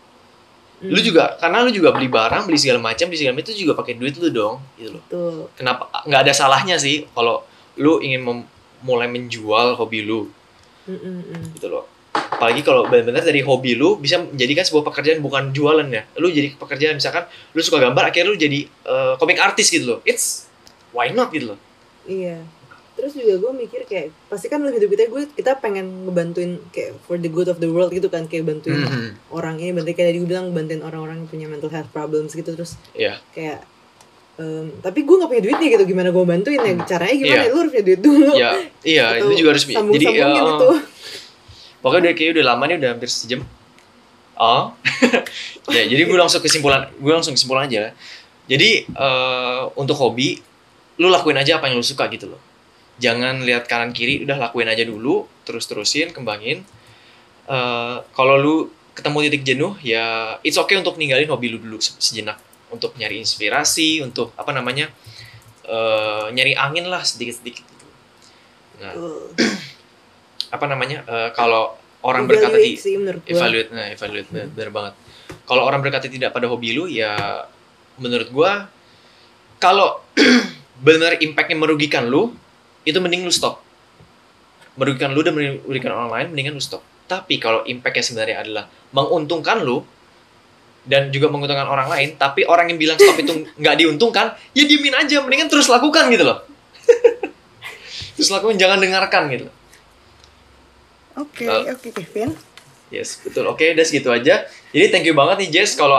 Lu 0.82 0.98
Hmm, 0.98 1.06
juga 1.06 1.38
karena 1.38 1.62
lu 1.62 1.70
juga 1.70 1.94
beli 1.94 2.10
barang, 2.10 2.50
beli 2.50 2.58
segala 2.58 2.82
macam, 2.82 3.14
beli 3.14 3.20
segala 3.22 3.38
macam 3.38 3.46
itu 3.46 3.62
juga 3.62 3.78
pakai 3.78 3.94
duit 3.94 4.18
lu 4.18 4.34
dong, 4.34 4.58
gitu 4.74 4.98
loh. 4.98 5.04
tuh 5.06 5.46
Kenapa 5.54 5.94
nggak 6.10 6.22
ada 6.26 6.34
salahnya 6.34 6.82
sih 6.82 7.06
kalau 7.14 7.46
lu 7.78 8.02
ingin 8.02 8.26
mulai 8.82 9.06
menjual 9.06 9.78
hobi 9.78 10.02
lu 10.02 10.34
Mm, 10.90 10.98
mm, 10.98 11.22
mm. 11.30 11.44
gitu 11.62 11.70
loh. 11.70 11.86
Apalagi 12.12 12.62
kalau 12.62 12.86
benar-benar 12.86 13.22
dari 13.22 13.39
hobi 13.39 13.74
lu 13.74 13.95
bisa 13.95 14.18
menjadikan 14.18 14.64
sebuah 14.64 14.84
pekerjaan 14.86 15.20
bukan 15.20 15.51
jualan 15.51 15.86
ya. 15.86 16.07
Lu 16.16 16.28
jadi 16.28 16.53
pekerjaan 16.53 16.95
misalkan 16.95 17.24
lu 17.51 17.60
suka 17.60 17.78
gambar 17.80 18.03
akhirnya 18.05 18.30
lu 18.30 18.38
jadi 18.38 18.60
eh, 18.66 19.14
komik 19.16 19.38
artis 19.38 19.68
gitu 19.68 19.86
loh. 19.88 19.99
It's 20.01 20.47
why 20.89 21.10
not 21.10 21.30
gitu 21.30 21.53
loh. 21.53 21.60
Iya. 22.03 22.41
Terus 22.95 23.16
juga 23.16 23.39
gue 23.39 23.51
mikir 23.57 23.82
kayak 23.86 24.12
pasti 24.28 24.47
kan 24.47 24.60
dalam 24.60 24.74
hidup 24.74 24.89
kita 24.89 25.07
gue 25.07 25.24
kita 25.30 25.55
pengen 25.55 26.03
ngebantuin 26.03 26.60
kayak 26.70 26.99
for 27.01 27.16
the 27.16 27.28
good 27.28 27.47
of 27.47 27.55
the 27.57 27.68
world 27.68 27.89
gitu 27.89 28.07
kan 28.07 28.26
kayak 28.26 28.43
bantuin 28.45 28.76
Mhm. 28.78 29.32
orang 29.32 29.55
ini 29.55 29.72
bantuin 29.72 29.95
kayak 29.95 30.07
tadi 30.10 30.20
gue 30.20 30.28
bilang 30.28 30.51
bantuin 30.51 30.82
orang-orang 30.82 31.24
yang 31.24 31.30
punya 31.30 31.47
mental 31.47 31.70
health 31.70 31.88
problems 31.89 32.34
gitu 32.34 32.51
terus 32.51 32.76
Iya. 32.91 33.24
kayak 33.32 33.64
em, 34.36 34.68
tapi 34.80 35.03
gue 35.03 35.16
gak 35.16 35.28
punya 35.28 35.43
duitnya 35.43 35.68
gitu 35.70 35.84
gimana 35.86 36.10
gue 36.10 36.24
bantuin 36.26 36.60
ya 36.60 36.74
caranya 36.86 37.16
gimana 37.16 37.36
Iya. 37.38 37.39
ya 37.41 37.49
lu 37.49 37.57
harus 37.57 37.72
punya 37.72 37.86
duit 37.86 38.01
dulu 38.01 38.32
Ya, 38.36 38.51
iya 38.82 39.05
Atau 39.14 39.20
itu 39.22 39.34
juga 39.38 39.49
harus 39.49 39.64
jadi 39.64 39.76
sambung-sambungin 39.76 40.20
eh, 40.43 40.51
itu 40.51 40.70
pokoknya 41.80 42.12
udah 42.12 42.14
kayak 42.16 42.32
udah 42.40 42.46
lama 42.46 42.64
nih 42.68 42.78
udah 42.80 42.90
hampir 42.96 43.10
sejam. 43.12 43.42
Oh. 44.40 44.72
ya, 45.76 45.84
jadi 45.84 46.08
gue 46.08 46.18
langsung 46.18 46.40
kesimpulan, 46.40 46.88
gue 46.96 47.12
langsung 47.12 47.36
kesimpulan 47.36 47.68
aja. 47.68 47.92
Jadi 48.48 48.88
eh, 48.88 49.62
untuk 49.76 50.00
hobi 50.00 50.40
lu 51.00 51.08
lakuin 51.12 51.40
aja 51.40 51.60
apa 51.60 51.68
yang 51.68 51.80
lu 51.80 51.86
suka 51.86 52.08
gitu 52.12 52.32
loh. 52.32 52.42
Jangan 53.00 53.44
lihat 53.48 53.68
kanan 53.72 53.96
kiri, 53.96 54.24
udah 54.28 54.36
lakuin 54.36 54.68
aja 54.68 54.84
dulu, 54.84 55.28
terus 55.48 55.68
terusin, 55.68 56.12
kembangin. 56.16 56.64
Eh, 57.48 57.98
kalau 58.16 58.36
lu 58.40 58.56
ketemu 58.96 59.18
titik 59.32 59.44
jenuh 59.48 59.74
ya 59.80 60.36
it's 60.44 60.60
okay 60.60 60.76
untuk 60.76 61.00
ninggalin 61.00 61.24
hobi 61.32 61.48
lu 61.48 61.56
dulu 61.56 61.80
se- 61.80 61.96
sejenak 62.04 62.36
untuk 62.72 62.96
nyari 62.96 63.20
inspirasi, 63.20 64.04
untuk 64.04 64.32
apa 64.36 64.52
namanya? 64.56 64.88
eh, 65.70 66.26
nyari 66.34 66.58
angin 66.58 66.90
lah 66.90 67.06
sedikit-sedikit 67.06 67.62
gitu. 67.62 67.88
Nah, 68.82 68.94
Tuh. 68.96 69.30
Apa 70.48 70.66
namanya? 70.66 71.04
eh, 71.04 71.30
kalau 71.36 71.76
orang 72.04 72.24
berkata 72.28 72.56
Evaluate 72.56 72.76
di 72.76 72.80
sih 72.80 72.96
evaluate 73.28 73.70
nah 73.76 73.86
evaluate 73.92 74.30
bener, 74.32 74.48
bener 74.56 74.70
banget. 74.72 74.94
Kalau 75.44 75.64
orang 75.66 75.82
berkata 75.84 76.08
tidak 76.08 76.32
pada 76.32 76.48
hobi 76.48 76.72
lu 76.72 76.88
ya 76.88 77.44
menurut 78.00 78.30
gua 78.32 78.72
kalau 79.60 80.00
benar 80.88 81.20
impactnya 81.20 81.58
merugikan 81.60 82.08
lu 82.08 82.32
itu 82.88 82.96
mending 82.98 83.28
lu 83.28 83.34
stop. 83.34 83.60
Merugikan 84.80 85.12
lu 85.12 85.20
dan 85.20 85.36
merugikan 85.36 85.92
orang 85.92 86.10
lain 86.10 86.28
mendingan 86.32 86.56
lu 86.56 86.64
stop. 86.64 86.80
Tapi 87.10 87.42
kalau 87.42 87.68
impactnya 87.68 88.04
sebenarnya 88.06 88.38
adalah 88.48 88.64
menguntungkan 88.96 89.60
lu 89.60 89.84
dan 90.88 91.12
juga 91.12 91.28
menguntungkan 91.28 91.68
orang 91.68 91.92
lain 91.92 92.16
tapi 92.16 92.48
orang 92.48 92.72
yang 92.72 92.80
bilang 92.80 92.96
stop 92.96 93.20
itu 93.20 93.44
nggak 93.62 93.76
diuntungkan 93.76 94.40
ya 94.56 94.64
diemin 94.64 94.96
aja 94.96 95.20
mendingan 95.20 95.52
terus 95.52 95.68
lakukan 95.68 96.08
gitu 96.08 96.24
loh. 96.24 96.40
Terus 98.20 98.36
lakukan 98.36 98.60
jangan 98.60 98.84
dengarkan 98.84 99.32
gitu 99.32 99.48
oke 101.20 101.44
Kalau- 101.44 101.68
oke 101.70 101.90
Kevin 101.94 102.32
Yes, 102.90 103.22
betul. 103.22 103.46
Oke, 103.46 103.70
udah 103.70 103.86
segitu 103.86 104.10
aja. 104.10 104.50
Jadi 104.74 104.86
thank 104.90 105.06
you 105.06 105.14
banget 105.14 105.46
nih 105.46 105.62
Jess. 105.62 105.78
Kalau 105.78 105.94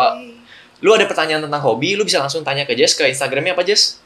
lu 0.83 0.91
ada 0.91 1.07
pertanyaan 1.07 1.39
tentang 1.39 1.62
hobi, 1.62 1.95
lu 1.95 2.03
bisa 2.03 2.18
langsung 2.18 2.43
tanya 2.43 2.66
ke 2.66 2.75
Jess 2.75 2.99
ke 2.99 3.07
Instagramnya 3.07 3.55
apa 3.55 3.62
Jess? 3.62 4.03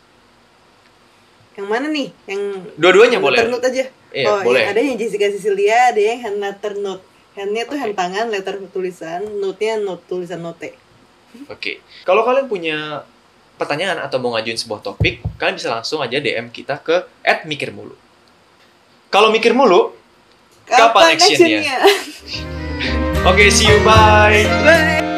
yang 1.55 1.71
mana 1.71 1.87
nih 1.87 2.11
yang 2.27 2.43
Dua-duanya 2.75 3.23
boleh. 3.23 3.39
Ternut 3.39 3.62
aja 3.62 3.87
Iya, 4.11 4.27
oh, 4.27 4.43
boleh. 4.43 4.62
yang 4.62 4.71
ada 4.75 4.81
yang 4.83 4.97
Jessica 4.99 5.27
Cecilia 5.31 5.95
ada 5.95 6.03
yang 6.03 6.19
hand 6.19 6.39
letter 6.43 6.75
note 6.75 7.03
handnya 7.35 7.62
tuh 7.67 7.79
hand 7.79 7.95
tangan 7.95 8.27
letter 8.27 8.59
tulisan 8.71 9.23
note-nya 9.39 9.79
note 9.79 10.03
tulisan 10.07 10.43
note 10.43 10.75
Oke. 11.51 11.83
Kalau 12.03 12.23
kalian 12.23 12.47
punya 12.47 13.03
pertanyaan 13.55 13.99
atau 13.99 14.23
mau 14.23 14.35
ngajuin 14.35 14.55
sebuah 14.55 14.83
topik, 14.83 15.19
kalian 15.35 15.59
bisa 15.59 15.71
langsung 15.71 15.99
aja 15.99 16.19
DM 16.19 16.47
kita 16.51 16.79
ke 16.79 17.07
@mikirmulu. 17.43 17.95
Kalau 19.11 19.31
mikir 19.31 19.51
mulu, 19.51 19.95
Kapan 20.69 21.17
actionnya? 21.17 21.79
oke 23.29 23.45
see 23.53 23.69
you 23.69 23.79
bye. 23.85 24.45
Bye. 24.65 25.14